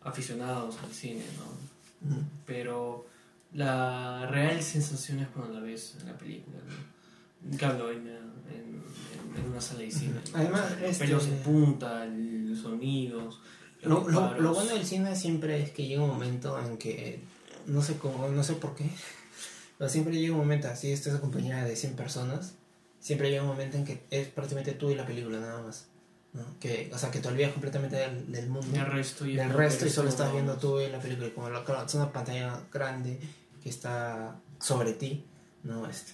aficionados 0.00 0.78
al 0.82 0.90
cine, 0.90 1.22
¿no? 1.38 2.16
Pero 2.46 3.06
la 3.52 4.26
real 4.28 4.60
sensación 4.62 5.20
es 5.20 5.28
cuando 5.28 5.52
la 5.52 5.60
ves 5.60 5.96
en 6.00 6.06
la 6.06 6.16
película, 6.16 6.56
¿no? 6.56 7.56
Claro, 7.58 7.92
en, 7.92 8.08
en 8.08 9.50
una 9.50 9.60
sala 9.60 9.80
de 9.80 9.90
cine. 9.90 10.20
Además, 10.32 10.74
este... 10.82 11.04
pelos 11.04 11.26
en 11.26 11.38
punta, 11.40 12.06
los 12.06 12.58
sonidos. 12.58 13.40
Lo, 13.82 14.08
lo, 14.08 14.54
bueno 14.54 14.72
del 14.72 14.86
cine 14.86 15.14
siempre 15.14 15.62
es 15.62 15.70
que 15.70 15.86
llega 15.86 16.02
un 16.02 16.08
momento 16.08 16.58
en 16.58 16.78
que, 16.78 17.20
no 17.66 17.82
sé 17.82 17.98
cómo, 17.98 18.28
no 18.28 18.42
sé 18.42 18.54
por 18.54 18.74
qué, 18.74 18.88
pero 19.78 19.90
siempre 19.90 20.18
llega 20.18 20.32
un 20.32 20.40
momento 20.40 20.68
así, 20.68 20.90
estás 20.90 21.14
acompañada 21.14 21.64
de 21.64 21.76
100 21.76 21.94
personas, 21.94 22.54
siempre 23.02 23.30
llega 23.30 23.42
un 23.42 23.48
momento 23.48 23.76
en 23.76 23.84
que 23.84 24.04
es 24.10 24.28
prácticamente 24.28 24.72
tú 24.72 24.90
y 24.90 24.94
la 24.94 25.04
película 25.04 25.38
nada 25.38 25.60
más. 25.60 25.88
¿no? 26.32 26.44
Que, 26.58 26.90
o 26.94 26.96
sea, 26.96 27.10
que 27.10 27.18
te 27.18 27.28
olvidas 27.28 27.52
completamente 27.52 27.96
del, 27.96 28.48
mundo. 28.48 28.66
Del 28.72 28.86
resto 28.86 29.26
y, 29.26 29.36
del 29.36 29.52
resto 29.52 29.84
y 29.84 29.90
solo 29.90 30.08
estás 30.08 30.32
viendo 30.32 30.56
tú 30.56 30.80
y 30.80 30.88
la 30.88 30.98
película. 30.98 31.28
Como 31.34 31.50
la, 31.50 31.62
es 31.86 31.94
una 31.94 32.10
pantalla 32.10 32.60
grande 32.72 33.20
que 33.62 33.68
está 33.68 34.40
sobre 34.58 34.94
ti, 34.94 35.26
¿no? 35.64 35.86
Este, 35.86 36.12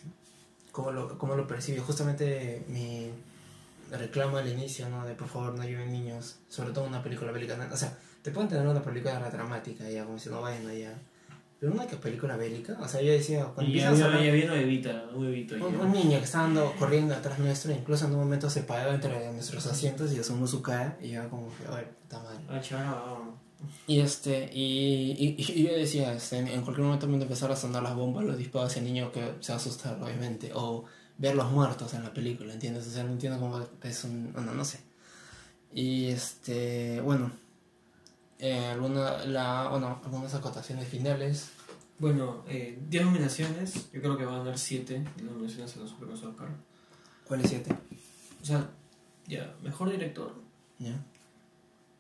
cómo 0.73 0.91
lo, 0.91 1.19
cómo 1.19 1.37
lo 1.37 1.47
percibe. 1.47 1.79
Justamente 1.79 2.65
mi 2.69 3.13
reclamo 3.93 4.39
al 4.39 4.49
inicio, 4.49 4.89
¿no? 4.89 5.07
De 5.07 5.15
por 5.15 5.29
favor 5.29 5.55
no 5.55 5.63
lleven 5.63 5.93
niños, 5.93 6.39
sobre 6.49 6.73
todo 6.73 6.85
una 6.85 7.03
película 7.03 7.31
bélica. 7.31 7.57
O 7.73 7.77
sea, 7.77 7.97
te 8.23 8.33
pueden 8.33 8.49
tener 8.49 8.67
una 8.67 8.83
película 8.83 9.31
dramática, 9.31 9.89
ya, 9.89 10.05
como 10.05 10.19
si 10.19 10.31
no 10.31 10.41
vayan 10.41 10.67
allá. 10.67 10.99
Pero 11.61 11.73
una 11.73 11.87
película 11.87 12.37
bélica, 12.37 12.79
o 12.81 12.87
sea, 12.87 13.03
yo 13.03 13.11
decía, 13.11 13.45
cuando 13.47 13.73
y 13.73 13.81
había, 13.81 14.07
había, 14.07 14.31
había 14.31 14.61
evita, 14.61 15.09
un, 15.13 15.93
niño 15.93 16.19
que 16.19 16.25
estaba 16.25 16.45
andando, 16.45 16.73
corriendo 16.79 17.15
atrás 17.15 17.41
nuestro, 17.41 17.73
incluso 17.73 18.07
en 18.07 18.13
un 18.13 18.19
momento 18.19 18.49
se 18.49 18.63
paraba 18.63 18.95
entre 18.95 19.33
nuestros 19.33 19.67
asientos 19.67 20.13
y 20.13 20.21
asomó 20.21 20.47
su 20.47 20.63
cara 20.63 20.97
y 21.03 21.09
yo 21.11 21.29
como 21.29 21.49
que, 21.49 21.65
ay, 21.69 21.85
puta 22.03 22.21
madre. 22.21 22.39
Ah, 22.49 22.61
y 23.89 23.99
este, 23.99 24.49
y, 24.53 25.35
y, 25.37 25.63
yo 25.65 25.73
decía, 25.73 26.13
este, 26.13 26.39
en 26.39 26.63
cualquier 26.63 26.87
momento 26.87 27.09
me 27.09 27.21
empezaron 27.21 27.57
a 27.57 27.59
sonar 27.59 27.83
las 27.83 27.97
bombas, 27.97 28.25
los 28.25 28.39
disparos 28.39 28.71
hacia 28.71 28.79
el 28.79 28.87
niño 28.87 29.11
que 29.11 29.35
se 29.41 29.51
va 29.51 29.59
a 29.59 29.61
asustar, 29.61 30.01
obviamente, 30.01 30.53
o 30.55 30.85
ver 31.17 31.35
los 31.35 31.51
muertos 31.51 31.93
en 31.95 32.05
la 32.05 32.13
película, 32.13 32.53
¿entiendes? 32.53 32.87
O 32.87 32.91
sea, 32.91 33.03
no 33.03 33.11
entiendo 33.11 33.41
cómo 33.41 33.67
es 33.83 34.05
un, 34.05 34.33
no, 34.33 34.55
no 34.55 34.65
sé. 34.65 34.79
Y 35.75 36.07
este, 36.07 37.01
bueno, 37.01 37.33
eh, 38.39 38.67
alguna, 38.67 39.25
la, 39.25 39.69
bueno, 39.69 40.01
algunas 40.05 40.35
acotaciones 40.35 40.89
finales. 40.89 41.51
Bueno, 41.99 42.45
10 42.47 42.57
eh, 42.57 43.05
nominaciones, 43.05 43.91
yo 43.93 44.01
creo 44.01 44.17
que 44.17 44.25
van 44.25 44.41
a 44.41 44.45
dar 44.45 44.59
7 44.59 45.05
nominaciones 45.23 45.77
a 45.77 45.81
los 45.81 45.93
premios 45.95 46.23
Oscar. 46.23 46.49
¿Cuáles 47.25 47.51
7? 47.51 47.77
O 48.41 48.45
sea, 48.45 48.71
ya, 49.27 49.55
mejor 49.63 49.91
director, 49.91 50.35
ya, 50.79 51.05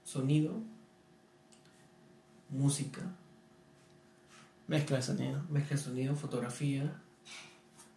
sonido, 0.04 0.54
música. 2.50 3.02
Mezcla 4.68 4.98
de 4.98 5.02
sonido. 5.02 5.42
Mezcla 5.48 5.76
de 5.76 5.82
sonido, 5.82 6.14
fotografía. 6.14 7.00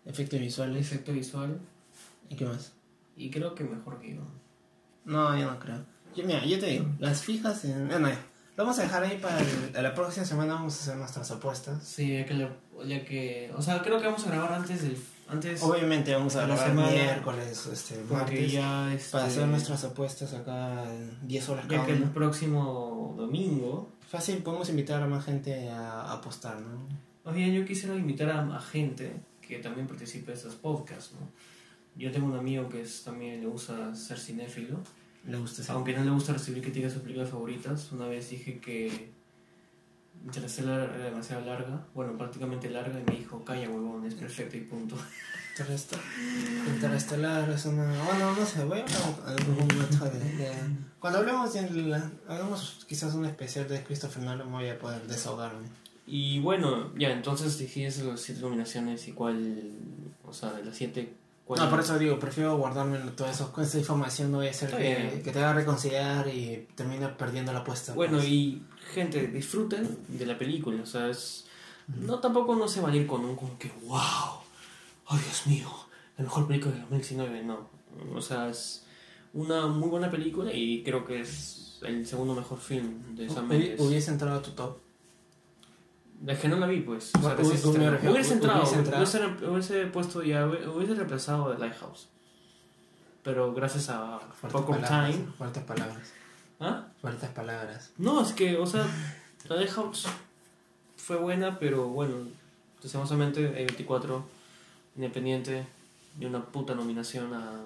Efectos 0.06 0.40
visuales. 0.40 0.88
Efecto 0.88 1.12
visual. 1.12 1.60
¿Y 2.30 2.36
qué 2.36 2.46
más? 2.46 2.72
Y 3.18 3.30
creo 3.30 3.54
que 3.54 3.64
mejor 3.64 4.00
guion. 4.02 4.28
No, 5.06 5.38
yo 5.38 5.52
no 5.52 5.60
creo. 5.60 5.86
Yo, 6.16 6.26
mira, 6.26 6.46
yo 6.46 6.60
te 6.60 6.68
digo, 6.68 6.86
las 7.00 7.24
fijas 7.24 7.64
en... 7.66 7.90
Ya. 7.90 8.31
Lo 8.58 8.64
vamos 8.64 8.80
a 8.80 8.84
dejar 8.84 9.04
ahí 9.04 9.18
para 9.18 9.82
la 9.82 9.94
próxima 9.94 10.26
semana, 10.26 10.56
vamos 10.56 10.76
a 10.76 10.82
hacer 10.82 10.98
nuestras 10.98 11.32
apuestas. 11.32 11.84
Sí, 11.84 12.14
ya 12.14 12.26
que, 12.26 12.48
ya 12.86 13.06
que... 13.06 13.52
O 13.56 13.62
sea, 13.62 13.82
creo 13.82 14.00
que 14.00 14.08
vamos 14.08 14.26
a 14.28 14.32
grabar 14.32 14.54
antes 14.54 14.84
del... 14.84 14.98
Antes 15.30 15.64
Obviamente 15.64 16.14
vamos 16.14 16.36
a 16.36 16.46
grabar 16.46 16.74
miércoles, 16.74 17.66
este, 17.72 18.04
martes, 18.10 18.52
ya, 18.52 18.94
este, 18.94 19.12
para 19.12 19.26
hacer 19.26 19.48
nuestras 19.48 19.82
apuestas 19.86 20.34
acá 20.34 20.84
en 20.94 21.26
10 21.26 21.50
horas 21.50 21.68
Ya 21.70 21.86
que 21.86 21.94
el 21.94 22.04
próximo 22.04 23.16
domingo 23.18 23.88
Fácil, 24.12 24.44
podemos 24.44 24.68
invitar 24.68 25.02
a 25.02 25.08
más 25.08 25.24
gente 25.24 25.70
a, 25.70 26.12
apostar, 26.12 26.60
¿no? 26.60 26.86
Más 27.24 27.34
bien, 27.34 27.54
yo 27.54 27.64
quisiera 27.64 27.96
invitar 27.96 28.30
a, 28.30 28.60
gente 28.60 29.14
que 29.40 29.60
también 29.60 29.88
participe 29.88 30.32
de 30.32 30.38
estos 30.38 30.56
podcasts, 30.56 31.14
¿no? 31.14 31.30
Yo 31.96 32.12
tengo 32.12 32.28
un 32.28 32.36
amigo 32.36 32.68
que 32.68 32.82
es, 32.82 33.06
también 33.06 33.40
le 33.40 33.48
gusta 33.48 33.96
ser 33.96 34.20
cinéfilo. 34.20 34.82
Le 35.26 35.38
gusta 35.38 35.74
Aunque 35.74 35.94
no 35.94 36.04
le 36.04 36.12
gusta 36.12 36.34
recibir 36.34 36.62
críticas 36.62 36.92
de 36.92 36.94
sus 36.96 37.04
películas 37.04 37.30
favoritas. 37.30 37.92
Una 37.92 38.08
vez 38.08 38.30
dije 38.30 38.60
que 38.60 39.12
Interstellar 40.24 40.94
era 40.96 41.06
demasiado 41.06 41.46
larga, 41.46 41.86
bueno, 41.96 42.18
prácticamente 42.18 42.70
larga, 42.70 43.00
y 43.00 43.04
me 43.04 43.18
dijo, 43.18 43.44
calla 43.44 43.70
huevón, 43.70 44.06
es 44.06 44.14
perfecto 44.14 44.58
y 44.58 44.62
punto. 44.62 44.96
Interestelar 46.68 47.50
es 47.50 47.66
una... 47.66 48.04
Bueno, 48.04 48.36
no 48.36 48.46
sé, 48.46 48.64
voy 48.66 48.80
a 48.80 48.84
hablar 48.84 49.38
algún 49.38 49.56
momento 49.56 50.06
de, 50.06 50.52
Cuando 51.00 51.20
hablemos 51.20 51.54
de... 51.54 52.10
Hagamos 52.28 52.86
quizás 52.88 53.14
un 53.16 53.26
especial 53.26 53.68
de 53.68 53.84
Christopher 53.84 54.24
Nolan, 54.24 54.52
voy 54.52 54.70
a 54.70 54.80
poder 54.80 55.06
desahogarme. 55.08 55.68
Y 56.06 56.40
bueno, 56.40 56.94
ya, 56.98 57.12
entonces 57.12 57.58
dijiste 57.58 58.04
las 58.04 58.22
siete 58.22 58.42
nominaciones 58.42 59.08
y 59.08 59.14
cuál... 59.14 59.72
O 60.24 60.34
sea, 60.34 60.54
de 60.54 60.64
las 60.64 60.76
siete... 60.76 61.16
No, 61.58 61.70
por 61.70 61.80
eso 61.80 61.98
digo, 62.00 62.20
prefiero 62.20 62.58
guardarme. 62.58 63.00
Con 63.52 63.64
esa 63.64 63.78
información 63.78 64.32
no 64.32 64.38
voy 64.38 64.48
a 64.48 64.52
hacer 64.52 64.70
que, 64.72 65.22
que, 65.24 65.32
te 65.32 65.40
haga 65.40 65.54
reconsiderar 65.54 66.28
y 66.28 66.68
termine 66.76 67.08
perdiendo 67.10 67.52
la 67.52 67.60
apuesta. 67.60 67.94
Bueno, 67.94 68.18
pues. 68.18 68.30
y 68.30 68.64
gente, 68.94 69.28
disfruten 69.28 69.98
de 70.08 70.26
la 70.26 70.38
película. 70.38 70.82
O 70.84 70.86
sea, 70.86 71.10
es... 71.10 71.46
No, 71.88 72.20
tampoco 72.20 72.56
no 72.56 72.68
se 72.68 72.80
va 72.80 72.90
a 72.90 72.96
ir 72.96 73.06
con 73.06 73.26
un 73.26 73.36
como 73.36 73.58
que, 73.58 73.72
wow 73.84 74.42
oh 75.12 75.18
Dios 75.18 75.48
mío, 75.48 75.68
la 76.18 76.24
mejor 76.24 76.48
película 76.48 76.74
de 76.74 76.82
2019, 76.82 77.44
no. 77.44 77.70
O 78.16 78.22
sea, 78.22 78.50
es 78.50 78.86
una 79.34 79.68
muy 79.68 79.90
buena 79.90 80.10
película 80.10 80.52
y 80.54 80.84
creo 80.84 81.06
que 81.06 81.22
es 81.22 81.80
el 81.86 82.06
segundo 82.06 82.34
mejor 82.34 82.60
film 82.60 83.16
de 83.16 83.30
Sam 83.30 83.48
Mendes. 83.48 83.80
¿Hubiese 83.80 84.12
entrado 84.12 84.40
a 84.40 84.42
tu 84.42 84.52
top? 84.52 84.78
Es 86.28 86.40
que 86.40 86.48
no 86.48 86.58
la 86.58 86.68
vi, 86.68 86.82
pues. 86.82 87.12
O 87.16 87.22
sea, 87.22 87.36
hubiese, 87.36 88.34
entrado, 88.34 88.64
hubiese, 88.64 89.26
hubiese, 89.48 89.86
puesto 89.88 90.22
ya, 90.24 90.46
hubiese 90.46 90.94
reemplazado 90.94 91.52
The 91.52 91.60
Lighthouse. 91.60 92.10
Pero 93.24 93.54
gracias 93.54 93.90
a 93.90 94.20
poco 94.52 94.76
time. 94.78 95.28
Fuertes 95.38 95.64
palabras. 95.64 96.14
¿Ah? 96.60 96.88
Fuertes 97.02 97.30
palabras. 97.30 97.92
No, 97.98 98.22
es 98.22 98.34
que, 98.34 98.58
o 98.58 98.66
sea, 98.66 98.86
The 99.48 99.56
Lighthouse 99.56 100.08
fue 100.96 101.18
buena, 101.18 101.58
pero 101.60 101.88
bueno, 101.88 102.16
lastimosamente, 102.82 103.48
24 103.48 104.42
Independiente 104.96 105.66
de 106.18 106.28
una 106.28 106.44
puta 106.44 106.76
nominación 106.76 107.34
a. 107.34 107.62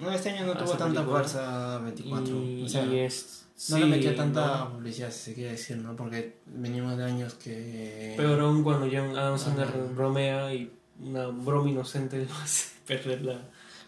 No, 0.00 0.10
este 0.10 0.30
año 0.30 0.46
no 0.46 0.56
tuvo 0.56 0.72
tanta 0.72 1.02
fuerza 1.04 1.78
24. 1.78 2.44
Y, 2.44 2.64
o 2.64 2.68
sea, 2.68 2.84
es, 2.92 3.46
no 3.70 3.78
le 3.78 3.86
metió 3.86 4.14
tanta 4.14 4.68
publicidad, 4.68 5.10
si 5.10 5.18
se 5.18 5.34
quiere 5.34 5.52
decir, 5.52 5.76
¿no? 5.76 5.94
Porque 5.94 6.38
venimos 6.46 6.96
de 6.96 7.04
años 7.04 7.34
que. 7.34 8.14
Peor 8.16 8.40
aún 8.40 8.64
cuando 8.64 8.88
John 8.90 9.16
Adam 9.16 9.38
Sandler 9.38 9.68
bromea 9.94 10.52
y 10.52 10.72
una 11.00 11.28
broma 11.28 11.70
inocente 11.70 12.26
lo 12.28 12.34
hace 12.34 12.70
perder 12.86 13.22
la. 13.22 13.40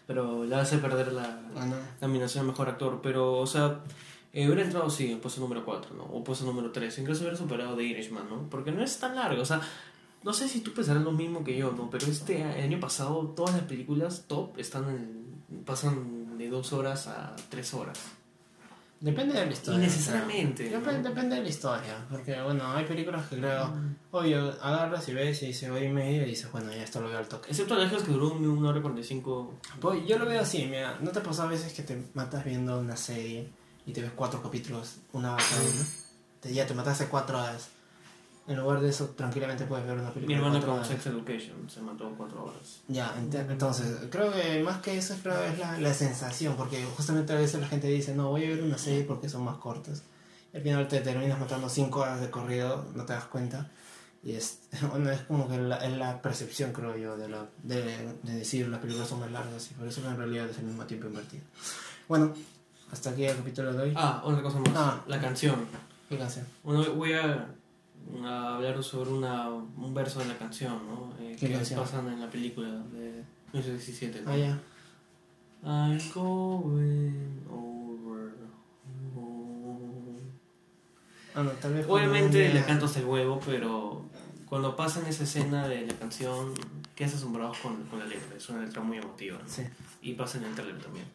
Pero 0.05 0.45
le 0.45 0.55
hace 0.55 0.77
perder 0.77 1.11
la, 1.11 1.41
ah, 1.57 1.67
nominación 1.99 2.45
a 2.45 2.47
mejor 2.47 2.69
actor. 2.69 3.01
Pero, 3.03 3.33
o 3.33 3.45
sea, 3.45 3.81
eh, 4.31 4.45
hubiera 4.45 4.63
entrado, 4.63 4.89
sí, 4.89 5.11
en 5.11 5.19
puesto 5.19 5.41
número 5.41 5.65
4, 5.65 5.95
¿no? 5.95 6.03
O 6.03 6.23
puesto 6.23 6.45
número 6.45 6.71
3. 6.71 6.99
Incluso 6.99 7.21
hubiera 7.21 7.37
superado 7.37 7.75
The 7.75 7.83
Irishman, 7.83 8.29
¿no? 8.29 8.49
Porque 8.49 8.71
no 8.71 8.81
es 8.81 8.97
tan 8.99 9.15
largo. 9.15 9.41
O 9.41 9.45
sea, 9.45 9.59
no 10.23 10.31
sé 10.31 10.47
si 10.47 10.61
tú 10.61 10.71
pensarás 10.71 11.03
lo 11.03 11.11
mismo 11.11 11.43
que 11.43 11.57
yo, 11.57 11.73
¿no? 11.73 11.89
Pero 11.89 12.07
este 12.07 12.41
año 12.41 12.79
pasado 12.79 13.33
todas 13.35 13.53
las 13.55 13.63
películas 13.63 14.23
top 14.27 14.57
están 14.57 14.89
en, 14.89 15.26
pasan 15.65 16.37
de 16.37 16.49
dos 16.49 16.73
horas 16.73 17.07
a 17.07 17.35
tres 17.49 17.73
horas. 17.73 17.97
Depende 18.99 19.35
de 19.39 19.45
la 19.45 19.51
historia. 19.51 19.79
Innecesariamente. 19.79 20.67
creo. 20.67 20.79
Depende, 20.79 21.09
depende 21.09 21.35
de 21.35 21.43
la 21.43 21.49
historia. 21.49 22.05
Porque, 22.09 22.41
bueno, 22.41 22.71
hay 22.71 22.83
películas 22.85 23.27
que 23.27 23.37
creo. 23.37 23.71
Obvio, 24.09 24.49
agarras 24.61 25.07
y 25.09 25.13
ves 25.13 25.43
y 25.43 25.47
dices, 25.47 25.69
oye, 25.69 25.87
medio 25.89 26.23
y 26.23 26.29
dices, 26.31 26.51
bueno, 26.51 26.71
ya 26.71 26.81
esto 26.83 26.99
lo 26.99 27.09
veo 27.09 27.19
al 27.19 27.27
toque. 27.27 27.51
Excepto 27.51 27.75
Alejas 27.75 28.01
que 28.01 28.11
duró 28.11 28.33
un- 28.33 28.47
una 28.47 28.69
hora 28.69 28.81
45. 28.81 29.59
Pues 29.79 30.03
yo 30.07 30.17
lo 30.17 30.25
veo 30.25 30.41
así, 30.41 30.65
mira, 30.65 30.97
¿no 30.99 31.11
te 31.11 31.21
pasa 31.21 31.43
a 31.43 31.47
veces 31.47 31.73
que 31.73 31.83
te 31.83 32.01
matas 32.15 32.43
viendo 32.43 32.79
una 32.79 32.97
serie 32.97 33.47
y 33.85 33.93
te 33.93 34.01
ves 34.01 34.11
cuatro 34.15 34.41
capítulos, 34.41 34.95
una 35.13 35.35
vez 35.35 35.45
cada 35.47 35.61
uno? 35.61 35.85
Te, 36.39 36.53
ya 36.53 36.65
te 36.65 36.73
mataste 36.73 37.05
cuatro 37.05 37.37
horas. 37.39 37.69
En 38.47 38.55
lugar 38.57 38.79
de 38.79 38.89
eso, 38.89 39.07
tranquilamente 39.09 39.65
puedes 39.65 39.85
ver 39.85 39.95
una 39.97 40.07
Mi 40.07 40.13
película. 40.13 40.37
de 40.37 40.43
hermano 40.45 40.65
con 40.65 40.75
horas. 40.75 40.87
Sex 40.87 41.05
Education 41.07 41.69
se 41.69 41.81
mató 41.81 42.09
cuatro 42.17 42.45
horas. 42.45 42.81
Ya, 42.87 43.13
ent- 43.19 43.51
entonces, 43.51 44.07
creo 44.09 44.31
que 44.31 44.63
más 44.63 44.77
que 44.81 44.97
eso, 44.97 45.15
creo 45.21 45.43
es 45.43 45.59
la, 45.59 45.77
la 45.79 45.93
sensación, 45.93 46.55
porque 46.55 46.83
justamente 46.95 47.33
a 47.33 47.35
veces 47.35 47.59
la 47.59 47.67
gente 47.67 47.87
dice, 47.87 48.15
no, 48.15 48.29
voy 48.29 48.45
a 48.45 48.49
ver 48.49 48.63
una 48.63 48.77
serie 48.77 49.03
porque 49.03 49.27
son 49.27 49.43
más 49.43 49.57
cortas. 49.57 50.03
Y 50.53 50.57
al 50.57 50.63
final 50.63 50.87
te 50.87 51.01
terminas 51.01 51.37
matando 51.39 51.67
cinco 51.67 51.99
horas 51.99 52.21
de 52.21 52.29
corrido, 52.31 52.85
no 52.95 53.03
te 53.05 53.11
das 53.13 53.25
cuenta. 53.25 53.69
Y 54.23 54.31
es, 54.31 54.59
bueno, 54.91 55.11
es 55.11 55.19
como 55.23 55.49
que 55.49 55.57
la, 55.57 55.77
es 55.85 55.97
la 55.97 56.21
percepción, 56.21 56.71
creo 56.71 56.95
yo, 56.95 57.17
de, 57.17 57.27
la, 57.27 57.45
de, 57.63 57.83
de 58.23 58.33
decir 58.33 58.69
las 58.69 58.79
películas 58.79 59.09
son 59.09 59.19
más 59.19 59.31
largas 59.31 59.69
y 59.71 59.73
por 59.73 59.87
eso 59.89 60.01
en 60.07 60.15
realidad 60.15 60.49
es 60.49 60.57
el 60.59 60.63
mismo 60.65 60.85
tiempo 60.85 61.07
invertido. 61.07 61.43
Bueno, 62.07 62.33
hasta 62.93 63.09
aquí 63.09 63.25
el 63.25 63.35
capítulo 63.35 63.73
de 63.73 63.83
hoy. 63.83 63.93
Ah, 63.97 64.21
otra 64.23 64.41
cosa 64.41 64.59
más. 64.59 64.69
Ah. 64.73 65.03
La 65.07 65.19
canción. 65.19 65.65
¿Qué 66.07 66.17
canción? 66.17 66.45
Bueno, 66.63 66.93
voy 66.93 67.11
a, 67.11 67.47
a 68.23 68.55
hablar 68.55 68.81
sobre 68.83 69.11
una, 69.11 69.49
un 69.49 69.93
verso 69.93 70.19
de 70.19 70.25
la 70.27 70.37
canción, 70.37 70.79
¿no? 70.87 71.13
Eh, 71.19 71.35
¿Qué 71.39 71.47
que 71.47 71.53
canción? 71.53 71.79
pasan 71.81 72.07
en 72.07 72.19
la 72.19 72.29
película 72.29 72.67
de 72.69 73.23
1917. 73.53 74.21
¿no? 74.21 74.31
Ah, 74.31 74.37
ya. 74.37 74.59
I'm 75.63 75.99
going 76.13 77.41
over 77.49 78.31
home. 79.15 80.19
Ah, 81.35 81.43
no, 81.43 81.51
tal 81.51 81.73
vez 81.73 81.85
Obviamente 81.87 82.53
le 82.53 82.63
canto 82.63 82.85
hasta 82.85 82.99
el 82.99 83.05
huevo, 83.05 83.39
pero 83.45 84.05
cuando 84.47 84.75
pasan 84.75 85.05
esa 85.07 85.23
escena 85.23 85.67
de 85.67 85.85
la 85.87 85.93
canción, 85.93 86.53
quedas 86.95 87.15
asombrado 87.15 87.53
con, 87.61 87.83
con 87.85 87.99
la 87.99 88.05
letra. 88.05 88.35
Es 88.37 88.47
una 88.49 88.63
letra 88.63 88.81
muy 88.81 88.97
emotiva. 88.97 89.37
¿no? 89.41 89.47
Sí. 89.49 89.63
Y 90.01 90.13
pasa 90.13 90.37
en 90.37 90.45
el 90.45 90.55
trailer 90.55 90.79
también. 90.81 91.05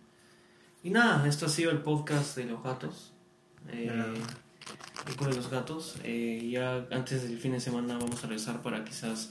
Y 0.84 0.90
nada, 0.90 1.26
esto 1.26 1.46
ha 1.46 1.48
sido 1.48 1.70
el 1.70 1.78
podcast 1.78 2.36
de 2.36 2.44
los 2.46 2.62
gatos. 2.62 3.12
Eh, 3.68 3.84
Ya. 3.86 4.04
el 4.04 4.14
De 5.06 5.14
los 5.36 5.50
gatos. 5.50 5.96
Eh, 6.04 6.48
ya 6.50 6.84
antes 6.90 7.22
del 7.22 7.38
fin 7.38 7.52
de 7.52 7.60
semana 7.60 7.98
vamos 7.98 8.18
a 8.22 8.26
regresar 8.28 8.62
para 8.62 8.84
quizás, 8.84 9.30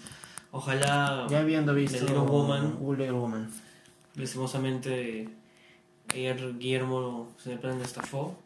ojalá, 0.52 1.28
Ya 1.30 1.40
habiendo 1.40 1.74
visto 1.74 1.98
The 1.98 2.04
Little 2.06 2.20
Woman. 2.20 2.78
Little 2.82 3.12
Woman. 3.14 3.50
lastimosamente, 4.16 5.30
ayer 6.10 6.58
Guillermo 6.58 7.30
se 7.42 7.56
plan 7.58 7.80
estafó. 7.82 8.38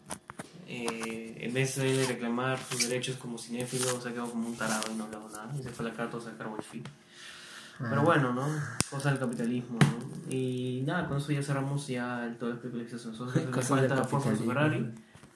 Eh, 0.67 1.37
en 1.41 1.53
vez 1.53 1.75
de 1.75 2.05
reclamar 2.07 2.57
sus 2.59 2.87
derechos 2.89 3.17
como 3.17 3.37
cinéfilo, 3.37 4.01
se 4.01 4.09
ha 4.09 4.11
quedado 4.11 4.31
como 4.31 4.47
un 4.47 4.55
tarado 4.57 4.91
y 4.91 4.95
no 4.95 5.03
hablaba 5.05 5.29
nada. 5.31 5.51
Y 5.59 5.63
se 5.63 5.69
fue 5.69 5.85
a 5.85 5.89
la 5.89 5.95
carta 5.95 6.17
a 6.17 6.21
sacar 6.21 6.47
wifi. 6.47 6.81
Pero 7.77 8.03
bueno, 8.03 8.33
¿no? 8.33 8.47
Cosa 8.89 9.09
del 9.09 9.19
capitalismo, 9.19 9.77
¿no? 9.79 10.31
Y 10.33 10.81
nada, 10.85 11.07
con 11.07 11.17
eso 11.17 11.31
ya 11.33 11.43
cerramos 11.43 11.85
ya 11.87 12.25
el- 12.25 12.37
todo 12.37 12.51
el 12.51 12.57
hizo 12.81 13.09
nosotros. 13.11 13.33
Falta 13.67 13.95
capitalismo. 13.95 14.45
Ferrari, 14.47 14.91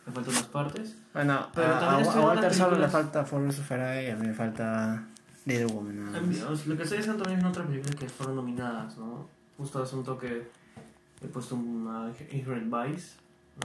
me 0.09 0.15
faltan 0.15 0.33
unas 0.33 0.47
partes. 0.47 0.95
Bueno, 1.13 1.47
Pero 1.55 1.75
a, 1.75 1.79
también 1.79 2.09
a- 2.09 2.13
a 2.13 2.21
Walter 2.21 2.53
solo 2.53 2.77
le 2.77 2.87
falta 2.89 3.23
Ford 3.25 3.51
Ferrari 3.51 4.07
y 4.07 4.09
a 4.11 4.15
mí 4.15 4.27
me 4.27 4.33
falta 4.33 5.03
Little 5.45 5.65
Woman. 5.67 6.11
nada 6.11 6.21
más. 6.21 6.67
Lo 6.67 6.75
que 6.77 6.83
estoy 6.83 6.97
diciendo 6.97 7.23
también 7.23 7.39
en 7.39 7.45
otras 7.47 7.67
películas 7.67 7.95
que 7.95 8.09
fueron 8.09 8.35
nominadas, 8.35 8.97
¿no? 8.97 9.27
Justo 9.57 9.81
hace 9.83 9.95
un 9.95 10.03
toque 10.03 10.47
he 11.21 11.27
puesto 11.27 11.55
una 11.55 12.11
Inherent 12.31 12.73
Vice, 12.73 13.15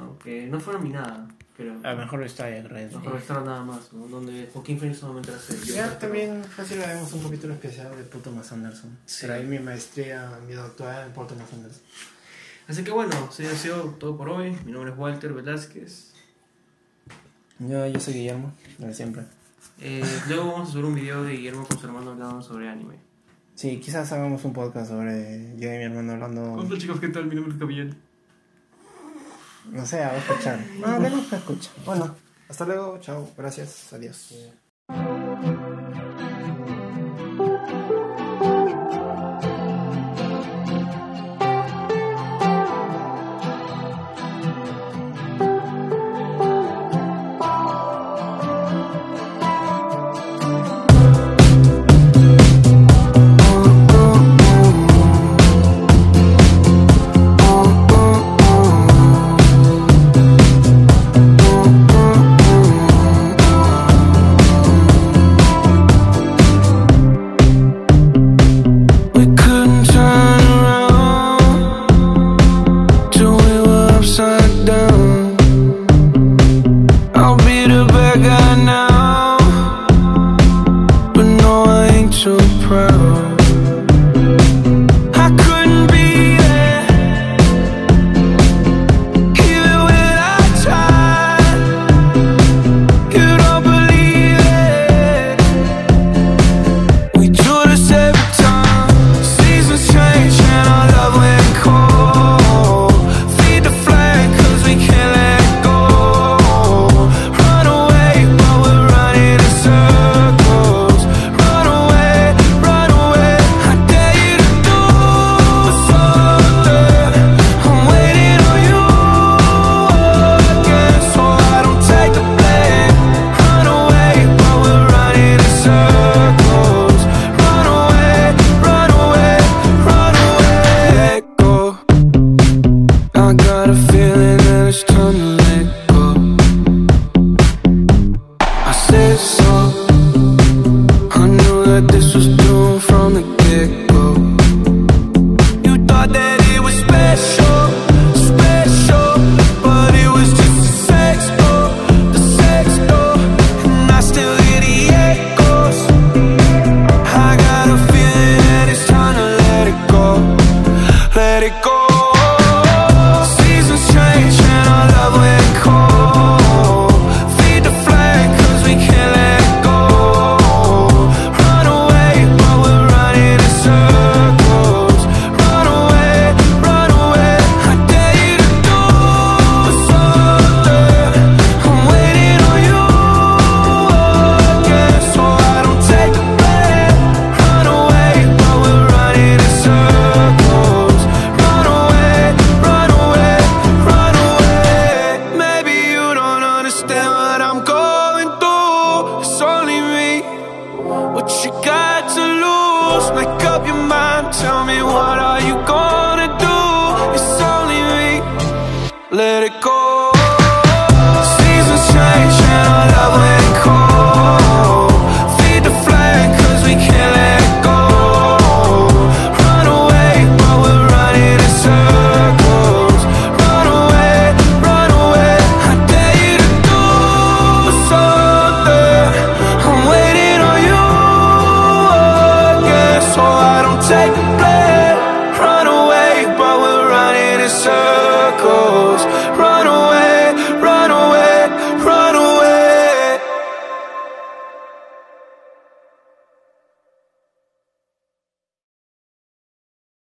¿no? 0.01 0.19
Que 0.19 0.47
no 0.49 0.59
fue 0.59 0.73
nominada, 0.75 1.29
creo. 1.57 1.75
A 1.85 1.93
lo 1.93 1.99
mejor 1.99 2.23
está 2.25 2.51
ya 2.51 2.65
creo. 2.67 2.89
Mejor 2.99 3.17
estar 3.17 3.43
nada 3.45 3.63
más, 3.63 3.93
¿no? 3.93 4.09
Donde 4.09 4.51
Joaquín 4.53 4.79
Phoenix 4.79 4.99
solamente 4.99 5.31
la 5.31 5.37
hace. 5.37 5.57
Ya 5.73 5.97
también 5.99 6.43
fácil 6.45 6.83
haremos 6.83 7.13
un 7.13 7.23
capítulo 7.23 7.55
especial 7.55 7.97
de 7.97 8.03
Paul 8.05 8.23
Thomas 8.25 8.51
Anderson. 8.51 8.91
Sí. 9.07 9.21
Será 9.21 9.35
ahí 9.35 9.45
mi 9.47 9.59
maestría, 9.61 10.37
mi 10.49 10.55
doctorado 10.55 11.07
en 11.07 11.13
Paul 11.13 11.27
Thomas 11.29 11.53
Anderson. 11.53 11.83
Así 12.67 12.83
que 12.83 12.91
bueno, 12.91 13.13
eso 13.31 13.43
ha 13.47 13.55
sido 13.57 13.83
todo 14.01 14.17
por 14.17 14.31
hoy. 14.31 14.57
Mi 14.65 14.73
nombre 14.73 14.91
es 14.91 14.99
Walter 14.99 15.33
Velázquez. 15.35 16.14
Yo, 17.69 17.87
yo 17.87 18.01
soy 18.01 18.15
Guillermo, 18.15 18.53
de 18.79 18.95
siempre. 18.95 19.23
Eh, 19.81 20.03
luego 20.29 20.53
vamos 20.53 20.69
a 20.69 20.73
subir 20.73 20.85
un 20.85 20.95
video 20.95 21.23
de 21.25 21.33
Guillermo 21.33 21.67
con 21.67 21.79
su 21.79 21.87
hermano 21.87 22.11
hablando 22.13 22.43
sobre 22.43 22.69
anime. 22.69 22.97
Sí, 23.55 23.79
quizás 23.79 24.11
hagamos 24.13 24.45
un 24.45 24.53
podcast 24.53 24.91
sobre 24.91 25.55
yo 25.57 25.73
y 25.73 25.79
mi 25.79 25.85
hermano 25.85 26.13
hablando. 26.13 26.77
chicos, 26.77 27.01
¿qué 27.01 27.09
tal? 27.09 27.27
Mi 27.27 27.37
nombre 27.37 27.55
es 27.55 27.59
Gabriel. 27.59 27.95
No 29.71 29.87
sé, 29.87 30.03
a 30.03 30.17
escuchar. 30.17 30.61
No, 30.79 30.87
hablemos 30.87 31.27
que 31.27 31.37
escucha. 31.37 31.71
Bueno, 31.87 32.15
hasta 32.49 32.67
luego, 32.67 32.99
chao, 32.99 33.31
gracias, 33.37 33.93
adiós. 33.93 34.35